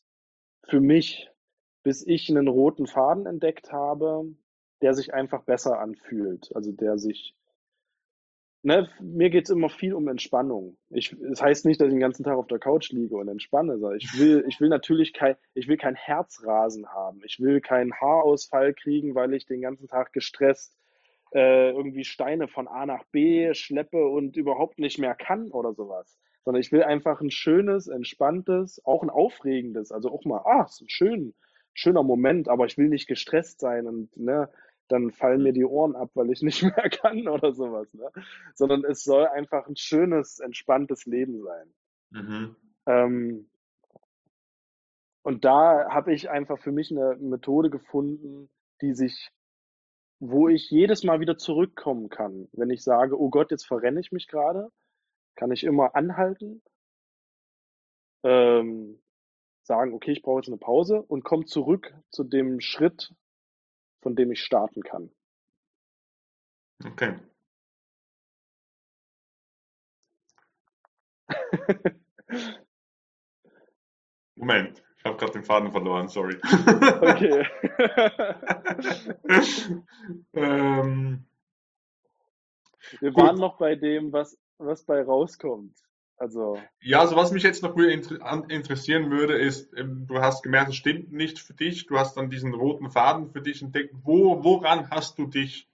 Für 0.65 0.81
mich, 0.81 1.31
bis 1.83 2.07
ich 2.07 2.29
einen 2.29 2.49
roten 2.49 2.87
Faden 2.87 3.27
entdeckt 3.27 3.73
habe, 3.73 4.27
der 4.83 4.95
sich 4.95 5.15
einfach 5.15 5.43
besser 5.43 5.81
anfühlt. 5.81 6.51
Also 6.55 6.73
der 6.73 6.99
sich. 6.99 7.35
Ne, 8.63 8.89
mir 9.01 9.31
geht's 9.31 9.51
immer 9.51 9.69
viel 9.69 9.95
um 9.95 10.09
Entspannung. 10.09 10.77
Ich, 10.91 11.17
das 11.21 11.41
heißt 11.41 11.65
nicht, 11.65 11.81
dass 11.81 11.87
ich 11.87 11.95
den 11.95 12.01
ganzen 12.01 12.25
Tag 12.25 12.37
auf 12.37 12.49
der 12.49 12.59
Couch 12.59 12.91
liege 12.91 13.17
und 13.17 13.29
entspanne. 13.29 13.79
Ich 13.97 14.19
will, 14.19 14.45
ich 14.49 14.61
will 14.61 14.69
natürlich 14.69 15.13
kein, 15.15 15.37
ich 15.55 15.69
will 15.69 15.77
kein 15.77 15.95
Herzrasen 15.95 16.89
haben. 16.89 17.21
Ich 17.25 17.39
will 17.39 17.61
keinen 17.61 17.95
Haarausfall 17.95 18.75
kriegen, 18.75 19.15
weil 19.15 19.33
ich 19.33 19.47
den 19.47 19.61
ganzen 19.61 19.87
Tag 19.87 20.13
gestresst 20.13 20.79
äh, 21.33 21.71
irgendwie 21.71 22.05
Steine 22.05 22.49
von 22.49 22.69
A 22.69 22.87
nach 22.87 23.05
B 23.05 23.53
schleppe 23.55 24.07
und 24.07 24.37
überhaupt 24.37 24.79
nicht 24.79 24.99
mehr 24.99 25.15
kann 25.15 25.51
oder 25.51 25.75
sowas. 25.75 26.19
Sondern 26.45 26.61
ich 26.61 26.73
will 26.73 26.83
einfach 26.83 27.21
ein 27.21 27.31
schönes, 27.31 27.89
entspanntes, 27.89 28.85
auch 28.85 29.03
ein 29.03 29.11
aufregendes, 29.11 29.93
also 29.93 30.11
auch 30.11 30.25
mal, 30.25 30.43
ah, 30.45 30.67
so 30.69 30.85
schön, 30.89 31.35
schöner 31.79 32.03
Moment, 32.03 32.49
aber 32.49 32.67
ich 32.67 32.77
will 32.77 32.89
nicht 32.89 33.07
gestresst 33.07 33.61
sein 33.61 33.87
und 33.87 34.17
ne, 34.17 34.51
dann 34.89 35.13
fallen 35.13 35.43
mir 35.43 35.53
die 35.53 35.65
Ohren 35.65 35.95
ab, 35.95 36.11
weil 36.15 36.31
ich 36.31 36.43
nicht 36.43 36.63
mehr 36.77 36.91
kann 36.91 37.29
oder 37.29 37.53
sowas. 37.53 37.93
Ne? 37.95 38.11
Sondern 38.55 38.85
es 38.85 39.05
soll 39.05 39.27
einfach 39.27 39.67
ein 39.69 39.77
schönes, 39.77 40.41
entspanntes 40.41 41.07
Leben 41.07 41.43
sein. 41.43 41.75
Mhm. 42.11 42.57
Ähm, 42.87 43.51
und 45.23 45.45
da 45.45 45.89
habe 45.91 46.13
ich 46.13 46.31
einfach 46.31 46.59
für 46.59 46.73
mich 46.73 46.91
eine 46.91 47.17
Methode 47.17 47.71
gefunden, 47.71 48.51
die 48.81 48.95
sich, 48.95 49.31
wo 50.19 50.49
ich 50.49 50.71
jedes 50.71 51.05
Mal 51.05 51.21
wieder 51.21 51.37
zurückkommen 51.37 52.09
kann. 52.09 52.49
Wenn 52.53 52.71
ich 52.71 52.83
sage, 52.83 53.21
oh 53.21 53.31
Gott, 53.31 53.51
jetzt 53.51 53.67
verrenne 53.67 54.01
ich 54.01 54.11
mich 54.11 54.27
gerade, 54.27 54.71
kann 55.37 55.53
ich 55.53 55.65
immer 55.65 55.95
anhalten, 55.95 56.63
ähm, 58.25 58.99
sagen, 59.69 59.95
okay, 59.95 60.11
ich 60.11 60.23
brauche 60.23 60.41
jetzt 60.41 60.49
eine 60.49 60.57
Pause 60.57 61.03
und 61.03 61.23
komme 61.23 61.45
zurück 61.45 61.95
zu 62.11 62.25
dem 62.25 62.61
Schritt, 62.61 63.15
von 64.01 64.17
dem 64.17 64.33
ich 64.33 64.43
starten 64.43 64.83
kann. 64.83 65.13
Okay. 66.85 67.17
Moment, 74.37 74.83
ich 74.97 75.05
habe 75.05 75.17
gerade 75.17 75.33
den 75.33 75.45
Faden 75.45 75.71
verloren, 75.71 76.09
sorry. 76.09 76.41
Okay. 76.43 77.47
ähm, 80.33 81.27
Wir 83.01 83.15
waren 83.15 83.37
noch 83.37 83.59
bei 83.59 83.75
dem, 83.75 84.13
was, 84.13 84.39
was 84.59 84.85
bei 84.85 85.03
rauskommt. 85.03 85.77
Also. 86.19 86.61
Ja, 86.81 87.01
also 87.01 87.15
was 87.15 87.31
mich 87.31 87.45
jetzt 87.45 87.63
noch 87.63 87.77
interessieren 87.77 89.11
würde, 89.11 89.39
ist, 89.39 89.73
ähm, 89.77 90.07
du 90.09 90.19
hast 90.19 90.43
gemerkt, 90.43 90.71
es 90.71 90.77
stimmt 90.77 91.13
nicht 91.13 91.39
für 91.39 91.55
dich, 91.55 91.87
du 91.87 91.97
hast 91.97 92.17
dann 92.17 92.29
diesen 92.29 92.55
roten 92.55 92.91
Faden 92.91 93.31
für 93.31 93.41
dich 93.41 93.63
entdeckt. 93.63 93.95
Wo, 94.03 94.43
woran 94.43 94.91
hast 94.91 95.19
du 95.19 95.27
dich 95.27 95.69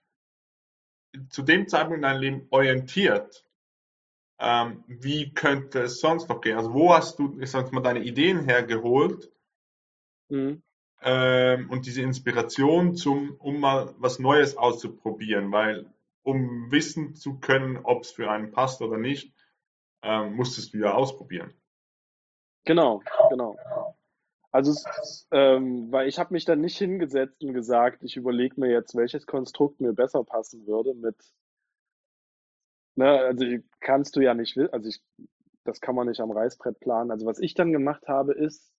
zu 1.31 1.43
dem 1.43 1.67
Zeitpunkt 1.67 1.97
in 1.97 2.03
deinem 2.03 2.21
Leben 2.21 2.47
orientiert? 2.51 3.47
Ähm, 4.39 4.85
wie 4.87 5.33
könnte 5.33 5.83
es 5.83 6.01
sonst 6.01 6.29
noch 6.29 6.43
gehen? 6.43 6.59
Also 6.59 6.75
wo 6.75 6.93
hast 6.93 7.19
du, 7.19 7.39
ich 7.41 7.51
sag 7.51 7.73
mal, 7.73 7.81
deine 7.81 8.05
Ideen 8.05 8.45
hergeholt? 8.45 9.33
Mhm. 10.29 10.63
Ähm, 11.01 11.71
und 11.71 11.87
diese 11.87 12.03
Inspiration 12.03 12.97
zum, 12.97 13.37
um 13.39 13.61
mal 13.61 13.95
was 13.99 14.19
Neues 14.19 14.59
auszuprobieren, 14.59 15.53
weil 15.53 15.87
um 16.23 16.71
wissen 16.71 17.15
zu 17.15 17.39
können, 17.39 17.79
ob 17.83 18.03
es 18.03 18.11
für 18.11 18.31
einen 18.31 18.51
passt 18.51 18.83
oder 18.83 18.99
nicht, 18.99 19.33
ähm, 20.05 20.37
musstest 20.37 20.75
du 20.75 20.79
ja 20.79 20.95
ausprobieren. 20.95 21.53
Genau, 22.65 23.03
genau. 23.31 23.57
Also, 24.53 24.73
ähm, 25.33 25.91
weil 25.91 26.07
ich 26.07 26.19
habe 26.19 26.33
mich 26.33 26.45
dann 26.45 26.61
nicht 26.61 26.79
hingesetzt 26.79 27.43
und 27.43 27.55
gesagt, 27.55 28.05
ich 28.05 28.17
überlege 28.17 28.61
mir 28.61 28.71
jetzt, 28.71 28.95
welches 28.95 29.27
Konstrukt 29.27 29.81
mir 29.81 29.93
besser 29.93 30.23
passen 30.23 30.67
würde 30.67 30.95
mit, 30.95 31.17
ne, 32.95 33.19
also 33.19 33.45
kannst 33.81 34.15
du 34.15 34.21
ja 34.21 34.33
nicht, 34.33 34.57
also 34.57 34.89
ich, 34.89 35.03
das 35.65 35.81
kann 35.81 35.97
man 35.97 36.07
nicht 36.07 36.21
am 36.21 36.31
Reißbrett 36.31 36.79
planen. 36.79 37.11
Also 37.11 37.27
was 37.27 37.41
ich 37.41 37.55
dann 37.55 37.73
gemacht 37.73 38.07
habe, 38.07 38.33
ist, 38.33 38.73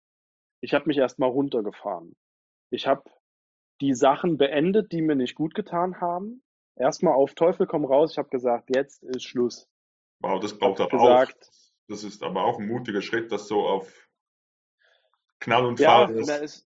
ich 0.61 0.75
habe 0.75 0.87
mich 0.87 0.99
erstmal 0.99 1.31
runtergefahren. 1.31 2.15
Ich 2.71 2.87
habe 2.87 3.11
die 3.81 3.95
Sachen 3.95 4.39
beendet, 4.39 4.93
die 4.93 5.03
mir 5.03 5.17
nicht 5.17 5.35
gut 5.35 5.55
getan 5.55 6.01
haben. 6.01 6.43
Erstmal 6.77 7.15
auf 7.15 7.35
Teufel 7.35 7.67
komm 7.67 7.85
raus. 7.85 8.13
Ich 8.13 8.19
habe 8.19 8.29
gesagt, 8.29 8.75
jetzt 8.75 9.03
ist 9.03 9.25
Schluss. 9.25 9.69
Wow, 10.25 10.41
das 10.41 10.59
braucht 10.59 10.81
aber 10.81 10.91
gesagt, 10.91 11.45
auch. 11.45 11.89
Das 11.89 12.03
ist 12.03 12.23
aber 12.23 12.45
auch 12.45 12.59
ein 12.59 12.67
mutiger 12.67 13.03
Schritt, 13.03 13.31
das 13.31 13.47
so 13.47 13.67
auf 13.67 14.09
Knall 15.39 15.67
und 15.67 15.79
ja, 15.79 16.07
ist. 16.07 16.27
Na, 16.27 16.37
ist. 16.37 16.67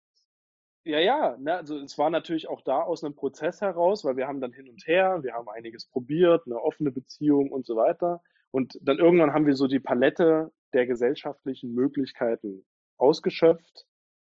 Ja, 0.82 0.98
ja, 0.98 1.36
ne, 1.38 1.54
also 1.54 1.78
es 1.78 1.96
war 1.96 2.10
natürlich 2.10 2.48
auch 2.48 2.60
da 2.62 2.82
aus 2.82 3.04
einem 3.04 3.14
Prozess 3.14 3.60
heraus, 3.60 4.04
weil 4.04 4.16
wir 4.16 4.26
haben 4.26 4.40
dann 4.40 4.52
hin 4.52 4.68
und 4.68 4.86
her, 4.86 5.22
wir 5.22 5.34
haben 5.34 5.48
einiges 5.48 5.86
probiert, 5.86 6.42
eine 6.46 6.60
offene 6.60 6.90
Beziehung 6.90 7.50
und 7.50 7.64
so 7.64 7.76
weiter. 7.76 8.22
Und 8.50 8.78
dann 8.82 8.98
irgendwann 8.98 9.32
haben 9.32 9.46
wir 9.46 9.54
so 9.54 9.68
die 9.68 9.80
Palette 9.80 10.52
der 10.72 10.86
gesellschaftlichen 10.86 11.74
Möglichkeiten 11.74 12.66
ausgeschöpft. 12.98 13.86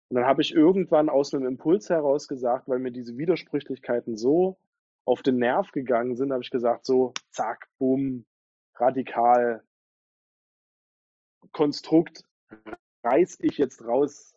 Und 0.09 0.17
dann 0.17 0.25
habe 0.25 0.41
ich 0.41 0.53
irgendwann 0.53 1.09
aus 1.09 1.33
einem 1.33 1.47
Impuls 1.47 1.89
heraus 1.89 2.27
gesagt, 2.27 2.67
weil 2.67 2.79
mir 2.79 2.91
diese 2.91 3.17
Widersprüchlichkeiten 3.17 4.17
so 4.17 4.57
auf 5.05 5.21
den 5.23 5.37
Nerv 5.37 5.71
gegangen 5.71 6.15
sind, 6.15 6.31
habe 6.31 6.43
ich 6.43 6.51
gesagt, 6.51 6.85
so, 6.85 7.13
zack, 7.31 7.67
bumm, 7.79 8.25
radikal 8.77 9.63
Konstrukt 11.51 12.23
reiß 13.03 13.37
ich 13.41 13.57
jetzt 13.57 13.83
raus. 13.85 14.35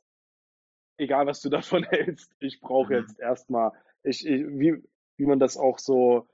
egal 0.99 1.27
was 1.27 1.41
du 1.41 1.49
davon 1.51 1.85
hältst, 1.85 2.35
ich 2.41 2.61
brauche 2.61 2.93
mhm. 2.95 3.01
jetzt 3.01 3.19
erstmal, 3.19 3.73
ich, 4.03 4.27
ich, 4.27 4.47
wie, 4.47 4.83
wie 5.17 5.27
man 5.27 5.39
das 5.39 5.57
auch 5.57 5.79
so 5.79 6.29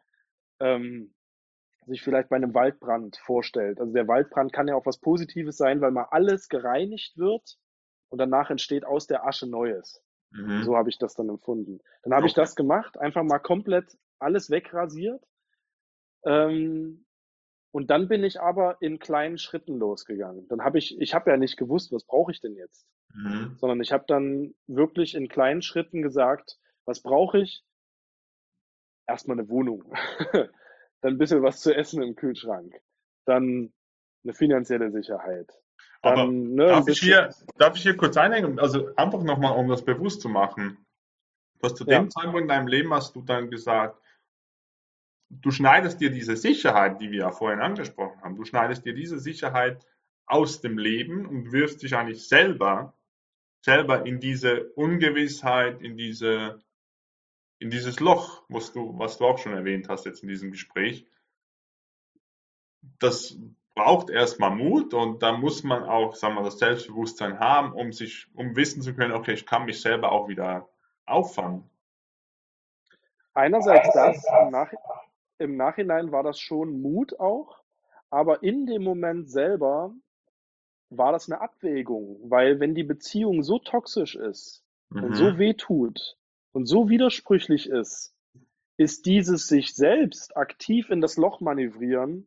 ähm, 0.61 1.15
sich 1.87 2.03
vielleicht 2.03 2.29
bei 2.31 2.37
einem 2.37 2.55
Waldbrand 2.55 3.17
vorstellt. 3.19 3.79
Also 3.79 3.93
der 3.93 4.09
Waldbrand 4.09 4.53
kann 4.53 4.69
ja 4.69 4.75
auch 4.75 4.87
was 4.87 4.99
Positives 4.99 5.57
sein, 5.57 5.81
weil 5.81 5.91
mal 5.91 6.09
alles 6.11 6.49
gereinigt 6.49 7.17
wird 7.19 7.59
und 8.09 8.19
danach 8.19 8.51
entsteht 8.51 8.85
aus 8.85 9.07
der 9.07 9.27
Asche 9.27 9.47
Neues. 9.47 10.03
Mhm. 10.31 10.63
So 10.65 10.77
habe 10.77 10.89
ich 10.89 10.99
das 10.99 11.15
dann 11.15 11.29
empfunden. 11.29 11.81
Dann 12.03 12.13
habe 12.13 12.23
okay. 12.23 12.29
ich 12.29 12.35
das 12.35 12.57
gemacht, 12.57 12.99
einfach 12.99 13.23
mal 13.23 13.39
komplett 13.39 13.97
alles 14.19 14.51
wegrasiert. 14.51 15.23
Ähm, 16.25 17.04
und 17.75 17.91
dann 17.91 18.07
bin 18.07 18.23
ich 18.23 18.41
aber 18.41 18.77
in 18.81 19.01
kleinen 19.01 19.37
Schritten 19.37 19.81
losgegangen. 19.81 20.47
Dann 20.47 20.63
habe 20.63 20.79
ich, 20.79 20.97
ich 21.01 21.13
habe 21.13 21.33
ja 21.33 21.37
nicht 21.37 21.57
gewusst, 21.57 21.91
was 21.91 22.05
brauche 22.05 22.31
ich 22.31 22.41
denn 22.41 22.55
jetzt, 22.55 22.87
mhm. 23.13 23.57
sondern 23.59 23.81
ich 23.81 23.91
habe 23.91 24.05
dann 24.07 24.55
wirklich 24.69 25.17
in 25.17 25.29
kleinen 25.29 25.61
Schritten 25.61 26.01
gesagt, 26.01 26.57
was 26.85 27.03
brauche 27.03 27.41
ich? 27.41 27.65
Erstmal 29.09 29.41
eine 29.41 29.49
Wohnung, 29.49 29.93
dann 30.33 30.51
ein 31.15 31.19
bisschen 31.19 31.43
was 31.43 31.63
zu 31.63 31.75
essen 31.75 32.01
im 32.01 32.15
Kühlschrank, 32.15 32.81
dann 33.25 33.73
eine 34.23 34.35
finanzielle 34.35 34.93
Sicherheit, 34.93 35.51
dann, 36.01 36.13
Aber 36.13 36.31
ne, 36.31 36.67
darf, 36.67 36.87
ich 36.87 37.01
hier, 37.01 37.35
darf 37.59 37.75
ich 37.75 37.83
hier 37.83 37.97
kurz 37.97 38.17
einhängen? 38.17 38.61
Also 38.61 38.95
einfach 38.95 39.25
nochmal, 39.25 39.59
um 39.59 39.67
das 39.69 39.85
bewusst 39.85 40.21
zu 40.21 40.29
machen. 40.29 40.79
Du 41.59 41.67
hast 41.67 41.77
zu 41.77 41.85
ja. 41.87 41.99
dem 41.99 42.09
Zeitpunkt 42.09 42.43
in 42.43 42.49
deinem 42.49 42.69
Leben 42.69 42.95
hast 42.95 43.17
du 43.17 43.23
dann 43.23 43.51
gesagt, 43.51 44.01
du 45.41 45.51
schneidest 45.51 46.01
dir 46.01 46.11
diese 46.11 46.37
Sicherheit, 46.37 47.01
die 47.01 47.11
wir 47.11 47.21
ja 47.21 47.31
vorhin 47.31 47.61
angesprochen 47.61 48.21
haben, 48.23 48.37
du 48.37 48.45
schneidest 48.45 48.85
dir 48.85 48.95
diese 48.95 49.19
Sicherheit 49.19 49.87
aus 50.27 50.61
dem 50.61 50.79
Leben 50.79 51.27
und 51.27 51.53
wirfst 51.53 51.83
dich 51.83 51.95
eigentlich 51.95 52.29
selber, 52.29 52.95
selber 53.61 54.07
in 54.07 54.21
diese 54.21 54.71
Ungewissheit, 54.73 55.81
in 55.83 55.97
diese, 55.97 56.63
in 57.59 57.71
dieses 57.71 58.01
Loch, 58.01 58.45
was 58.49 58.73
du, 58.73 58.99
was 58.99 59.19
du 59.19 59.27
auch 59.27 59.39
schon 59.39 59.53
erwähnt 59.53 59.89
hast 59.89 60.07
jetzt 60.07 60.23
in 60.23 60.29
diesem 60.29 60.51
Gespräch. 60.51 61.07
Das 62.99 63.39
braucht 63.75 64.11
erstmal 64.11 64.51
Mut 64.51 64.95
und 64.95 65.23
da 65.23 65.33
muss 65.33 65.65
man 65.65 65.85
auch, 65.85 66.15
sagen 66.15 66.37
wir, 66.37 66.43
das 66.43 66.59
Selbstbewusstsein 66.59 67.41
haben, 67.41 67.73
um 67.73 67.93
sich, 67.93 68.29
um 68.35 68.57
wissen 68.57 68.83
zu 68.83 68.95
können, 68.95 69.13
okay, 69.13 69.33
ich 69.33 69.47
kann 69.47 69.65
mich 69.65 69.81
selber 69.81 70.13
auch 70.13 70.29
wieder 70.29 70.69
auffangen. 71.07 71.69
Einerseits 73.35 73.93
das, 73.93 74.25
Nach 74.51 74.71
im 75.39 75.57
Nachhinein 75.57 76.13
war 76.13 76.23
das 76.23 76.39
schon 76.39 76.81
Mut 76.81 77.19
auch, 77.19 77.63
aber 78.11 78.43
in 78.43 78.67
dem 78.67 78.83
Moment 78.83 79.31
selber 79.31 79.95
war 80.91 81.13
das 81.13 81.31
eine 81.31 81.41
Abwägung, 81.41 82.19
weil 82.31 82.61
wenn 82.61 82.75
die 82.75 82.85
Beziehung 82.85 83.43
so 83.43 83.59
toxisch 83.59 84.15
ist 84.15 84.65
mhm. 84.91 85.05
und 85.05 85.15
so 85.15 85.39
weh 85.39 85.55
tut 85.55 86.17
und 86.53 86.67
so 86.67 86.89
widersprüchlich 86.89 87.69
ist, 87.69 88.15
ist 88.77 89.07
dieses 89.07 89.49
sich 89.49 89.75
selbst 89.75 90.37
aktiv 90.37 90.91
in 90.91 91.01
das 91.01 91.17
Loch 91.17 91.41
manövrieren 91.41 92.27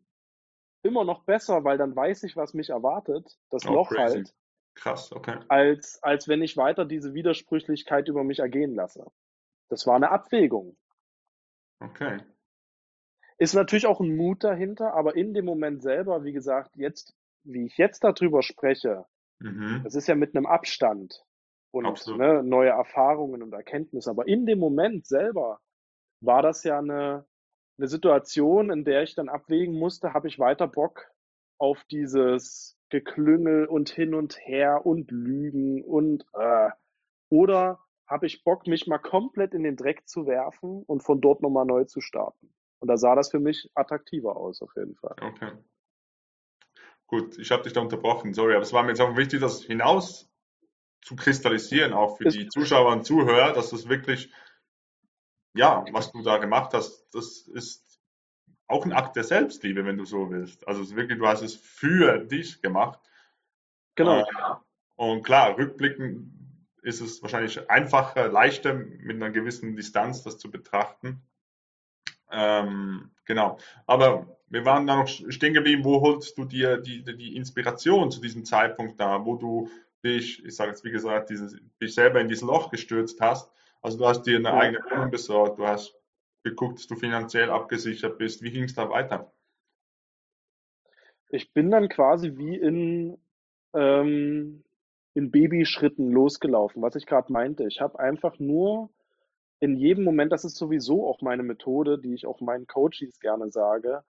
immer 0.84 1.04
noch 1.04 1.24
besser, 1.24 1.64
weil 1.64 1.78
dann 1.78 1.96
weiß 1.96 2.24
ich, 2.24 2.36
was 2.36 2.54
mich 2.54 2.70
erwartet, 2.70 3.38
das 3.50 3.66
oh, 3.68 3.74
Loch 3.74 3.90
crazy. 3.90 4.16
halt. 4.18 4.36
Krass, 4.76 5.12
okay. 5.12 5.40
Als, 5.48 6.02
als 6.04 6.28
wenn 6.28 6.42
ich 6.42 6.56
weiter 6.56 6.86
diese 6.86 7.14
Widersprüchlichkeit 7.14 8.08
über 8.08 8.24
mich 8.24 8.40
ergehen 8.40 8.76
lasse. 8.76 9.06
Das 9.70 9.88
war 9.88 9.96
eine 9.96 10.12
Abwägung. 10.12 10.78
Okay. 11.80 12.20
Ist 13.38 13.54
natürlich 13.54 13.86
auch 13.86 14.00
ein 14.00 14.16
Mut 14.16 14.44
dahinter, 14.44 14.94
aber 14.94 15.16
in 15.16 15.34
dem 15.34 15.46
Moment 15.46 15.82
selber, 15.82 16.24
wie 16.24 16.34
gesagt, 16.34 16.72
jetzt, 16.76 17.16
wie 17.44 17.66
ich 17.66 17.78
jetzt 17.78 18.04
darüber 18.04 18.42
spreche, 18.42 19.06
mhm. 19.40 19.82
das 19.84 19.96
ist 19.96 20.08
ja 20.08 20.16
mit 20.16 20.36
einem 20.36 20.46
Abstand 20.46 21.24
und 21.72 22.08
ne, 22.18 22.42
neue 22.44 22.70
Erfahrungen 22.70 23.44
und 23.44 23.54
Erkenntnisse, 23.54 24.10
aber 24.10 24.28
in 24.28 24.46
dem 24.46 24.60
Moment 24.60 25.06
selber 25.06 25.60
war 26.22 26.42
das 26.42 26.64
ja 26.64 26.80
eine, 26.80 27.26
eine 27.78 27.88
Situation, 27.88 28.72
in 28.72 28.84
der 28.84 29.04
ich 29.04 29.14
dann 29.14 29.30
abwägen 29.30 29.78
musste, 29.78 30.14
habe 30.14 30.28
ich 30.28 30.40
weiter 30.40 30.68
Bock 30.68 31.12
auf 31.60 31.84
dieses 31.92 32.78
Geklüngel 32.90 33.66
und 33.66 33.90
hin 33.90 34.16
und 34.16 34.38
her 34.40 34.86
und 34.86 35.12
Lügen 35.12 35.84
und 35.84 36.26
äh, 36.34 36.70
oder 37.30 37.80
habe 38.08 38.26
ich 38.26 38.44
Bock, 38.44 38.68
mich 38.68 38.88
mal 38.88 39.00
komplett 39.00 39.54
in 39.54 39.64
den 39.64 39.76
Dreck 39.76 40.08
zu 40.08 40.26
werfen 40.26 40.84
und 40.84 41.04
von 41.04 41.20
dort 41.20 41.42
nochmal 41.42 41.66
neu 41.66 41.84
zu 41.84 42.00
starten. 42.00 42.54
Und 42.80 42.88
da 42.88 42.98
sah 42.98 43.16
das 43.16 43.30
für 43.32 43.40
mich 43.40 43.70
attraktiver 43.74 44.36
aus, 44.36 44.62
auf 44.62 44.76
jeden 44.76 44.96
Fall. 44.96 45.16
Okay. 45.22 45.52
Gut, 47.08 47.40
ich 47.40 47.52
habe 47.52 47.64
dich 47.64 47.74
da 47.74 47.82
unterbrochen, 47.82 48.34
sorry, 48.34 48.54
aber 48.54 48.64
es 48.64 48.74
war 48.74 48.84
mir 48.84 48.90
jetzt 48.90 49.02
auch 49.02 49.16
wichtig, 49.16 49.40
das 49.40 49.64
hinaus 49.64 50.30
zu 51.02 51.16
kristallisieren, 51.16 51.94
auch 51.94 52.18
für 52.18 52.26
ist, 52.26 52.36
die 52.36 52.50
Zuschauer 52.50 52.92
und 52.92 53.06
Zuhörer, 53.06 53.54
dass 53.54 53.70
das 53.70 53.88
wirklich 53.88 54.30
ja, 55.58 55.84
was 55.92 56.12
du 56.12 56.22
da 56.22 56.38
gemacht 56.38 56.74
hast, 56.74 57.08
das 57.14 57.48
ist 57.48 58.00
auch 58.68 58.86
ein 58.86 58.94
Akt 58.94 59.16
der 59.16 59.24
Selbstliebe, 59.24 59.86
wenn 59.86 59.98
du 59.98 60.06
so 60.06 60.30
willst. 60.30 60.68
Also 60.68 60.82
es 60.82 60.90
ist 60.90 60.96
wirklich, 60.96 61.18
du 61.18 61.28
hast 61.28 61.42
es 61.42 61.56
für 61.56 62.20
dich 62.20 62.62
gemacht. 62.62 63.00
Genau. 63.96 64.20
Äh, 64.20 64.26
und 64.96 65.24
klar, 65.24 65.58
rückblickend 65.58 66.32
ist 66.84 67.02
es 67.02 67.22
wahrscheinlich 67.22 67.70
einfacher, 67.70 68.28
leichter 68.28 68.74
mit 68.74 69.16
einer 69.16 69.32
gewissen 69.32 69.76
Distanz 69.76 70.24
das 70.24 70.38
zu 70.38 70.52
betrachten. 70.52 71.22
Ähm, 72.32 73.12
genau. 73.26 73.58
Aber 73.86 74.28
wir 74.50 74.66
waren 74.66 74.88
da 74.88 74.98
noch 74.98 75.08
stehen 75.08 75.54
geblieben, 75.54 75.84
wo 75.84 76.02
holst 76.02 76.38
du 76.38 76.46
dir 76.46 76.78
die, 76.78 77.04
die 77.04 77.36
Inspiration 77.36 78.12
zu 78.12 78.22
diesem 78.22 78.46
Zeitpunkt 78.46 79.00
da, 79.00 79.26
wo 79.26 79.36
du 79.36 79.70
dich, 80.04 80.44
ich 80.46 80.56
sage 80.56 80.72
jetzt 80.72 80.84
wie 80.84 80.92
gesagt, 80.92 81.30
dieses, 81.30 81.58
dich 81.82 81.94
selber 81.94 82.22
in 82.22 82.28
dieses 82.28 82.44
Loch 82.44 82.70
gestürzt 82.70 83.20
hast 83.20 83.52
also 83.82 83.98
du 83.98 84.06
hast 84.06 84.24
dir 84.24 84.38
eine 84.38 84.54
eigene 84.54 84.84
Wohnung 84.90 85.12
besorgt, 85.12 85.60
du 85.60 85.68
hast 85.68 85.96
geguckt, 86.44 86.80
dass 86.80 86.88
du 86.88 86.96
finanziell 86.96 87.50
abgesichert 87.50 88.18
bist. 88.18 88.42
Wie 88.42 88.52
ging 88.52 88.64
es 88.64 88.76
da 88.76 88.90
weiter? 88.90 89.32
Ich 91.30 91.54
bin 91.54 91.72
dann 91.72 91.90
quasi 91.90 92.38
wie 92.38 92.56
in, 92.56 93.18
ähm, 93.74 94.64
in 95.14 95.32
Babyschritten 95.32 96.12
losgelaufen, 96.12 96.82
was 96.82 96.96
ich 96.96 97.06
gerade 97.06 97.32
meinte. 97.32 97.66
Ich 97.68 97.82
habe 97.82 98.00
einfach 98.00 98.40
nur 98.40 98.90
in 99.60 99.76
jedem 99.76 100.04
Moment, 100.04 100.32
das 100.32 100.46
ist 100.46 100.56
sowieso 100.56 101.08
auch 101.08 101.22
meine 101.22 101.44
Methode, 101.44 102.00
die 102.00 102.14
ich 102.14 102.26
auch 102.26 102.42
meinen 102.42 102.68
Coaches 102.68 103.20
gerne 103.20 103.50
sage, 103.50 104.04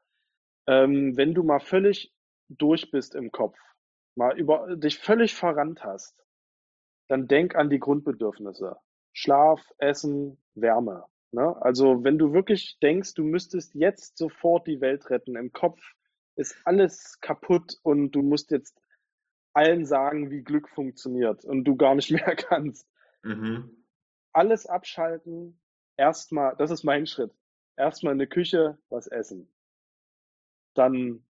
ähm, 0.66 1.16
wenn 1.16 1.34
du 1.34 1.42
mal 1.42 1.60
völlig 1.60 2.12
durch 2.48 2.90
bist 2.90 3.14
im 3.14 3.32
Kopf, 3.32 3.58
mal 4.14 4.38
über 4.38 4.76
dich 4.76 4.98
völlig 4.98 5.34
verrannt 5.34 5.84
hast, 5.84 6.14
dann 7.08 7.28
denk 7.28 7.56
an 7.56 7.70
die 7.70 7.78
Grundbedürfnisse. 7.78 8.76
Schlaf, 9.12 9.72
Essen, 9.78 10.38
Wärme. 10.54 11.04
Ne? 11.32 11.56
Also 11.62 12.04
wenn 12.04 12.18
du 12.18 12.32
wirklich 12.32 12.78
denkst, 12.82 13.14
du 13.14 13.24
müsstest 13.24 13.74
jetzt 13.74 14.18
sofort 14.18 14.66
die 14.66 14.80
Welt 14.80 15.08
retten, 15.10 15.36
im 15.36 15.52
Kopf 15.52 15.80
ist 16.36 16.56
alles 16.64 17.20
kaputt 17.20 17.78
und 17.82 18.12
du 18.12 18.22
musst 18.22 18.50
jetzt 18.50 18.80
allen 19.52 19.86
sagen, 19.86 20.30
wie 20.30 20.42
Glück 20.42 20.68
funktioniert 20.68 21.44
und 21.44 21.64
du 21.64 21.76
gar 21.76 21.94
nicht 21.94 22.10
mehr 22.12 22.36
kannst. 22.36 22.86
Mhm. 23.22 23.77
Alles 24.38 24.66
abschalten, 24.66 25.58
erstmal, 25.96 26.54
das 26.54 26.70
ist 26.70 26.84
mein 26.84 27.08
Schritt. 27.08 27.32
Erstmal 27.76 28.12
in 28.12 28.18
der 28.18 28.28
Küche 28.28 28.78
was 28.88 29.08
essen. 29.08 29.52
Dann, 30.74 31.24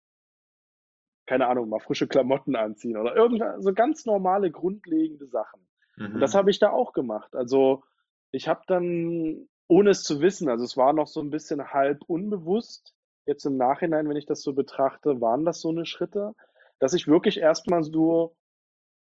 keine 1.28 1.46
Ahnung, 1.46 1.70
mal 1.70 1.80
frische 1.80 2.08
Klamotten 2.08 2.56
anziehen 2.56 2.98
oder 2.98 3.16
irgendwas, 3.16 3.64
so 3.64 3.74
ganz 3.76 4.08
normale, 4.08 4.50
grundlegende 4.50 5.28
Sachen. 5.28 5.68
Mhm. 5.98 6.16
Und 6.16 6.20
das 6.20 6.34
mhm. 6.34 6.38
habe 6.40 6.50
ich 6.50 6.58
da 6.58 6.72
auch 6.72 6.94
gemacht. 6.94 7.36
Also 7.36 7.84
ich 8.32 8.48
habe 8.48 8.64
dann, 8.66 9.48
ohne 9.68 9.92
es 9.92 10.02
zu 10.02 10.20
wissen, 10.20 10.50
also 10.50 10.64
es 10.64 10.76
war 10.76 10.92
noch 10.92 11.06
so 11.06 11.22
ein 11.22 11.30
bisschen 11.30 11.74
halb 11.74 12.02
unbewusst, 12.08 12.96
jetzt 13.28 13.46
im 13.46 13.56
Nachhinein, 13.56 14.10
wenn 14.10 14.18
ich 14.18 14.26
das 14.26 14.42
so 14.42 14.54
betrachte, 14.54 15.22
waren 15.22 15.46
das 15.46 15.62
so 15.62 15.70
eine 15.70 15.86
Schritte, 15.86 16.34
dass 16.80 16.96
ich 16.96 17.08
wirklich 17.08 17.38
erstmal 17.38 17.84
so, 17.84 18.36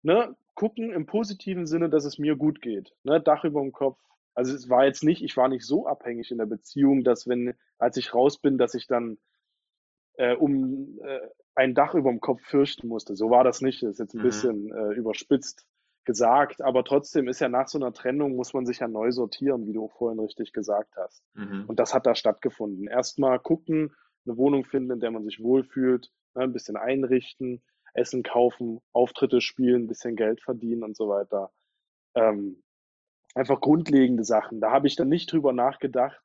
ne, 0.03 0.37
gucken 0.55 0.91
im 0.91 1.05
positiven 1.05 1.65
Sinne, 1.67 1.89
dass 1.89 2.05
es 2.05 2.17
mir 2.17 2.35
gut 2.35 2.61
geht. 2.61 2.93
Ne, 3.03 3.21
Dach 3.21 3.43
über 3.43 3.61
dem 3.61 3.71
Kopf. 3.71 3.99
Also 4.33 4.53
es 4.53 4.69
war 4.69 4.85
jetzt 4.85 5.03
nicht, 5.03 5.23
ich 5.23 5.35
war 5.37 5.47
nicht 5.49 5.65
so 5.65 5.87
abhängig 5.87 6.31
in 6.31 6.37
der 6.37 6.45
Beziehung, 6.45 7.03
dass 7.03 7.27
wenn, 7.27 7.53
als 7.77 7.97
ich 7.97 8.13
raus 8.13 8.37
bin, 8.37 8.57
dass 8.57 8.73
ich 8.73 8.87
dann 8.87 9.17
äh, 10.13 10.35
um 10.35 10.99
äh, 11.01 11.19
ein 11.55 11.73
Dach 11.73 11.93
über 11.93 12.09
dem 12.09 12.21
Kopf 12.21 12.41
fürchten 12.43 12.87
musste. 12.87 13.15
So 13.15 13.29
war 13.29 13.43
das 13.43 13.61
nicht. 13.61 13.83
Das 13.83 13.91
ist 13.91 13.99
jetzt 13.99 14.13
ein 14.13 14.19
mhm. 14.19 14.23
bisschen 14.23 14.71
äh, 14.71 14.93
überspitzt 14.93 15.65
gesagt, 16.05 16.61
aber 16.61 16.83
trotzdem 16.83 17.27
ist 17.27 17.39
ja 17.39 17.49
nach 17.49 17.67
so 17.67 17.77
einer 17.77 17.93
Trennung, 17.93 18.35
muss 18.35 18.53
man 18.53 18.65
sich 18.65 18.79
ja 18.79 18.87
neu 18.87 19.11
sortieren, 19.11 19.67
wie 19.67 19.73
du 19.73 19.89
vorhin 19.89 20.19
richtig 20.19 20.53
gesagt 20.53 20.95
hast. 20.97 21.23
Mhm. 21.35 21.65
Und 21.67 21.79
das 21.79 21.93
hat 21.93 22.05
da 22.05 22.15
stattgefunden. 22.15 22.87
Erstmal 22.87 23.39
gucken, 23.39 23.93
eine 24.25 24.37
Wohnung 24.37 24.65
finden, 24.65 24.91
in 24.91 24.99
der 24.99 25.11
man 25.11 25.23
sich 25.23 25.41
wohlfühlt, 25.41 26.11
ne, 26.35 26.43
ein 26.43 26.53
bisschen 26.53 26.77
einrichten, 26.77 27.61
Essen 27.93 28.23
kaufen, 28.23 28.81
Auftritte 28.93 29.41
spielen, 29.41 29.83
ein 29.83 29.87
bisschen 29.87 30.15
Geld 30.15 30.41
verdienen 30.41 30.83
und 30.83 30.95
so 30.95 31.09
weiter. 31.09 31.51
Ähm, 32.15 32.63
einfach 33.35 33.61
grundlegende 33.61 34.23
Sachen. 34.23 34.61
Da 34.61 34.71
habe 34.71 34.87
ich 34.87 34.95
dann 34.95 35.09
nicht 35.09 35.31
drüber 35.31 35.53
nachgedacht, 35.53 36.21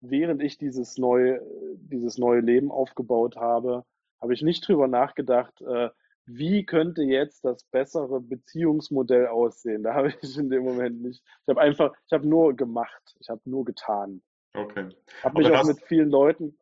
während 0.00 0.42
ich 0.42 0.58
dieses 0.58 0.98
neue, 0.98 1.42
dieses 1.76 2.18
neue 2.18 2.40
Leben 2.40 2.70
aufgebaut 2.70 3.36
habe, 3.36 3.84
habe 4.20 4.34
ich 4.34 4.42
nicht 4.42 4.66
drüber 4.66 4.88
nachgedacht, 4.88 5.60
äh, 5.62 5.90
wie 6.30 6.66
könnte 6.66 7.02
jetzt 7.02 7.44
das 7.44 7.64
bessere 7.64 8.20
Beziehungsmodell 8.20 9.28
aussehen? 9.28 9.82
Da 9.82 9.94
habe 9.94 10.08
ich 10.20 10.36
in 10.36 10.50
dem 10.50 10.64
Moment 10.64 11.02
nicht. 11.02 11.22
Ich 11.42 11.48
habe 11.48 11.60
einfach, 11.60 11.94
ich 12.06 12.12
habe 12.12 12.28
nur 12.28 12.54
gemacht, 12.54 13.16
ich 13.20 13.28
habe 13.28 13.40
nur 13.44 13.64
getan. 13.64 14.22
Okay. 14.54 14.88
Habe 15.22 15.42
mich 15.42 15.50
auch 15.50 15.64
mit 15.64 15.80
vielen 15.82 16.10
Leuten 16.10 16.58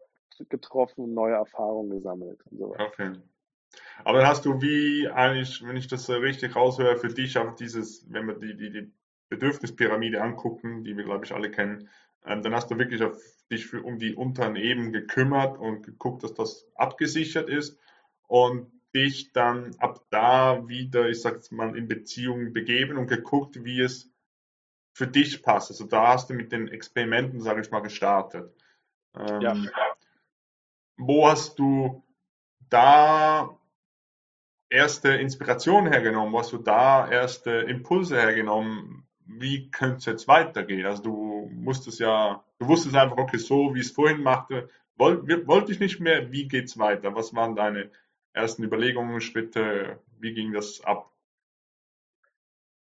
getroffen 0.48 1.04
und 1.04 1.14
neue 1.14 1.34
Erfahrungen 1.34 1.90
gesammelt. 1.90 2.40
Und 2.50 2.58
so. 2.58 2.74
Okay. 2.78 3.12
Aber 4.04 4.18
dann 4.18 4.28
hast 4.28 4.44
du 4.44 4.60
wie 4.60 5.08
eigentlich, 5.08 5.62
wenn 5.66 5.76
ich 5.76 5.88
das 5.88 6.08
richtig 6.10 6.54
raushöre, 6.56 6.96
für 6.96 7.08
dich 7.08 7.38
auch 7.38 7.54
dieses, 7.54 8.06
wenn 8.10 8.26
wir 8.26 8.34
die, 8.34 8.56
die, 8.56 8.70
die 8.70 8.92
Bedürfnispyramide 9.28 10.22
angucken, 10.22 10.84
die 10.84 10.96
wir, 10.96 11.04
glaube 11.04 11.24
ich, 11.24 11.32
alle 11.32 11.50
kennen, 11.50 11.88
ähm, 12.24 12.42
dann 12.42 12.54
hast 12.54 12.70
du 12.70 12.78
wirklich 12.78 13.02
auf 13.02 13.16
dich 13.50 13.66
für, 13.66 13.82
um 13.82 13.98
die 13.98 14.14
unteren 14.14 14.56
Ebenen 14.56 14.92
gekümmert 14.92 15.58
und 15.58 15.82
geguckt, 15.82 16.22
dass 16.24 16.34
das 16.34 16.68
abgesichert 16.74 17.48
ist 17.48 17.78
und 18.26 18.70
dich 18.94 19.32
dann 19.32 19.74
ab 19.78 20.04
da 20.10 20.66
wieder, 20.68 21.08
ich 21.08 21.20
sag's 21.20 21.50
mal, 21.50 21.76
in 21.76 21.86
Beziehungen 21.86 22.52
begeben 22.52 22.96
und 22.96 23.06
geguckt, 23.06 23.64
wie 23.64 23.80
es 23.80 24.10
für 24.92 25.06
dich 25.06 25.42
passt. 25.42 25.70
Also 25.70 25.84
da 25.84 26.14
hast 26.14 26.30
du 26.30 26.34
mit 26.34 26.52
den 26.52 26.68
Experimenten, 26.68 27.40
sage 27.40 27.60
ich 27.60 27.70
mal, 27.70 27.80
gestartet. 27.80 28.50
Ähm, 29.14 29.40
ja. 29.40 29.54
Wo 30.96 31.28
hast 31.28 31.58
du 31.58 32.02
da 32.70 33.58
erste 34.68 35.10
Inspiration 35.10 35.86
hergenommen? 35.86 36.36
Hast 36.36 36.52
du 36.52 36.58
da 36.58 37.08
erste 37.08 37.50
Impulse 37.50 38.16
hergenommen? 38.16 39.06
Wie 39.26 39.70
könnte 39.70 39.96
es 39.96 40.04
jetzt 40.06 40.28
weitergehen? 40.28 40.86
Also 40.86 41.02
du 41.02 41.50
musstest 41.52 42.00
ja, 42.00 42.44
du 42.58 42.68
wusstest 42.68 42.96
einfach, 42.96 43.16
okay, 43.16 43.38
so 43.38 43.74
wie 43.74 43.80
es 43.80 43.90
vorhin 43.90 44.22
machte, 44.22 44.68
wollte 44.96 45.46
wollt 45.46 45.68
ich 45.68 45.80
nicht 45.80 46.00
mehr, 46.00 46.30
wie 46.32 46.48
geht's 46.48 46.78
weiter? 46.78 47.14
Was 47.14 47.34
waren 47.34 47.54
deine 47.54 47.90
ersten 48.32 48.62
Überlegungen, 48.62 49.20
Schritte, 49.20 49.98
wie 50.18 50.32
ging 50.32 50.52
das 50.52 50.82
ab? 50.84 51.10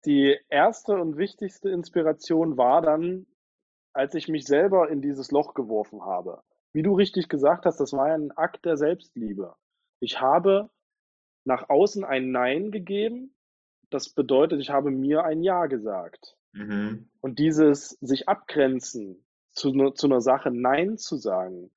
Die 0.05 0.39
erste 0.49 0.93
und 0.93 1.18
wichtigste 1.18 1.70
Inspiration 1.70 2.57
war 2.57 2.83
dann, 2.83 3.26
als 3.93 4.14
ich 4.14 4.29
mich 4.29 4.47
selber 4.47 4.89
in 4.89 5.03
dieses 5.03 5.31
Loch 5.33 5.55
geworfen 5.55 6.03
habe. 6.03 6.43
Wie 6.72 6.83
du 6.83 6.95
richtig 6.95 7.29
gesagt 7.29 7.66
hast, 7.66 7.79
das 7.81 7.93
war 7.93 8.07
ein 8.07 8.31
Akt 8.33 8.64
der 8.64 8.76
Selbstliebe. 8.76 9.57
Ich 10.01 10.20
habe 10.20 10.70
nach 11.49 11.70
außen 11.70 12.05
ein 12.05 12.30
Nein 12.30 12.70
gegeben. 12.70 13.34
Das 13.90 14.11
bedeutet, 14.11 14.61
ich 14.61 14.70
habe 14.70 14.90
mir 14.90 15.24
ein 15.24 15.42
Ja 15.42 15.66
gesagt. 15.66 16.36
Mhm. 16.53 17.09
Und 17.20 17.38
dieses 17.38 17.90
sich 18.01 18.28
abgrenzen, 18.28 19.24
zu, 19.51 19.72
ne, 19.72 19.94
zu 19.94 20.07
einer 20.07 20.20
Sache 20.20 20.51
Nein 20.51 20.99
zu 20.99 21.16
sagen, 21.16 21.70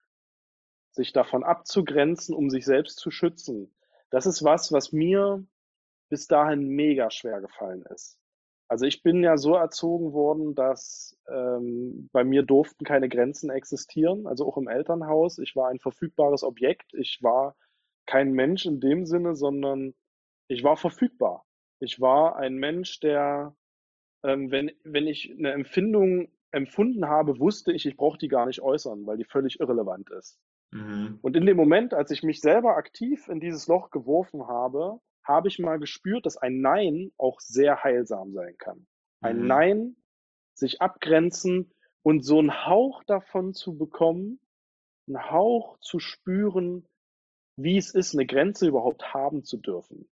sich 0.92 1.14
davon 1.14 1.44
abzugrenzen, 1.44 2.36
um 2.36 2.50
sich 2.50 2.66
selbst 2.66 3.00
zu 3.00 3.12
schützen, 3.12 3.74
das 4.10 4.26
ist 4.26 4.44
was, 4.44 4.74
was 4.74 4.92
mir 4.92 5.46
bis 6.10 6.28
dahin 6.28 6.68
mega 6.68 7.10
schwer 7.10 7.40
gefallen 7.40 7.84
ist. 7.84 8.18
Also 8.68 8.86
ich 8.86 9.04
bin 9.04 9.24
ja 9.24 9.38
so 9.38 9.56
erzogen 9.56 10.12
worden, 10.12 10.54
dass 10.54 11.18
ähm, 11.30 12.10
bei 12.12 12.26
mir 12.26 12.44
durften 12.44 12.84
keine 12.84 13.08
Grenzen 13.08 13.50
existieren, 13.50 14.28
also 14.28 14.46
auch 14.46 14.58
im 14.58 14.68
Elternhaus. 14.68 15.40
Ich 15.40 15.56
war 15.56 15.70
ein 15.70 15.80
verfügbares 15.80 16.44
Objekt. 16.44 16.94
Ich 16.94 17.20
war 17.22 17.56
kein 18.06 18.34
Mensch 18.34 18.66
in 18.66 18.80
dem 18.80 19.06
Sinne, 19.06 19.36
sondern 19.36 19.94
ich 20.48 20.64
war 20.64 20.78
verfügbar. 20.78 21.46
Ich 21.80 22.00
war 22.00 22.36
ein 22.36 22.56
Mensch, 22.56 23.00
der, 23.00 23.56
ähm, 24.24 24.52
wenn, 24.52 24.72
wenn 24.84 25.08
ich 25.08 25.32
eine 25.32 25.52
Empfindung 25.52 26.30
empfunden 26.52 27.08
habe, 27.08 27.40
wusste 27.40 27.72
ich, 27.72 27.86
ich 27.86 27.96
brauche 27.96 28.18
die 28.18 28.28
gar 28.28 28.46
nicht 28.46 28.62
äußern, 28.62 29.06
weil 29.06 29.18
die 29.18 29.24
völlig 29.24 29.60
irrelevant 29.60 30.10
ist. 30.12 30.40
Mhm. 30.72 31.20
Und 31.22 31.36
in 31.36 31.46
dem 31.46 31.58
Moment, 31.58 31.94
als 31.94 32.12
ich 32.12 32.24
mich 32.24 32.42
selber 32.42 32.76
aktiv 32.76 33.28
in 33.30 33.40
dieses 33.40 33.68
Loch 33.68 33.90
geworfen 33.90 34.48
habe, 34.48 35.00
habe 35.24 35.48
ich 35.48 35.60
mal 35.60 35.80
gespürt, 35.80 36.26
dass 36.26 36.38
ein 36.38 36.62
Nein 36.62 37.12
auch 37.18 37.40
sehr 37.40 37.84
heilsam 37.84 38.34
sein 38.34 38.56
kann. 38.58 38.88
Ein 39.22 39.42
mhm. 39.42 39.48
Nein, 39.48 39.96
sich 40.54 40.82
abgrenzen 40.82 41.74
und 42.04 42.24
so 42.24 42.40
einen 42.40 42.66
Hauch 42.66 43.04
davon 43.04 43.54
zu 43.54 43.78
bekommen, 43.78 44.40
einen 45.08 45.30
Hauch 45.30 45.78
zu 45.80 46.00
spüren, 46.00 46.88
wie 47.56 47.78
es 47.78 47.94
ist, 47.94 48.14
eine 48.14 48.26
Grenze 48.26 48.68
überhaupt 48.68 49.14
haben 49.14 49.44
zu 49.44 49.58
dürfen. 49.58 50.10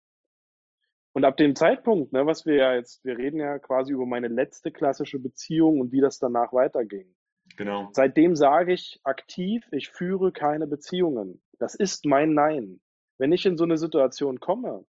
Und 1.12 1.24
ab 1.24 1.36
dem 1.36 1.54
Zeitpunkt, 1.54 2.12
ne, 2.12 2.26
was 2.26 2.44
wir 2.44 2.56
ja 2.56 2.74
jetzt, 2.74 3.04
wir 3.04 3.16
reden 3.16 3.38
ja 3.38 3.58
quasi 3.58 3.92
über 3.92 4.04
meine 4.04 4.28
letzte 4.28 4.72
klassische 4.72 5.20
Beziehung 5.20 5.80
und 5.80 5.92
wie 5.92 6.00
das 6.00 6.18
danach 6.18 6.52
weiterging. 6.52 7.14
Genau. 7.56 7.88
Seitdem 7.92 8.34
sage 8.34 8.72
ich 8.72 9.00
aktiv, 9.04 9.64
ich 9.70 9.90
führe 9.90 10.32
keine 10.32 10.66
Beziehungen. 10.66 11.40
Das 11.58 11.76
ist 11.76 12.04
mein 12.04 12.34
Nein. 12.34 12.80
Wenn 13.16 13.32
ich 13.32 13.46
in 13.46 13.56
so 13.56 13.62
eine 13.62 13.76
Situation 13.76 14.40
komme 14.40 14.84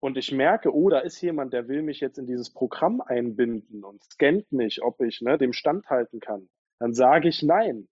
und 0.00 0.16
ich 0.16 0.32
merke, 0.32 0.74
oh, 0.74 0.88
da 0.88 1.00
ist 1.00 1.20
jemand, 1.20 1.52
der 1.52 1.68
will 1.68 1.82
mich 1.82 2.00
jetzt 2.00 2.16
in 2.16 2.26
dieses 2.26 2.50
Programm 2.50 3.02
einbinden 3.02 3.84
und 3.84 4.02
scannt 4.02 4.50
mich, 4.52 4.82
ob 4.82 5.02
ich 5.02 5.20
ne, 5.20 5.36
dem 5.36 5.52
standhalten 5.52 6.18
kann, 6.18 6.48
dann 6.78 6.94
sage 6.94 7.28
ich 7.28 7.42
nein 7.42 7.88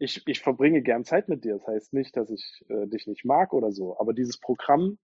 ich, 0.00 0.26
ich 0.26 0.40
verbringe 0.40 0.80
gern 0.82 1.04
Zeit 1.04 1.28
mit 1.28 1.44
dir. 1.44 1.52
Das 1.52 1.66
heißt 1.66 1.92
nicht, 1.92 2.16
dass 2.16 2.30
ich 2.30 2.64
äh, 2.68 2.86
dich 2.86 3.06
nicht 3.06 3.24
mag 3.24 3.52
oder 3.52 3.70
so. 3.70 3.98
Aber 4.00 4.14
dieses 4.14 4.40
Programm 4.40 4.98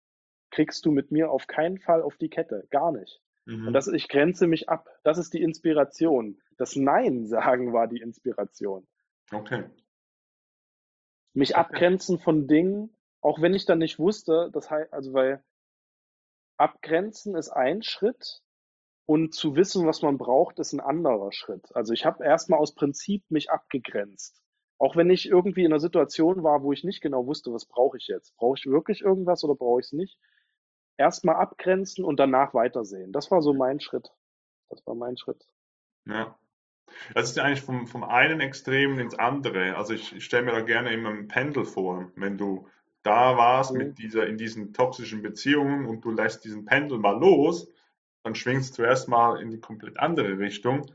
kriegst 0.51 0.86
du 0.86 0.92
mit 0.92 1.11
mir 1.11 1.30
auf 1.30 1.49
keinen 1.49 1.78
Fall 1.78 2.01
auf 2.01 2.16
die 2.16 2.30
Kette. 2.30 2.66
Gar 2.70 2.92
nicht. 2.92 3.20
Mhm. 3.45 3.66
Und 3.66 3.72
das, 3.72 3.88
ich 3.88 4.09
grenze 4.09 4.47
mich 4.47 4.68
ab. 4.68 4.88
Das 5.03 5.18
ist 5.18 5.34
die 5.34 5.42
Inspiration. 5.42 6.40
Das 6.57 6.76
Nein 6.76 7.26
sagen 7.26 7.72
war 7.72 7.88
die 7.88 8.01
Inspiration. 8.01 8.86
Okay. 9.32 9.64
Mich 11.34 11.57
abgrenzen 11.57 12.20
von 12.20 12.47
Dingen, 12.47 12.97
auch 13.20 13.42
wenn 13.42 13.53
ich 13.53 13.66
dann 13.66 13.78
nicht 13.78 13.99
wusste, 13.99 14.51
das 14.53 14.70
heißt, 14.70 14.92
also 14.92 15.12
weil 15.12 15.42
abgrenzen 16.57 17.34
ist 17.34 17.49
ein 17.49 17.82
Schritt 17.82 18.42
und 19.07 19.34
zu 19.34 19.57
wissen, 19.57 19.88
was 19.88 20.03
man 20.03 20.18
braucht, 20.18 20.61
ist 20.61 20.72
ein 20.72 20.80
anderer 20.80 21.32
Schritt. 21.32 21.74
Also 21.74 21.92
ich 21.92 22.07
habe 22.07 22.24
erstmal 22.24 22.61
aus 22.61 22.76
Prinzip 22.76 23.28
mich 23.28 23.51
abgegrenzt. 23.51 24.43
Auch 24.79 24.97
wenn 24.97 25.11
ich 25.11 25.29
irgendwie 25.29 25.64
in 25.64 25.72
einer 25.72 25.81
Situation 25.81 26.43
war, 26.43 26.62
wo 26.62 26.72
ich 26.72 26.85
nicht 26.85 27.01
genau 27.01 27.27
wusste, 27.27 27.53
was 27.53 27.64
brauche 27.64 27.97
ich 27.97 28.09
jetzt? 28.09 28.37
Brauche 28.37 28.57
ich 28.59 28.66
wirklich 28.66 29.03
irgendwas 29.03 29.45
oder 29.45 29.55
brauche 29.55 29.81
ich 29.81 29.87
es 29.87 29.93
nicht? 29.93 30.18
Erstmal 30.97 31.37
abgrenzen 31.37 32.05
und 32.05 32.18
danach 32.18 32.55
weitersehen. 32.55 33.12
Das 33.12 33.31
war 33.31 33.43
so 33.43 33.53
mein 33.53 33.81
Schritt. 33.81 34.11
Das 34.68 34.87
war 34.87 34.95
mein 34.95 35.16
Schritt. 35.16 35.47
Ja. 36.07 36.37
Das 37.14 37.31
ist 37.31 37.37
ja 37.37 37.45
eigentlich 37.45 37.62
vom, 37.62 37.87
vom 37.87 38.05
einen 38.05 38.41
Extrem 38.41 38.99
ins 38.99 39.18
andere. 39.18 39.77
Also 39.77 39.95
ich, 39.95 40.14
ich 40.14 40.25
stelle 40.25 40.45
mir 40.45 40.53
da 40.53 40.61
gerne 40.61 40.93
immer 40.93 41.11
ein 41.11 41.29
Pendel 41.29 41.64
vor. 41.64 42.11
Wenn 42.16 42.37
du 42.37 42.68
da 43.03 43.37
warst 43.37 43.72
mhm. 43.72 43.79
mit 43.79 43.99
dieser, 43.99 44.27
in 44.27 44.39
diesen 44.39 44.72
toxischen 44.72 45.22
Beziehungen 45.22 45.87
und 45.87 46.05
du 46.05 46.11
lässt 46.11 46.45
diesen 46.45 46.64
Pendel 46.64 46.99
mal 46.99 47.18
los, 47.18 47.68
dann 48.22 48.35
schwingst 48.35 48.79
du 48.79 48.83
erstmal 48.83 49.41
in 49.41 49.51
die 49.51 49.61
komplett 49.61 49.99
andere 49.99 50.39
Richtung. 50.39 50.87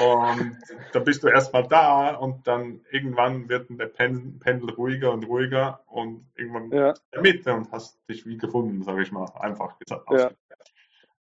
Und 0.00 0.56
da 0.92 1.00
bist 1.00 1.22
du 1.22 1.28
erstmal 1.28 1.66
da 1.66 2.14
und 2.14 2.46
dann 2.46 2.80
irgendwann 2.90 3.48
wird 3.48 3.68
der 3.70 3.86
Pendel 3.86 4.70
ruhiger 4.70 5.12
und 5.12 5.24
ruhiger 5.24 5.80
und 5.86 6.26
irgendwann 6.36 6.70
ja. 6.70 6.90
in 6.90 6.94
der 7.12 7.20
Mitte 7.20 7.52
und 7.52 7.70
hast 7.72 7.98
dich 8.08 8.26
wie 8.26 8.38
gefunden, 8.38 8.82
sage 8.82 9.02
ich 9.02 9.12
mal, 9.12 9.26
einfach 9.38 9.78
gesagt. 9.78 10.10
Ja. 10.10 10.30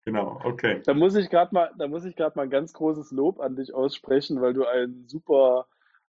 Genau, 0.06 0.40
okay. 0.44 0.82
Da 0.86 0.94
muss 0.94 1.16
ich 1.16 1.30
gerade 1.30 1.54
mal, 1.54 1.72
da 1.78 1.88
muss 1.88 2.06
ich 2.06 2.16
gerade 2.16 2.38
mal 2.38 2.44
ein 2.44 2.50
ganz 2.50 2.74
großes 2.74 3.12
Lob 3.12 3.40
an 3.40 3.56
dich 3.56 3.74
aussprechen, 3.74 4.42
weil 4.42 4.54
du 4.54 4.66
ein 4.66 5.06
super 5.08 5.68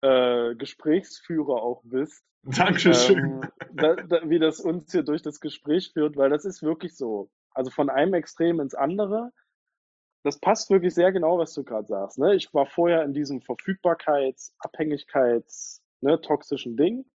äh, 0.01 0.55
Gesprächsführer 0.57 1.63
auch 1.63 1.83
bist. 1.85 2.25
Dankeschön. 2.43 3.19
Ähm, 3.19 3.41
da, 3.73 3.95
da, 3.95 4.29
wie 4.29 4.39
das 4.39 4.61
uns 4.61 4.93
hier 4.93 5.03
durch 5.03 5.23
das 5.23 5.41
Gespräch 5.41 5.93
führt, 5.93 6.17
weil 6.17 6.31
das 6.31 6.45
ist 6.45 6.63
wirklich 6.63 6.97
so. 6.97 7.31
Also 7.51 7.71
von 7.71 7.89
einem 7.89 8.15
Extrem 8.15 8.61
ins 8.61 8.75
andere 8.75 9.33
das 10.27 10.39
passt 10.39 10.71
wirklich 10.71 10.95
sehr 10.95 11.13
genau, 11.13 11.39
was 11.39 11.55
du 11.55 11.65
gerade 11.65 11.87
sagst. 11.87 12.19
Ne? 12.19 12.35
Ich 12.35 12.53
war 12.53 12.67
vorher 12.67 13.05
in 13.05 13.15
diesem 13.15 13.41
Verfügbarkeits-, 13.41 14.53
Abhängigkeits-, 14.59 15.81
ne, 16.01 16.21
toxischen 16.21 16.77
Ding. 16.77 17.07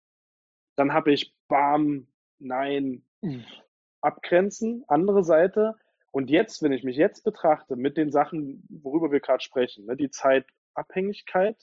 Dann 0.77 0.93
habe 0.93 1.13
ich 1.13 1.35
Bam, 1.49 2.07
Nein, 2.39 3.03
abgrenzen, 4.01 4.85
andere 4.89 5.25
Seite. 5.25 5.75
Und 6.11 6.31
jetzt, 6.31 6.63
wenn 6.63 6.73
ich 6.73 6.85
mich 6.85 6.97
jetzt 6.97 7.23
betrachte, 7.23 7.77
mit 7.77 7.97
den 7.97 8.11
Sachen, 8.11 8.67
worüber 8.71 9.13
wir 9.13 9.21
gerade 9.21 9.43
sprechen, 9.43 9.87
ne, 9.87 9.97
die 9.97 10.11
Zeitabhängigkeit, 10.11 11.57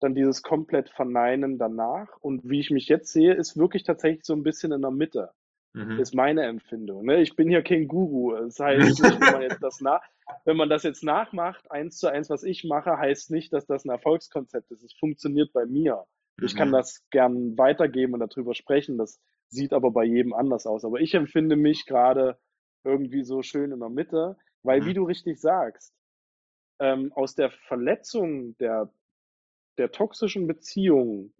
dann 0.00 0.14
dieses 0.14 0.42
komplett 0.42 0.90
Verneinen 0.90 1.58
danach 1.58 2.08
und 2.20 2.48
wie 2.48 2.60
ich 2.60 2.70
mich 2.70 2.88
jetzt 2.88 3.12
sehe, 3.12 3.34
ist 3.34 3.56
wirklich 3.56 3.84
tatsächlich 3.84 4.24
so 4.24 4.34
ein 4.34 4.42
bisschen 4.42 4.72
in 4.72 4.82
der 4.82 4.90
Mitte. 4.90 5.30
Mhm. 5.74 5.98
Ist 5.98 6.14
meine 6.14 6.42
Empfindung. 6.42 7.06
Ne? 7.06 7.22
Ich 7.22 7.34
bin 7.34 7.48
hier 7.48 7.62
kein 7.62 7.88
Guru. 7.88 8.34
Das 8.34 8.58
heißt, 8.58 9.02
wenn 9.02 9.18
man, 9.18 9.42
jetzt 9.42 9.62
das 9.62 9.80
nach, 9.80 10.02
wenn 10.44 10.56
man 10.56 10.68
das 10.68 10.82
jetzt 10.82 11.02
nachmacht, 11.02 11.70
eins 11.70 11.98
zu 11.98 12.08
eins, 12.08 12.28
was 12.28 12.42
ich 12.42 12.64
mache, 12.64 12.98
heißt 12.98 13.30
nicht, 13.30 13.52
dass 13.52 13.66
das 13.66 13.84
ein 13.84 13.90
Erfolgskonzept 13.90 14.70
ist. 14.70 14.82
Es 14.82 14.92
funktioniert 14.92 15.52
bei 15.52 15.64
mir. 15.64 16.04
Mhm. 16.36 16.44
Ich 16.44 16.56
kann 16.56 16.68
mhm. 16.68 16.72
das 16.72 17.02
gern 17.10 17.56
weitergeben 17.56 18.14
und 18.14 18.20
darüber 18.20 18.54
sprechen. 18.54 18.98
Das 18.98 19.18
sieht 19.48 19.72
aber 19.72 19.90
bei 19.90 20.04
jedem 20.04 20.34
anders 20.34 20.66
aus. 20.66 20.84
Aber 20.84 21.00
ich 21.00 21.14
empfinde 21.14 21.56
mich 21.56 21.86
gerade 21.86 22.38
irgendwie 22.84 23.22
so 23.22 23.42
schön 23.42 23.72
in 23.72 23.80
der 23.80 23.88
Mitte, 23.88 24.36
weil, 24.62 24.82
mhm. 24.82 24.86
wie 24.86 24.94
du 24.94 25.04
richtig 25.04 25.40
sagst, 25.40 25.94
ähm, 26.80 27.12
aus 27.14 27.34
der 27.34 27.50
Verletzung 27.50 28.56
der, 28.58 28.92
der 29.78 29.90
toxischen 29.90 30.46
Beziehung 30.46 31.32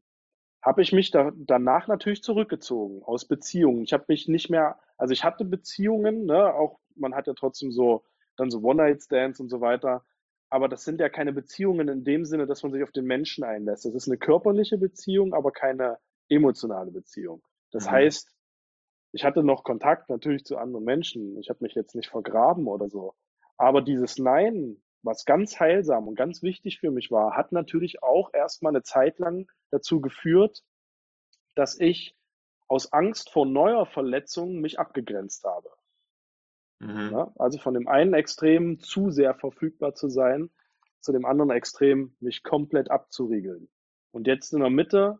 habe 0.62 0.82
ich 0.82 0.92
mich 0.92 1.10
da, 1.10 1.32
danach 1.34 1.88
natürlich 1.88 2.22
zurückgezogen 2.22 3.02
aus 3.02 3.26
Beziehungen. 3.26 3.82
Ich 3.82 3.92
habe 3.92 4.04
mich 4.08 4.28
nicht 4.28 4.48
mehr, 4.48 4.78
also 4.96 5.12
ich 5.12 5.24
hatte 5.24 5.44
Beziehungen, 5.44 6.26
ne, 6.26 6.54
auch 6.54 6.78
man 6.94 7.14
hat 7.14 7.26
ja 7.26 7.34
trotzdem 7.34 7.72
so 7.72 8.04
dann 8.36 8.50
so 8.50 8.60
One-Night-Stands 8.60 9.40
und 9.40 9.48
so 9.48 9.60
weiter. 9.60 10.04
Aber 10.48 10.68
das 10.68 10.84
sind 10.84 11.00
ja 11.00 11.08
keine 11.08 11.32
Beziehungen 11.32 11.88
in 11.88 12.04
dem 12.04 12.24
Sinne, 12.24 12.46
dass 12.46 12.62
man 12.62 12.72
sich 12.72 12.82
auf 12.82 12.92
den 12.92 13.06
Menschen 13.06 13.42
einlässt. 13.42 13.84
Das 13.84 13.94
ist 13.94 14.06
eine 14.06 14.18
körperliche 14.18 14.78
Beziehung, 14.78 15.34
aber 15.34 15.50
keine 15.50 15.98
emotionale 16.28 16.90
Beziehung. 16.90 17.42
Das 17.70 17.86
mhm. 17.86 17.90
heißt, 17.90 18.30
ich 19.12 19.24
hatte 19.24 19.42
noch 19.42 19.64
Kontakt 19.64 20.10
natürlich 20.10 20.44
zu 20.44 20.56
anderen 20.58 20.84
Menschen. 20.84 21.38
Ich 21.38 21.48
habe 21.48 21.62
mich 21.62 21.74
jetzt 21.74 21.94
nicht 21.94 22.10
vergraben 22.10 22.66
oder 22.66 22.88
so. 22.88 23.14
Aber 23.56 23.82
dieses 23.82 24.18
Nein, 24.18 24.82
was 25.02 25.24
ganz 25.24 25.58
heilsam 25.58 26.08
und 26.08 26.14
ganz 26.14 26.42
wichtig 26.42 26.78
für 26.78 26.90
mich 26.90 27.10
war, 27.10 27.36
hat 27.36 27.52
natürlich 27.52 28.02
auch 28.02 28.32
erstmal 28.32 28.72
eine 28.72 28.82
Zeit 28.82 29.18
lang 29.18 29.50
dazu 29.70 30.00
geführt, 30.00 30.62
dass 31.54 31.78
ich 31.78 32.16
aus 32.68 32.92
Angst 32.92 33.30
vor 33.30 33.44
neuer 33.46 33.84
Verletzung 33.86 34.60
mich 34.60 34.78
abgegrenzt 34.78 35.44
habe. 35.44 35.70
Mhm. 36.78 37.10
Ja, 37.12 37.32
also 37.36 37.58
von 37.58 37.74
dem 37.74 37.88
einen 37.88 38.14
Extrem 38.14 38.80
zu 38.80 39.10
sehr 39.10 39.34
verfügbar 39.34 39.94
zu 39.94 40.08
sein, 40.08 40.50
zu 41.00 41.12
dem 41.12 41.24
anderen 41.24 41.50
Extrem 41.50 42.16
mich 42.20 42.42
komplett 42.42 42.90
abzuriegeln. 42.90 43.68
Und 44.12 44.26
jetzt 44.26 44.52
in 44.52 44.60
der 44.60 44.70
Mitte, 44.70 45.18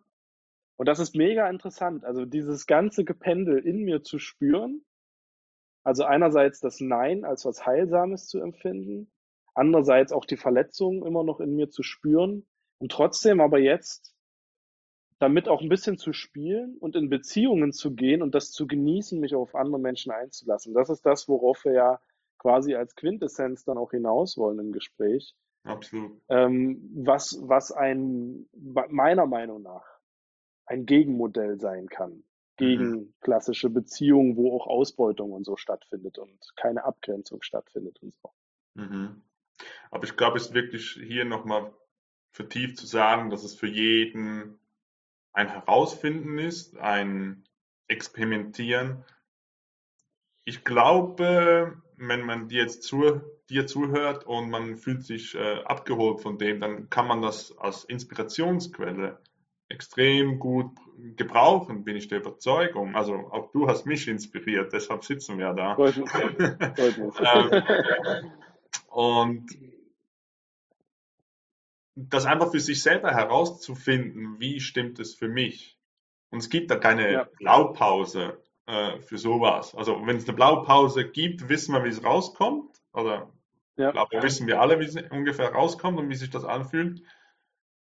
und 0.76 0.88
das 0.88 0.98
ist 0.98 1.14
mega 1.14 1.48
interessant, 1.48 2.04
also 2.04 2.24
dieses 2.24 2.66
ganze 2.66 3.04
Gependel 3.04 3.58
in 3.58 3.84
mir 3.84 4.02
zu 4.02 4.18
spüren, 4.18 4.84
also 5.84 6.04
einerseits 6.04 6.60
das 6.60 6.80
Nein 6.80 7.24
als 7.24 7.44
was 7.44 7.66
Heilsames 7.66 8.28
zu 8.28 8.40
empfinden, 8.40 9.10
andererseits 9.54 10.12
auch 10.12 10.24
die 10.24 10.36
Verletzung 10.36 11.04
immer 11.04 11.24
noch 11.24 11.40
in 11.40 11.54
mir 11.54 11.70
zu 11.70 11.82
spüren 11.82 12.46
und 12.78 12.92
trotzdem 12.92 13.40
aber 13.40 13.58
jetzt 13.58 14.14
damit 15.18 15.48
auch 15.48 15.60
ein 15.60 15.68
bisschen 15.68 15.98
zu 15.98 16.12
spielen 16.12 16.76
und 16.78 16.96
in 16.96 17.08
Beziehungen 17.08 17.72
zu 17.72 17.94
gehen 17.94 18.22
und 18.22 18.34
das 18.34 18.50
zu 18.50 18.66
genießen, 18.66 19.20
mich 19.20 19.36
auf 19.36 19.54
andere 19.54 19.78
Menschen 19.78 20.10
einzulassen. 20.10 20.74
Das 20.74 20.90
ist 20.90 21.06
das, 21.06 21.28
worauf 21.28 21.64
wir 21.64 21.72
ja 21.72 22.00
quasi 22.38 22.74
als 22.74 22.96
Quintessenz 22.96 23.64
dann 23.64 23.78
auch 23.78 23.92
hinaus 23.92 24.36
wollen 24.36 24.58
im 24.58 24.72
Gespräch. 24.72 25.36
Absolut. 25.62 26.20
Ähm, 26.28 26.90
was, 26.92 27.38
was 27.40 27.70
ein, 27.70 28.48
meiner 28.52 29.26
Meinung 29.26 29.62
nach, 29.62 29.84
ein 30.66 30.86
Gegenmodell 30.86 31.60
sein 31.60 31.88
kann 31.88 32.24
gegen 32.56 32.90
mhm. 32.90 33.14
klassische 33.20 33.70
Beziehungen, 33.70 34.36
wo 34.36 34.56
auch 34.56 34.66
Ausbeutung 34.66 35.32
und 35.32 35.44
so 35.44 35.56
stattfindet 35.56 36.18
und 36.18 36.36
keine 36.56 36.84
Abgrenzung 36.84 37.42
stattfindet 37.42 38.02
und 38.02 38.14
so. 38.16 38.30
Mhm. 38.74 39.22
Aber 39.90 40.04
ich 40.04 40.16
glaube, 40.16 40.38
es 40.38 40.46
ist 40.46 40.54
wirklich 40.54 40.98
hier 41.02 41.24
nochmal 41.24 41.72
vertieft 42.32 42.78
zu 42.78 42.86
sagen, 42.86 43.30
dass 43.30 43.44
es 43.44 43.54
für 43.54 43.66
jeden 43.66 44.58
ein 45.32 45.48
Herausfinden 45.48 46.38
ist, 46.38 46.76
ein 46.76 47.44
Experimentieren. 47.88 49.04
Ich 50.44 50.64
glaube, 50.64 51.80
wenn 51.96 52.24
man 52.24 52.48
dir 52.48 52.62
jetzt 52.62 52.82
zu, 52.82 53.20
dir 53.48 53.66
zuhört 53.66 54.26
und 54.26 54.50
man 54.50 54.76
fühlt 54.76 55.04
sich 55.04 55.34
äh, 55.34 55.62
abgeholt 55.64 56.20
von 56.20 56.38
dem, 56.38 56.60
dann 56.60 56.90
kann 56.90 57.06
man 57.06 57.22
das 57.22 57.56
als 57.58 57.84
Inspirationsquelle 57.84 59.20
extrem 59.68 60.38
gut 60.38 60.70
gebrauchen, 61.16 61.84
bin 61.84 61.96
ich 61.96 62.08
der 62.08 62.20
Überzeugung. 62.20 62.94
Also 62.94 63.14
auch 63.14 63.50
du 63.52 63.68
hast 63.68 63.86
mich 63.86 64.08
inspiriert, 64.08 64.72
deshalb 64.72 65.04
sitzen 65.04 65.38
wir 65.38 65.54
da. 65.54 65.76
ähm, 65.78 68.32
und 68.88 69.46
das 71.94 72.26
einfach 72.26 72.50
für 72.50 72.60
sich 72.60 72.82
selber 72.82 73.12
herauszufinden, 73.12 74.40
wie 74.40 74.60
stimmt 74.60 74.98
es 74.98 75.14
für 75.14 75.28
mich. 75.28 75.78
Und 76.30 76.38
es 76.38 76.48
gibt 76.48 76.70
da 76.70 76.76
keine 76.76 77.12
ja. 77.12 77.28
Blaupause 77.38 78.42
äh, 78.66 78.98
für 79.00 79.18
sowas. 79.18 79.74
Also 79.74 80.06
wenn 80.06 80.16
es 80.16 80.26
eine 80.26 80.34
Blaupause 80.34 81.08
gibt, 81.08 81.48
wissen 81.48 81.74
wir, 81.74 81.84
wie 81.84 81.90
es 81.90 82.02
rauskommt. 82.02 82.80
Oder 82.94 83.30
ja. 83.76 83.88
ich 83.88 83.92
glaube, 83.92 84.22
wissen 84.22 84.46
wir 84.46 84.60
alle, 84.60 84.80
wie 84.80 84.84
es 84.84 84.96
ungefähr 85.10 85.52
rauskommt 85.52 85.98
und 85.98 86.08
wie 86.08 86.14
sich 86.14 86.30
das 86.30 86.44
anfühlt. 86.44 87.02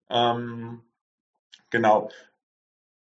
Ähm, 0.09 0.83
genau. 1.69 2.11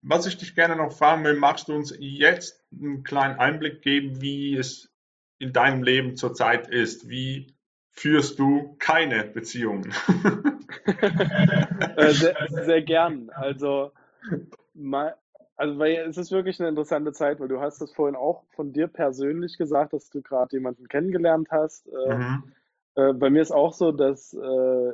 Was 0.01 0.25
ich 0.25 0.37
dich 0.37 0.55
gerne 0.55 0.75
noch 0.75 0.91
fragen 0.91 1.23
will, 1.23 1.35
magst 1.35 1.67
du 1.67 1.75
uns 1.75 1.95
jetzt 1.99 2.65
einen 2.71 3.03
kleinen 3.03 3.39
Einblick 3.39 3.81
geben, 3.81 4.21
wie 4.21 4.57
es 4.57 4.91
in 5.37 5.53
deinem 5.53 5.83
Leben 5.83 6.17
zurzeit 6.17 6.67
ist? 6.67 7.07
Wie 7.07 7.55
führst 7.91 8.39
du 8.39 8.75
keine 8.79 9.23
Beziehungen? 9.25 9.93
Äh, 11.97 12.11
sehr, 12.11 12.35
sehr 12.49 12.81
gern. 12.81 13.29
Also, 13.33 13.91
also 15.57 15.79
weil 15.79 15.95
es 16.07 16.17
ist 16.17 16.31
wirklich 16.31 16.59
eine 16.59 16.69
interessante 16.69 17.11
Zeit, 17.11 17.39
weil 17.39 17.49
du 17.49 17.59
hast 17.59 17.81
es 17.81 17.91
vorhin 17.91 18.15
auch 18.15 18.43
von 18.55 18.71
dir 18.71 18.87
persönlich 18.87 19.57
gesagt, 19.57 19.93
dass 19.93 20.09
du 20.09 20.21
gerade 20.21 20.55
jemanden 20.55 20.87
kennengelernt 20.87 21.49
hast. 21.51 21.87
Äh, 21.87 22.15
mhm. 22.15 22.43
Äh, 22.95 23.13
bei 23.13 23.29
mir 23.29 23.41
ist 23.41 23.51
auch 23.51 23.73
so, 23.73 23.91
dass 23.91 24.33
äh, 24.33 24.93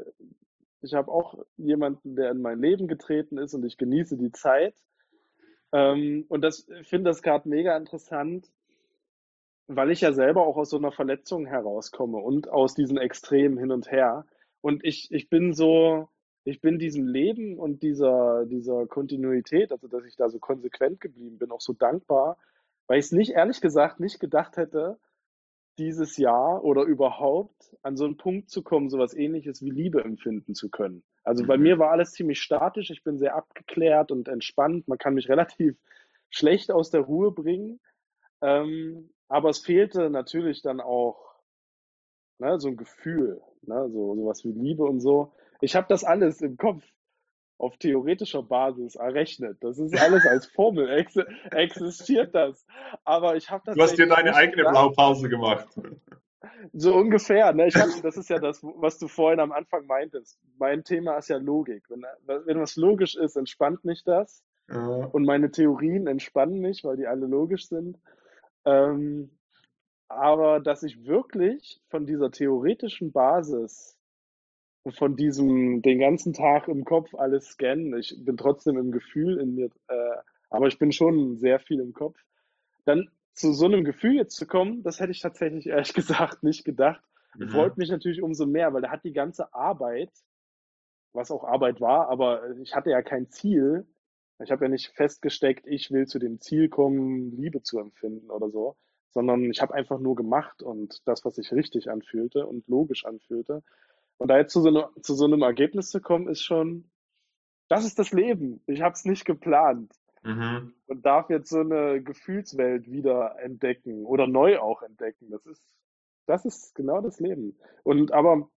ich 0.81 0.93
habe 0.93 1.11
auch 1.11 1.37
jemanden, 1.57 2.15
der 2.15 2.31
in 2.31 2.41
mein 2.41 2.59
Leben 2.59 2.87
getreten 2.87 3.37
ist 3.37 3.53
und 3.53 3.65
ich 3.65 3.77
genieße 3.77 4.17
die 4.17 4.31
Zeit. 4.31 4.75
Ähm, 5.71 6.25
und 6.29 6.41
das 6.41 6.67
finde 6.83 7.09
das 7.09 7.21
gerade 7.21 7.47
mega 7.47 7.75
interessant, 7.75 8.49
weil 9.67 9.91
ich 9.91 10.01
ja 10.01 10.13
selber 10.13 10.47
auch 10.47 10.57
aus 10.57 10.69
so 10.69 10.77
einer 10.77 10.91
Verletzung 10.91 11.45
herauskomme 11.45 12.17
und 12.17 12.49
aus 12.49 12.73
diesen 12.73 12.97
Extremen 12.97 13.57
hin 13.57 13.71
und 13.71 13.91
her. 13.91 14.25
Und 14.61 14.83
ich, 14.83 15.11
ich 15.11 15.29
bin 15.29 15.53
so, 15.53 16.09
ich 16.45 16.61
bin 16.61 16.79
diesem 16.79 17.07
Leben 17.07 17.59
und 17.59 17.83
dieser, 17.83 18.45
dieser 18.45 18.87
Kontinuität, 18.87 19.71
also 19.71 19.87
dass 19.87 20.05
ich 20.05 20.15
da 20.15 20.29
so 20.29 20.39
konsequent 20.39 21.01
geblieben 21.01 21.37
bin, 21.37 21.51
auch 21.51 21.61
so 21.61 21.73
dankbar, 21.73 22.37
weil 22.87 22.99
ich 22.99 23.05
es 23.05 23.11
nicht, 23.11 23.31
ehrlich 23.31 23.59
gesagt, 23.59 23.99
nicht 23.99 24.19
gedacht 24.19 24.55
hätte, 24.55 24.97
dieses 25.77 26.17
Jahr 26.17 26.63
oder 26.63 26.83
überhaupt 26.83 27.75
an 27.83 27.97
so 27.97 28.05
einen 28.05 28.17
Punkt 28.17 28.49
zu 28.49 28.63
kommen, 28.63 28.89
so 28.89 28.97
was 28.97 29.13
ähnliches 29.13 29.61
wie 29.61 29.69
Liebe 29.69 30.03
empfinden 30.03 30.55
zu 30.55 30.69
können. 30.69 31.03
Also 31.23 31.45
bei 31.45 31.57
mhm. 31.57 31.63
mir 31.63 31.79
war 31.79 31.91
alles 31.91 32.13
ziemlich 32.13 32.41
statisch, 32.41 32.89
ich 32.89 33.03
bin 33.03 33.17
sehr 33.17 33.35
abgeklärt 33.35 34.11
und 34.11 34.27
entspannt, 34.27 34.87
man 34.87 34.97
kann 34.97 35.13
mich 35.13 35.29
relativ 35.29 35.77
schlecht 36.29 36.71
aus 36.71 36.89
der 36.89 37.01
Ruhe 37.01 37.31
bringen. 37.31 37.79
Ähm, 38.41 39.09
aber 39.27 39.49
es 39.49 39.59
fehlte 39.59 40.09
natürlich 40.09 40.61
dann 40.61 40.79
auch 40.79 41.35
ne, 42.39 42.59
so 42.59 42.69
ein 42.69 42.77
Gefühl, 42.77 43.41
ne, 43.61 43.89
so 43.89 44.15
sowas 44.15 44.43
wie 44.43 44.51
Liebe 44.51 44.83
und 44.83 44.99
so. 44.99 45.33
Ich 45.61 45.75
habe 45.75 45.87
das 45.89 46.03
alles 46.03 46.41
im 46.41 46.57
Kopf 46.57 46.83
auf 47.57 47.77
theoretischer 47.77 48.43
Basis 48.43 48.95
errechnet. 48.95 49.57
Das 49.61 49.79
ist 49.79 49.93
alles 49.99 50.25
als 50.25 50.45
Formel 50.47 50.89
ex 50.89 51.15
existiert 51.51 52.35
das. 52.35 52.65
Aber 53.03 53.35
ich 53.35 53.49
habe 53.49 53.63
das. 53.65 53.75
Du 53.75 53.81
hast 53.81 53.97
dir 53.97 54.07
deine 54.07 54.35
eigene 54.35 54.57
gedacht. 54.57 54.73
Blaupause 54.73 55.29
gemacht. 55.29 55.67
So 56.73 56.95
ungefähr. 56.95 57.53
Ne? 57.53 57.67
Ich 57.67 57.75
hab, 57.75 57.89
das 58.03 58.17
ist 58.17 58.29
ja 58.29 58.39
das, 58.39 58.63
was 58.63 58.99
du 58.99 59.07
vorhin 59.07 59.39
am 59.39 59.51
Anfang 59.51 59.85
meintest. 59.85 60.39
Mein 60.57 60.83
Thema 60.83 61.17
ist 61.17 61.29
ja 61.29 61.37
Logik. 61.37 61.83
Wenn, 61.89 62.03
wenn 62.45 62.59
was 62.59 62.75
logisch 62.75 63.15
ist, 63.15 63.35
entspannt 63.35 63.83
mich 63.85 64.03
das. 64.03 64.43
Ja. 64.69 65.05
Und 65.11 65.25
meine 65.25 65.49
Theorien 65.49 66.07
entspannen 66.07 66.59
mich, 66.59 66.83
weil 66.83 66.97
die 66.97 67.07
alle 67.07 67.25
logisch 67.25 67.67
sind. 67.67 67.97
Ähm, 68.67 69.29
aber 70.09 70.59
dass 70.59 70.83
ich 70.83 71.05
wirklich 71.05 71.81
von 71.89 72.05
dieser 72.05 72.31
theoretischen 72.31 73.11
Basis, 73.11 73.97
von 74.89 75.15
diesem 75.15 75.81
den 75.81 75.99
ganzen 75.99 76.33
Tag 76.33 76.67
im 76.67 76.85
Kopf 76.85 77.15
alles 77.15 77.47
scannen, 77.47 77.97
ich 77.97 78.15
bin 78.23 78.37
trotzdem 78.37 78.77
im 78.77 78.91
Gefühl 78.91 79.37
in 79.39 79.55
mir, 79.55 79.69
äh, 79.87 80.17
aber 80.49 80.67
ich 80.67 80.79
bin 80.79 80.91
schon 80.91 81.37
sehr 81.37 81.59
viel 81.59 81.79
im 81.79 81.93
Kopf, 81.93 82.17
dann 82.85 83.09
zu 83.33 83.53
so 83.53 83.65
einem 83.65 83.83
Gefühl 83.83 84.15
jetzt 84.15 84.35
zu 84.35 84.47
kommen, 84.47 84.83
das 84.83 84.99
hätte 84.99 85.11
ich 85.11 85.21
tatsächlich 85.21 85.67
ehrlich 85.67 85.93
gesagt 85.93 86.43
nicht 86.43 86.65
gedacht. 86.65 87.03
Mhm. 87.35 87.49
Freut 87.49 87.77
mich 87.77 87.89
natürlich 87.89 88.21
umso 88.21 88.45
mehr, 88.45 88.73
weil 88.73 88.81
da 88.81 88.91
hat 88.91 89.03
die 89.03 89.13
ganze 89.13 89.53
Arbeit, 89.53 90.11
was 91.13 91.31
auch 91.31 91.43
Arbeit 91.43 91.79
war, 91.79 92.09
aber 92.09 92.57
ich 92.57 92.75
hatte 92.75 92.89
ja 92.89 93.01
kein 93.01 93.29
Ziel. 93.29 93.87
Ich 94.39 94.51
habe 94.51 94.65
ja 94.65 94.69
nicht 94.69 94.89
festgesteckt, 94.89 95.65
ich 95.65 95.91
will 95.91 96.05
zu 96.07 96.19
dem 96.19 96.39
Ziel 96.39 96.69
kommen, 96.69 97.31
Liebe 97.31 97.63
zu 97.63 97.79
empfinden 97.79 98.29
oder 98.29 98.49
so, 98.49 98.75
sondern 99.11 99.49
ich 99.49 99.61
habe 99.61 99.73
einfach 99.73 99.99
nur 99.99 100.15
gemacht 100.15 100.61
und 100.61 101.01
das, 101.07 101.25
was 101.25 101.35
sich 101.35 101.51
richtig 101.51 101.89
anfühlte 101.89 102.45
und 102.45 102.67
logisch 102.67 103.05
anfühlte. 103.05 103.63
Und 104.17 104.29
da 104.29 104.37
jetzt 104.37 104.53
zu 104.53 104.61
so, 104.61 104.69
ne, 104.69 104.89
zu 105.01 105.15
so 105.15 105.25
einem 105.25 105.41
Ergebnis 105.41 105.89
zu 105.89 106.01
kommen, 106.01 106.27
ist 106.27 106.43
schon, 106.43 106.89
das 107.67 107.85
ist 107.85 107.99
das 107.99 108.11
Leben. 108.11 108.61
Ich 108.67 108.81
habe 108.81 108.93
es 108.93 109.05
nicht 109.05 109.25
geplant. 109.25 109.91
Mhm. 110.23 110.73
Und 110.87 111.05
darf 111.05 111.29
jetzt 111.29 111.49
so 111.49 111.59
eine 111.59 112.01
Gefühlswelt 112.01 112.91
wieder 112.91 113.39
entdecken 113.39 114.05
oder 114.05 114.27
neu 114.27 114.59
auch 114.59 114.81
entdecken. 114.81 115.29
Das 115.29 115.45
ist, 115.45 115.63
das 116.25 116.45
ist 116.45 116.75
genau 116.75 117.01
das 117.01 117.19
Leben. 117.19 117.57
Und 117.83 118.11
aber 118.11 118.49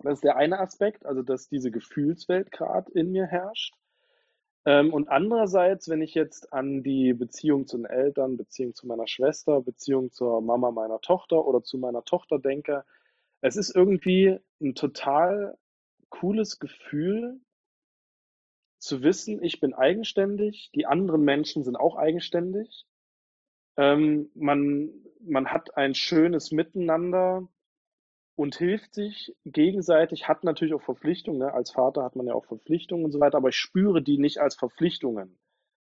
das 0.00 0.14
ist 0.14 0.24
der 0.24 0.36
eine 0.36 0.58
Aspekt, 0.58 1.06
also 1.06 1.22
dass 1.22 1.48
diese 1.48 1.70
Gefühlswelt 1.70 2.50
gerade 2.50 2.90
in 2.92 3.12
mir 3.12 3.26
herrscht. 3.26 3.74
Ähm, 4.64 4.92
und 4.92 5.08
andererseits, 5.08 5.88
wenn 5.88 6.02
ich 6.02 6.14
jetzt 6.14 6.52
an 6.52 6.82
die 6.82 7.14
Beziehung 7.14 7.66
zu 7.66 7.78
den 7.78 7.86
Eltern, 7.86 8.36
Beziehung 8.36 8.74
zu 8.74 8.86
meiner 8.86 9.08
Schwester, 9.08 9.60
Beziehung 9.60 10.12
zur 10.12 10.40
Mama 10.40 10.70
meiner 10.70 11.00
Tochter 11.00 11.44
oder 11.44 11.62
zu 11.62 11.78
meiner 11.78 12.04
Tochter 12.04 12.38
denke, 12.38 12.84
es 13.40 13.56
ist 13.56 13.74
irgendwie 13.74 14.38
ein 14.60 14.74
total 14.74 15.58
cooles 16.10 16.60
Gefühl, 16.60 17.40
zu 18.82 19.02
wissen, 19.02 19.42
ich 19.42 19.60
bin 19.60 19.74
eigenständig, 19.74 20.70
die 20.74 20.86
anderen 20.86 21.22
Menschen 21.22 21.62
sind 21.62 21.76
auch 21.76 21.96
eigenständig. 21.96 22.84
Ähm, 23.76 24.30
man, 24.34 24.90
man 25.20 25.46
hat 25.52 25.76
ein 25.76 25.94
schönes 25.94 26.50
Miteinander 26.50 27.48
und 28.34 28.56
hilft 28.56 28.94
sich 28.94 29.34
gegenseitig, 29.44 30.28
hat 30.28 30.44
natürlich 30.44 30.74
auch 30.74 30.82
Verpflichtungen. 30.82 31.40
Ne? 31.40 31.52
Als 31.52 31.70
Vater 31.70 32.02
hat 32.02 32.16
man 32.16 32.26
ja 32.26 32.34
auch 32.34 32.46
Verpflichtungen 32.46 33.04
und 33.04 33.12
so 33.12 33.20
weiter, 33.20 33.36
aber 33.36 33.50
ich 33.50 33.56
spüre 33.56 34.02
die 34.02 34.18
nicht 34.18 34.38
als 34.38 34.54
Verpflichtungen, 34.54 35.38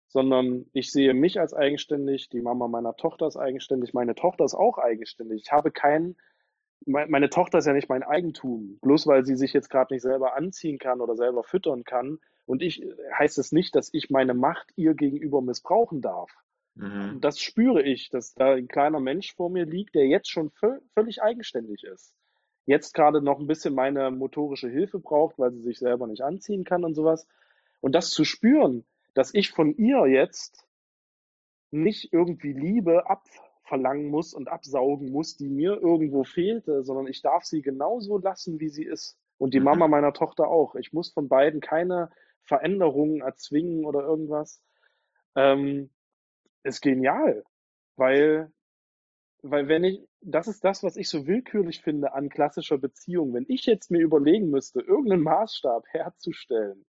sondern 0.07 0.65
ich 0.73 0.91
sehe 0.91 1.13
mich 1.13 1.39
als 1.39 1.53
eigenständig, 1.53 2.29
die 2.29 2.41
Mama 2.41 2.67
meiner 2.67 2.95
Tochter 2.95 3.27
ist 3.27 3.37
eigenständig, 3.37 3.93
meine 3.93 4.15
Tochter 4.15 4.45
ist 4.45 4.55
auch 4.55 4.77
eigenständig. 4.77 5.43
Ich 5.45 5.51
habe 5.51 5.71
keinen, 5.71 6.15
meine 6.85 7.29
Tochter 7.29 7.57
ist 7.57 7.67
ja 7.67 7.73
nicht 7.73 7.89
mein 7.89 8.03
Eigentum, 8.03 8.79
bloß 8.81 9.05
weil 9.07 9.25
sie 9.25 9.35
sich 9.35 9.51
jetzt 9.51 9.69
gerade 9.69 9.93
nicht 9.93 10.01
selber 10.01 10.35
anziehen 10.35 10.79
kann 10.79 11.01
oder 11.01 11.15
selber 11.15 11.43
füttern 11.43 11.83
kann. 11.83 12.19
Und 12.45 12.63
ich 12.63 12.83
heißt 13.13 13.37
es 13.37 13.51
nicht, 13.51 13.75
dass 13.75 13.93
ich 13.93 14.09
meine 14.09 14.33
Macht 14.33 14.71
ihr 14.75 14.95
gegenüber 14.95 15.41
missbrauchen 15.41 16.01
darf. 16.01 16.31
Mhm. 16.75 17.19
Das 17.19 17.39
spüre 17.39 17.83
ich, 17.83 18.09
dass 18.09 18.33
da 18.33 18.53
ein 18.53 18.69
kleiner 18.69 19.01
Mensch 19.01 19.35
vor 19.35 19.49
mir 19.49 19.65
liegt, 19.65 19.93
der 19.93 20.07
jetzt 20.07 20.31
schon 20.31 20.51
völlig 20.95 21.21
eigenständig 21.21 21.83
ist 21.83 22.15
jetzt 22.69 22.93
gerade 22.93 23.19
noch 23.19 23.39
ein 23.39 23.47
bisschen 23.47 23.73
meine 23.73 24.11
motorische 24.11 24.69
Hilfe 24.69 24.99
braucht, 24.99 25.39
weil 25.39 25.51
sie 25.51 25.61
sich 25.63 25.79
selber 25.79 26.05
nicht 26.05 26.21
anziehen 26.21 26.63
kann 26.63 26.83
und 26.83 26.93
sowas. 26.93 27.27
Und 27.81 27.95
das 27.95 28.11
zu 28.11 28.25
spüren, 28.25 28.85
dass 29.15 29.33
ich 29.33 29.49
von 29.49 29.75
ihr 29.75 30.05
jetzt 30.05 30.67
nicht 31.71 32.13
irgendwie 32.13 32.53
Liebe 32.53 33.09
abverlangen 33.09 34.07
muss 34.09 34.35
und 34.35 34.49
absaugen 34.49 35.11
muss, 35.11 35.35
die 35.35 35.49
mir 35.49 35.81
irgendwo 35.81 36.23
fehlte, 36.23 36.83
sondern 36.83 37.07
ich 37.07 37.23
darf 37.23 37.43
sie 37.43 37.63
genauso 37.63 38.19
lassen, 38.19 38.59
wie 38.59 38.69
sie 38.69 38.85
ist. 38.85 39.17
Und 39.39 39.55
die 39.55 39.59
Mama 39.59 39.87
mhm. 39.87 39.91
meiner 39.91 40.13
Tochter 40.13 40.47
auch. 40.47 40.75
Ich 40.75 40.93
muss 40.93 41.11
von 41.11 41.27
beiden 41.27 41.61
keine 41.61 42.11
Veränderungen 42.43 43.21
erzwingen 43.21 43.83
oder 43.83 44.01
irgendwas. 44.01 44.61
Ähm, 45.35 45.89
ist 46.63 46.81
genial, 46.81 47.43
weil 47.95 48.51
weil 49.41 49.67
wenn 49.67 49.83
ich, 49.83 50.01
das 50.21 50.47
ist 50.47 50.63
das, 50.63 50.83
was 50.83 50.97
ich 50.97 51.09
so 51.09 51.27
willkürlich 51.27 51.81
finde 51.81 52.13
an 52.13 52.29
klassischer 52.29 52.77
Beziehung. 52.77 53.33
Wenn 53.33 53.45
ich 53.47 53.65
jetzt 53.65 53.91
mir 53.91 54.01
überlegen 54.01 54.49
müsste, 54.49 54.81
irgendeinen 54.81 55.23
Maßstab 55.23 55.85
herzustellen, 55.87 56.85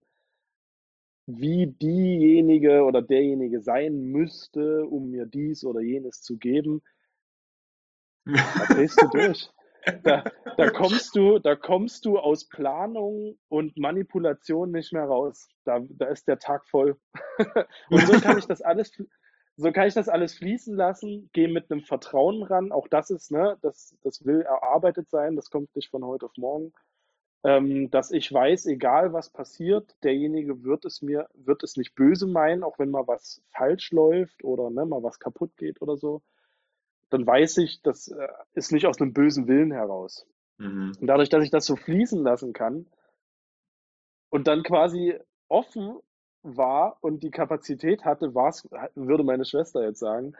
wie 1.26 1.66
diejenige 1.66 2.82
oder 2.82 3.02
derjenige 3.02 3.60
sein 3.60 4.00
müsste, 4.10 4.84
um 4.86 5.10
mir 5.10 5.26
dies 5.26 5.64
oder 5.64 5.80
jenes 5.80 6.22
zu 6.22 6.38
geben, 6.38 6.82
da 8.24 8.74
drehst 8.74 9.00
du 9.00 9.08
durch. 9.08 9.50
Da, 10.02 10.24
da, 10.58 10.70
kommst 10.70 11.16
du, 11.16 11.38
da 11.38 11.56
kommst 11.56 12.04
du 12.04 12.18
aus 12.18 12.48
Planung 12.48 13.38
und 13.48 13.78
Manipulation 13.78 14.72
nicht 14.72 14.92
mehr 14.92 15.04
raus. 15.04 15.48
Da, 15.64 15.80
da 15.88 16.06
ist 16.06 16.28
der 16.28 16.38
Tag 16.38 16.66
voll. 16.66 16.98
und 17.90 18.06
so 18.06 18.20
kann 18.20 18.38
ich 18.38 18.46
das 18.46 18.60
alles, 18.60 18.92
so 19.60 19.72
kann 19.72 19.86
ich 19.86 19.94
das 19.94 20.08
alles 20.08 20.34
fließen 20.34 20.74
lassen, 20.74 21.28
gehe 21.34 21.48
mit 21.48 21.70
einem 21.70 21.82
Vertrauen 21.82 22.42
ran. 22.42 22.72
Auch 22.72 22.88
das 22.88 23.10
ist, 23.10 23.30
ne, 23.30 23.58
das, 23.60 23.94
das 24.02 24.24
will 24.24 24.40
erarbeitet 24.40 25.10
sein, 25.10 25.36
das 25.36 25.50
kommt 25.50 25.76
nicht 25.76 25.90
von 25.90 26.02
heute 26.02 26.26
auf 26.26 26.36
morgen. 26.38 26.72
Ähm, 27.44 27.90
dass 27.90 28.10
ich 28.10 28.32
weiß, 28.32 28.66
egal 28.66 29.12
was 29.12 29.28
passiert, 29.28 29.94
derjenige 30.02 30.62
wird 30.64 30.86
es 30.86 31.02
mir, 31.02 31.28
wird 31.34 31.62
es 31.62 31.76
nicht 31.76 31.94
böse 31.94 32.26
meinen, 32.26 32.62
auch 32.62 32.78
wenn 32.78 32.90
mal 32.90 33.06
was 33.06 33.42
falsch 33.50 33.92
läuft 33.92 34.44
oder 34.44 34.70
ne, 34.70 34.86
mal 34.86 35.02
was 35.02 35.18
kaputt 35.18 35.54
geht 35.58 35.82
oder 35.82 35.98
so. 35.98 36.22
Dann 37.10 37.26
weiß 37.26 37.58
ich, 37.58 37.82
das 37.82 38.08
äh, 38.08 38.28
ist 38.54 38.72
nicht 38.72 38.86
aus 38.86 38.98
einem 38.98 39.12
bösen 39.12 39.46
Willen 39.46 39.72
heraus. 39.72 40.26
Mhm. 40.56 40.92
Und 40.98 41.06
dadurch, 41.06 41.28
dass 41.28 41.44
ich 41.44 41.50
das 41.50 41.66
so 41.66 41.76
fließen 41.76 42.22
lassen 42.22 42.54
kann 42.54 42.86
und 44.30 44.46
dann 44.46 44.62
quasi 44.62 45.18
offen 45.48 45.98
war 46.42 46.98
und 47.00 47.22
die 47.22 47.30
Kapazität 47.30 48.04
hatte, 48.04 48.34
war's, 48.34 48.68
würde 48.94 49.24
meine 49.24 49.44
Schwester 49.44 49.84
jetzt 49.84 50.00
sagen, 50.00 50.34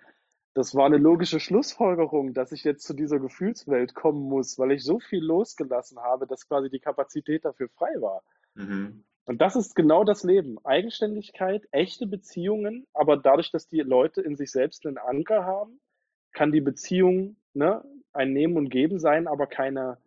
das 0.55 0.74
war 0.74 0.86
eine 0.86 0.96
logische 0.96 1.38
Schlussfolgerung, 1.38 2.34
dass 2.34 2.53
ich 2.53 2.64
jetzt 2.64 2.84
zu 2.84 2.94
dieser 2.94 3.20
Gefühlswelt 3.20 3.94
kommen 3.94 4.28
muss, 4.28 4.59
weil 4.59 4.72
ich 4.72 4.82
so 4.82 4.98
viel 4.98 5.22
losgelassen 5.22 5.98
habe, 5.98 6.26
dass 6.26 6.48
quasi 6.48 6.70
die 6.70 6.80
Kapazität 6.80 7.44
dafür 7.44 7.68
frei 7.68 7.94
war. 8.01 8.22
Mhm. 8.55 9.05
Und 9.26 9.40
das 9.40 9.55
ist 9.55 9.76
genau 9.76 10.03
das 10.03 10.24
Leben. 10.24 10.59
Eigenständigkeit, 10.64 11.68
echte 11.70 12.07
Beziehungen, 12.07 12.86
aber 12.92 13.16
dadurch, 13.16 13.53
dass 13.53 13.68
die 13.68 13.80
Leute 13.80 14.22
in 14.22 14.34
sich 14.34 14.51
selbst 14.51 14.86
einen 14.86 14.98
Anker 14.98 15.44
haben, 15.44 15.80
kann 16.32 16.51
die 16.51 16.61
Beziehung 16.61 17.36
ne, 17.55 17.84
ein 18.12 18.32
Nehmen 18.32 18.57
und 18.57 18.70
Geben 18.70 18.98
sein, 18.98 19.28
aber 19.28 19.46
keine 19.46 19.98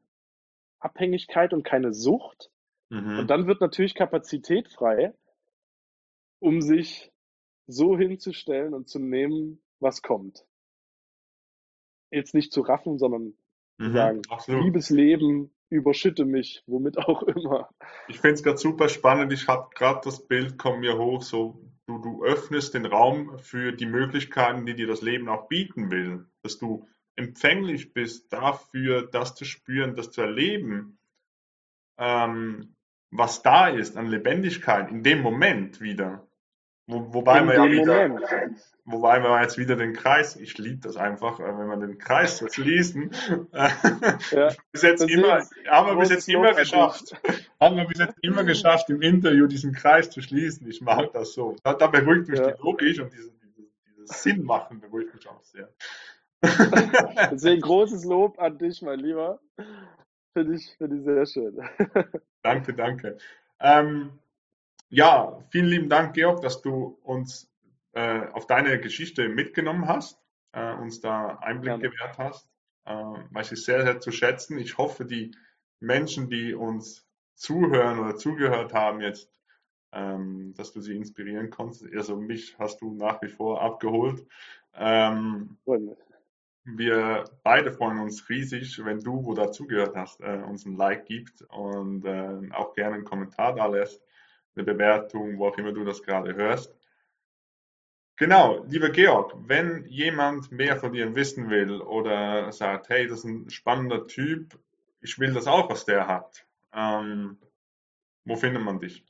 Abhängigkeit 0.80 1.54
und 1.54 1.64
keine 1.64 1.94
Sucht. 1.94 2.52
Mhm. 2.90 3.20
Und 3.20 3.28
dann 3.30 3.48
wird 3.48 3.62
natürlich 3.62 3.96
Kapazität 3.96 4.68
frei, 4.68 5.14
um 6.44 6.62
sich 6.62 7.10
so 7.68 7.98
hinzustellen 7.98 8.74
und 8.74 8.90
zu 8.90 9.00
nehmen, 9.00 9.64
was 9.80 10.02
kommt. 10.02 10.46
Jetzt 12.12 12.34
nicht 12.34 12.52
zu 12.52 12.62
raffen, 12.62 13.00
sondern 13.00 13.34
mhm, 13.78 13.94
sagen, 13.94 14.22
absolut. 14.28 14.66
liebes 14.66 14.90
Leben, 14.90 15.54
überschütte 15.70 16.26
mich, 16.26 16.62
womit 16.68 16.98
auch 16.98 17.24
immer. 17.28 17.70
Ich 18.10 18.20
finde 18.20 18.36
es 18.36 18.44
gerade 18.44 18.58
super 18.58 18.90
spannend. 18.90 19.32
Ich 19.32 19.48
habe 19.48 19.70
gerade 19.74 20.02
das 20.04 20.28
Bild, 20.28 20.58
kommt 20.58 20.82
mir 20.82 20.98
hoch, 20.98 21.22
so 21.22 21.62
du, 21.86 22.00
du 22.00 22.26
öffnest 22.26 22.74
den 22.74 22.86
Raum 22.86 23.40
für 23.40 23.72
die 23.72 23.86
Möglichkeiten, 23.86 24.66
die 24.66 24.76
dir 24.76 24.88
das 24.88 25.02
Leben 25.02 25.30
auch 25.30 25.48
bieten 25.48 25.92
will. 25.92 26.26
Dass 26.42 26.60
du 26.60 26.86
empfänglich 27.16 27.94
bist 27.94 28.34
dafür, 28.34 29.08
das 29.10 29.34
zu 29.34 29.46
spüren, 29.46 29.96
das 29.96 30.12
zu 30.12 30.22
erleben, 30.22 31.00
ähm, 31.98 32.76
was 33.12 33.44
da 33.44 33.70
ist 33.70 33.96
an 33.96 34.08
Lebendigkeit 34.08 34.92
in 34.92 35.04
dem 35.04 35.22
Moment 35.22 35.80
wieder. 35.80 36.28
Wo, 36.94 37.12
wobei 37.12 37.44
wir 37.44 37.56
ja 37.56 37.72
wieder, 37.72 38.20
wobei 38.86 39.20
wir 39.24 39.42
jetzt 39.42 39.58
wieder 39.58 39.76
den 39.76 39.94
Kreis, 39.94 40.36
ich 40.36 40.60
liebe 40.60 40.78
das 40.78 40.96
einfach, 40.96 41.40
äh, 41.40 41.58
wenn 41.58 41.68
wir 41.68 41.78
den 41.78 41.98
Kreis 41.98 42.38
so 42.38 42.48
schließen. 42.48 43.10
ja, 44.32 44.52
bis 44.72 44.84
jetzt 44.84 45.10
immer, 45.10 45.44
haben 45.68 45.88
wir 45.88 45.96
bis 45.96 46.10
jetzt 46.12 46.30
immer 46.30 46.54
geschafft. 46.54 47.20
Haben 47.60 47.78
wir 47.78 47.86
bis 47.86 47.98
jetzt 47.98 48.18
immer 48.22 48.44
geschafft, 48.44 48.92
im 48.92 49.02
Interview 49.02 49.48
diesen 49.48 49.74
Kreis 49.74 50.12
zu 50.12 50.22
schließen. 50.22 50.70
Ich 50.70 50.82
mag 50.82 51.12
das 51.14 51.34
so. 51.34 51.56
Da, 51.64 51.74
da 51.74 51.88
beruhigt 51.88 52.30
mich 52.30 52.40
ja. 52.40 52.52
die 52.52 52.62
Logik 52.62 53.02
und 53.02 53.12
dieses, 53.12 53.32
dieses, 53.98 54.22
Sinn 54.22 54.44
machen 54.44 54.80
beruhigt 54.80 55.16
mich 55.16 55.28
auch 55.28 55.42
sehr. 55.42 55.70
Deswegen 57.32 57.62
großes 57.62 58.06
Lob 58.06 58.38
an 58.40 58.60
dich, 58.60 58.84
mein 58.84 59.00
Lieber. 59.00 59.40
Finde 60.34 60.56
ich, 60.56 60.76
finde 60.78 60.98
ich 60.98 61.04
sehr 61.04 61.26
schön. 61.26 61.60
danke, 62.44 62.74
danke. 62.76 63.18
Ähm, 63.60 64.12
ja, 64.94 65.40
vielen 65.50 65.66
lieben 65.66 65.90
Dank, 65.90 66.14
Georg, 66.14 66.42
dass 66.42 66.62
du 66.62 67.00
uns 67.02 67.52
äh, 67.94 68.28
auf 68.28 68.46
deine 68.46 68.80
Geschichte 68.80 69.28
mitgenommen 69.28 69.88
hast, 69.88 70.20
äh, 70.52 70.72
uns 70.76 71.02
da 71.02 71.40
Einblick 71.40 71.72
ja. 71.72 71.78
gewährt 71.78 72.20
hast. 72.20 72.48
Äh, 72.86 72.94
weiß 72.94 73.54
ich 73.54 73.66
sehr, 73.66 73.82
sehr 73.82 74.00
zu 74.00 74.12
schätzen. 74.12 74.60
Ich 74.60 74.78
hoffe, 74.78 75.06
die 75.06 75.36
Menschen, 75.80 76.30
die 76.30 76.54
uns 76.54 77.08
zuhören 77.34 77.98
oder 77.98 78.18
zugehört 78.18 78.76
haben 78.76 79.02
jetzt, 79.02 79.32
ähm, 79.94 80.54
dass 80.56 80.74
du 80.74 80.80
sie 80.80 80.96
inspirieren 80.96 81.50
konntest. 81.50 81.88
Also 81.96 82.16
mich 82.16 82.60
hast 82.60 82.82
du 82.82 82.94
nach 82.94 83.20
wie 83.24 83.30
vor 83.30 83.64
abgeholt. 83.64 84.24
Ähm, 84.76 85.58
wir 86.66 87.24
beide 87.42 87.72
freuen 87.72 87.98
uns 87.98 88.30
riesig, 88.30 88.80
wenn 88.86 89.00
du, 89.00 89.26
wo 89.26 89.34
dazugehört 89.34 89.96
hast, 89.96 90.22
äh, 90.22 90.44
uns 90.48 90.68
ein 90.68 90.78
Like 90.78 91.08
gibt 91.08 91.42
und 91.50 92.06
äh, 92.06 92.52
auch 92.52 92.76
gerne 92.76 92.98
einen 92.98 93.06
Kommentar 93.06 93.56
da 93.56 93.66
lässt 93.66 94.00
eine 94.56 94.66
Bewertung, 94.66 95.38
wo 95.38 95.48
auch 95.48 95.58
immer 95.58 95.72
du 95.72 95.84
das 95.84 96.04
gerade 96.04 96.36
hörst. 96.36 96.76
Genau, 98.16 98.64
lieber 98.68 98.90
Georg, 98.90 99.34
wenn 99.48 99.86
jemand 99.88 100.52
mehr 100.52 100.78
von 100.78 100.94
dir 100.94 101.16
wissen 101.16 101.50
will 101.50 101.82
oder 101.82 102.52
sagt, 102.52 102.90
hey, 102.90 103.08
das 103.08 103.20
ist 103.20 103.26
ein 103.26 103.50
spannender 103.50 104.06
Typ, 104.08 104.60
ich 105.02 105.18
will 105.20 105.34
das 105.34 105.48
auch, 105.48 105.70
was 105.70 105.86
der 105.86 106.08
hat, 106.08 106.46
ähm, 106.74 107.38
wo 108.26 108.36
findet 108.36 108.64
man 108.64 108.80
dich? 108.80 109.04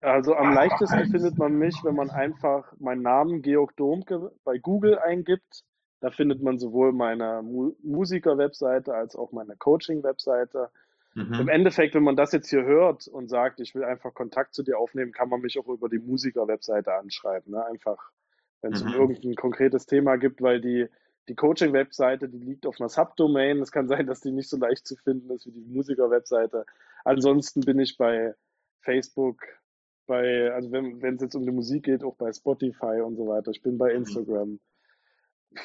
Also 0.00 0.34
am 0.34 0.54
leichtesten 0.54 1.10
findet 1.10 1.36
man 1.36 1.58
mich, 1.58 1.76
wenn 1.84 1.94
man 1.94 2.10
einfach 2.10 2.72
meinen 2.78 3.02
Namen 3.02 3.42
Georg 3.42 3.76
Domke 3.76 4.32
bei 4.44 4.56
Google 4.56 4.98
eingibt. 4.98 5.64
Da 6.00 6.10
findet 6.10 6.42
man 6.42 6.58
sowohl 6.58 6.92
meine 6.92 7.42
Musiker-Webseite 7.82 8.94
als 8.94 9.14
auch 9.14 9.32
meine 9.32 9.56
Coaching-Webseite. 9.56 10.70
Mhm. 11.14 11.34
Im 11.34 11.48
Endeffekt, 11.48 11.94
wenn 11.94 12.04
man 12.04 12.16
das 12.16 12.32
jetzt 12.32 12.50
hier 12.50 12.64
hört 12.64 13.08
und 13.08 13.28
sagt, 13.28 13.60
ich 13.60 13.74
will 13.74 13.84
einfach 13.84 14.14
Kontakt 14.14 14.54
zu 14.54 14.62
dir 14.62 14.78
aufnehmen, 14.78 15.12
kann 15.12 15.28
man 15.28 15.40
mich 15.40 15.58
auch 15.58 15.66
über 15.68 15.88
die 15.88 15.98
Musiker-Webseite 15.98 16.94
anschreiben. 16.94 17.52
Ne? 17.52 17.64
Einfach, 17.66 18.10
wenn 18.62 18.72
es 18.72 18.84
mhm. 18.84 18.94
um 18.94 19.00
irgendein 19.00 19.34
konkretes 19.34 19.86
Thema 19.86 20.16
gibt, 20.16 20.40
weil 20.40 20.60
die, 20.60 20.86
die 21.28 21.34
Coaching-Webseite, 21.34 22.28
die 22.28 22.38
liegt 22.38 22.66
auf 22.66 22.80
einer 22.80 22.88
Subdomain. 22.88 23.60
Es 23.60 23.72
kann 23.72 23.88
sein, 23.88 24.06
dass 24.06 24.20
die 24.20 24.30
nicht 24.30 24.48
so 24.48 24.56
leicht 24.56 24.86
zu 24.86 24.96
finden 24.96 25.30
ist 25.30 25.46
wie 25.46 25.52
die 25.52 25.74
Musiker-Webseite. 25.74 26.64
Ansonsten 27.04 27.62
bin 27.62 27.80
ich 27.80 27.96
bei 27.96 28.34
Facebook, 28.82 29.42
bei, 30.06 30.52
also 30.52 30.70
wenn 30.70 31.14
es 31.16 31.22
jetzt 31.22 31.34
um 31.34 31.44
die 31.44 31.52
Musik 31.52 31.84
geht, 31.84 32.04
auch 32.04 32.16
bei 32.16 32.32
Spotify 32.32 33.00
und 33.00 33.16
so 33.16 33.26
weiter. 33.26 33.50
Ich 33.50 33.62
bin 33.62 33.78
bei 33.78 33.90
mhm. 33.90 33.96
Instagram. 33.96 34.48
Mhm 34.48 35.60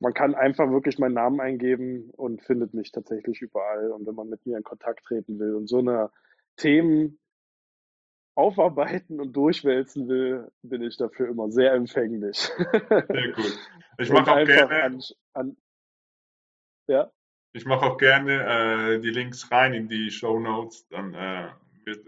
man 0.00 0.14
kann 0.14 0.34
einfach 0.34 0.70
wirklich 0.70 0.98
meinen 0.98 1.14
Namen 1.14 1.40
eingeben 1.40 2.10
und 2.16 2.42
findet 2.42 2.74
mich 2.74 2.90
tatsächlich 2.90 3.42
überall. 3.42 3.92
Und 3.92 4.06
wenn 4.06 4.14
man 4.14 4.30
mit 4.30 4.44
mir 4.46 4.56
in 4.56 4.64
Kontakt 4.64 5.04
treten 5.04 5.38
will 5.38 5.54
und 5.54 5.68
so 5.68 5.78
eine 5.78 6.10
Themen 6.56 7.18
aufarbeiten 8.34 9.20
und 9.20 9.34
durchwälzen 9.34 10.08
will, 10.08 10.50
bin 10.62 10.82
ich 10.82 10.96
dafür 10.96 11.28
immer 11.28 11.50
sehr 11.50 11.74
empfänglich. 11.74 12.38
Sehr 12.38 13.32
gut. 13.32 13.58
Ich 13.98 14.10
mache 14.10 14.32
auch 14.32 14.46
gerne. 14.46 14.82
An, 14.82 15.02
an, 15.34 15.56
ja. 16.86 17.12
Ich 17.52 17.66
mache 17.66 17.84
auch 17.84 17.98
gerne 17.98 18.94
äh, 18.94 18.98
die 18.98 19.10
Links 19.10 19.50
rein 19.50 19.74
in 19.74 19.88
die 19.88 20.10
Show 20.10 20.40
Notes, 20.40 20.88
dann 20.88 21.12
äh, 21.12 21.50
wird, 21.84 22.06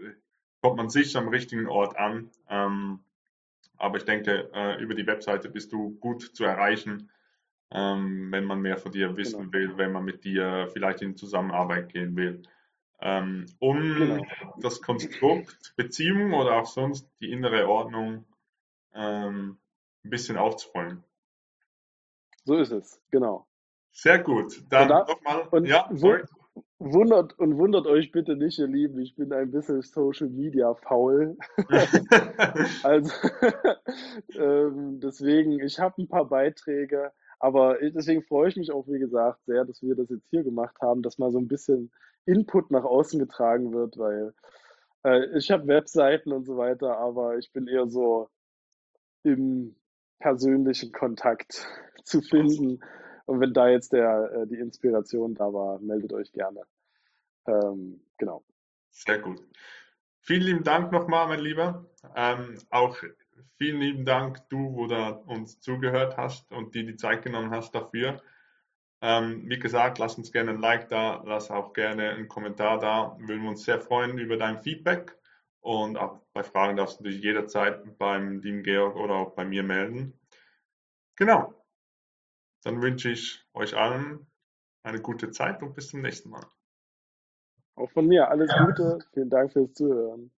kommt 0.63 0.77
man 0.77 0.89
sich 0.89 1.15
am 1.15 1.27
richtigen 1.27 1.67
Ort 1.67 1.95
an. 1.95 2.31
Ähm, 2.49 3.03
aber 3.77 3.97
ich 3.97 4.05
denke, 4.05 4.49
äh, 4.55 4.81
über 4.81 4.95
die 4.95 5.05
Webseite 5.05 5.49
bist 5.49 5.71
du 5.71 5.91
gut 5.99 6.35
zu 6.35 6.45
erreichen, 6.45 7.11
ähm, 7.73 8.31
wenn 8.31 8.45
man 8.45 8.61
mehr 8.61 8.77
von 8.77 8.91
dir 8.91 9.17
wissen 9.17 9.51
genau. 9.51 9.53
will, 9.53 9.77
wenn 9.77 9.91
man 9.91 10.05
mit 10.05 10.23
dir 10.23 10.69
vielleicht 10.71 11.01
in 11.01 11.15
Zusammenarbeit 11.15 11.89
gehen 11.89 12.15
will. 12.15 12.43
Ähm, 13.01 13.47
um 13.59 13.95
genau. 13.95 14.25
das 14.61 14.81
Konstrukt 14.81 15.73
Beziehung 15.75 16.33
oder 16.33 16.55
auch 16.55 16.67
sonst 16.67 17.09
die 17.19 17.31
innere 17.31 17.67
Ordnung 17.67 18.25
ähm, 18.93 19.57
ein 20.05 20.09
bisschen 20.09 20.37
aufzurollen. 20.37 21.03
So 22.45 22.55
ist 22.57 22.71
es, 22.71 23.01
genau. 23.09 23.47
Sehr 23.91 24.19
gut. 24.19 24.63
Dann 24.69 24.87
nochmal. 24.87 25.65
Ja, 25.65 25.89
sorry. 25.93 26.23
Wundert 26.79 27.39
und 27.39 27.57
wundert 27.57 27.87
euch 27.87 28.11
bitte 28.11 28.35
nicht, 28.35 28.59
ihr 28.59 28.67
Lieben, 28.67 28.99
ich 28.99 29.15
bin 29.15 29.31
ein 29.31 29.51
bisschen 29.51 29.81
Social 29.81 30.29
Media 30.29 30.73
faul. 30.75 31.37
also 32.83 33.11
ähm, 34.35 34.99
deswegen, 34.99 35.59
ich 35.59 35.79
habe 35.79 36.01
ein 36.01 36.07
paar 36.07 36.25
Beiträge, 36.25 37.11
aber 37.39 37.77
deswegen 37.79 38.23
freue 38.23 38.49
ich 38.49 38.55
mich 38.55 38.71
auch, 38.71 38.87
wie 38.87 38.99
gesagt, 38.99 39.43
sehr, 39.45 39.65
dass 39.65 39.81
wir 39.81 39.95
das 39.95 40.09
jetzt 40.09 40.29
hier 40.29 40.43
gemacht 40.43 40.75
haben, 40.81 41.01
dass 41.01 41.17
mal 41.17 41.31
so 41.31 41.39
ein 41.39 41.47
bisschen 41.47 41.91
Input 42.25 42.71
nach 42.71 42.83
außen 42.83 43.19
getragen 43.19 43.73
wird, 43.73 43.97
weil 43.97 44.33
äh, 45.03 45.37
ich 45.37 45.51
habe 45.51 45.67
Webseiten 45.67 46.31
und 46.31 46.45
so 46.45 46.57
weiter, 46.57 46.97
aber 46.97 47.37
ich 47.37 47.51
bin 47.51 47.67
eher 47.67 47.87
so 47.87 48.29
im 49.23 49.75
persönlichen 50.19 50.91
Kontakt 50.91 51.67
zu 52.03 52.21
finden. 52.21 52.79
Und 53.25 53.39
wenn 53.39 53.53
da 53.53 53.69
jetzt 53.69 53.93
der, 53.93 54.31
äh, 54.33 54.47
die 54.47 54.59
Inspiration 54.59 55.35
da 55.35 55.53
war, 55.53 55.79
meldet 55.79 56.13
euch 56.13 56.31
gerne. 56.31 56.61
Ähm, 57.47 58.01
genau. 58.17 58.43
Sehr 58.89 59.19
gut. 59.19 59.41
Vielen 60.19 60.43
lieben 60.43 60.63
Dank 60.63 60.91
nochmal, 60.91 61.27
mein 61.27 61.39
Lieber. 61.39 61.85
Ähm, 62.15 62.57
auch 62.69 62.97
vielen 63.57 63.81
lieben 63.81 64.05
Dank, 64.05 64.47
du, 64.49 64.75
wo 64.75 64.87
da 64.87 65.09
uns 65.09 65.59
zugehört 65.59 66.17
hast 66.17 66.51
und 66.51 66.75
dir 66.75 66.85
die 66.85 66.95
Zeit 66.95 67.23
genommen 67.23 67.51
hast 67.51 67.73
dafür. 67.73 68.21
Ähm, 69.01 69.49
wie 69.49 69.59
gesagt, 69.59 69.99
lass 69.99 70.17
uns 70.17 70.31
gerne 70.31 70.51
ein 70.51 70.59
Like 70.59 70.87
da, 70.87 71.21
lass 71.25 71.51
auch 71.51 71.73
gerne 71.73 72.11
einen 72.11 72.27
Kommentar 72.27 72.79
da. 72.79 73.17
Wir 73.19 73.27
würden 73.27 73.47
uns 73.47 73.65
sehr 73.65 73.79
freuen 73.79 74.17
über 74.17 74.37
dein 74.37 74.61
Feedback. 74.63 75.17
Und 75.59 75.97
auch 75.97 76.19
bei 76.33 76.43
Fragen 76.43 76.77
darfst 76.77 76.99
du 76.99 77.03
dich 77.05 77.21
jederzeit 77.21 77.97
beim 77.97 78.41
Team 78.41 78.63
Georg 78.63 78.95
oder 78.95 79.15
auch 79.15 79.31
bei 79.31 79.45
mir 79.45 79.63
melden. 79.63 80.19
Genau. 81.15 81.53
Dann 82.63 82.81
wünsche 82.81 83.11
ich 83.11 83.45
euch 83.53 83.75
allen 83.75 84.27
eine 84.83 85.01
gute 85.01 85.31
Zeit 85.31 85.61
und 85.63 85.73
bis 85.73 85.89
zum 85.89 86.01
nächsten 86.01 86.29
Mal. 86.29 86.45
Auch 87.75 87.89
von 87.91 88.07
mir 88.07 88.29
alles 88.29 88.51
Gute. 88.57 88.99
Vielen 89.13 89.29
Dank 89.29 89.51
fürs 89.51 89.73
Zuhören. 89.73 90.31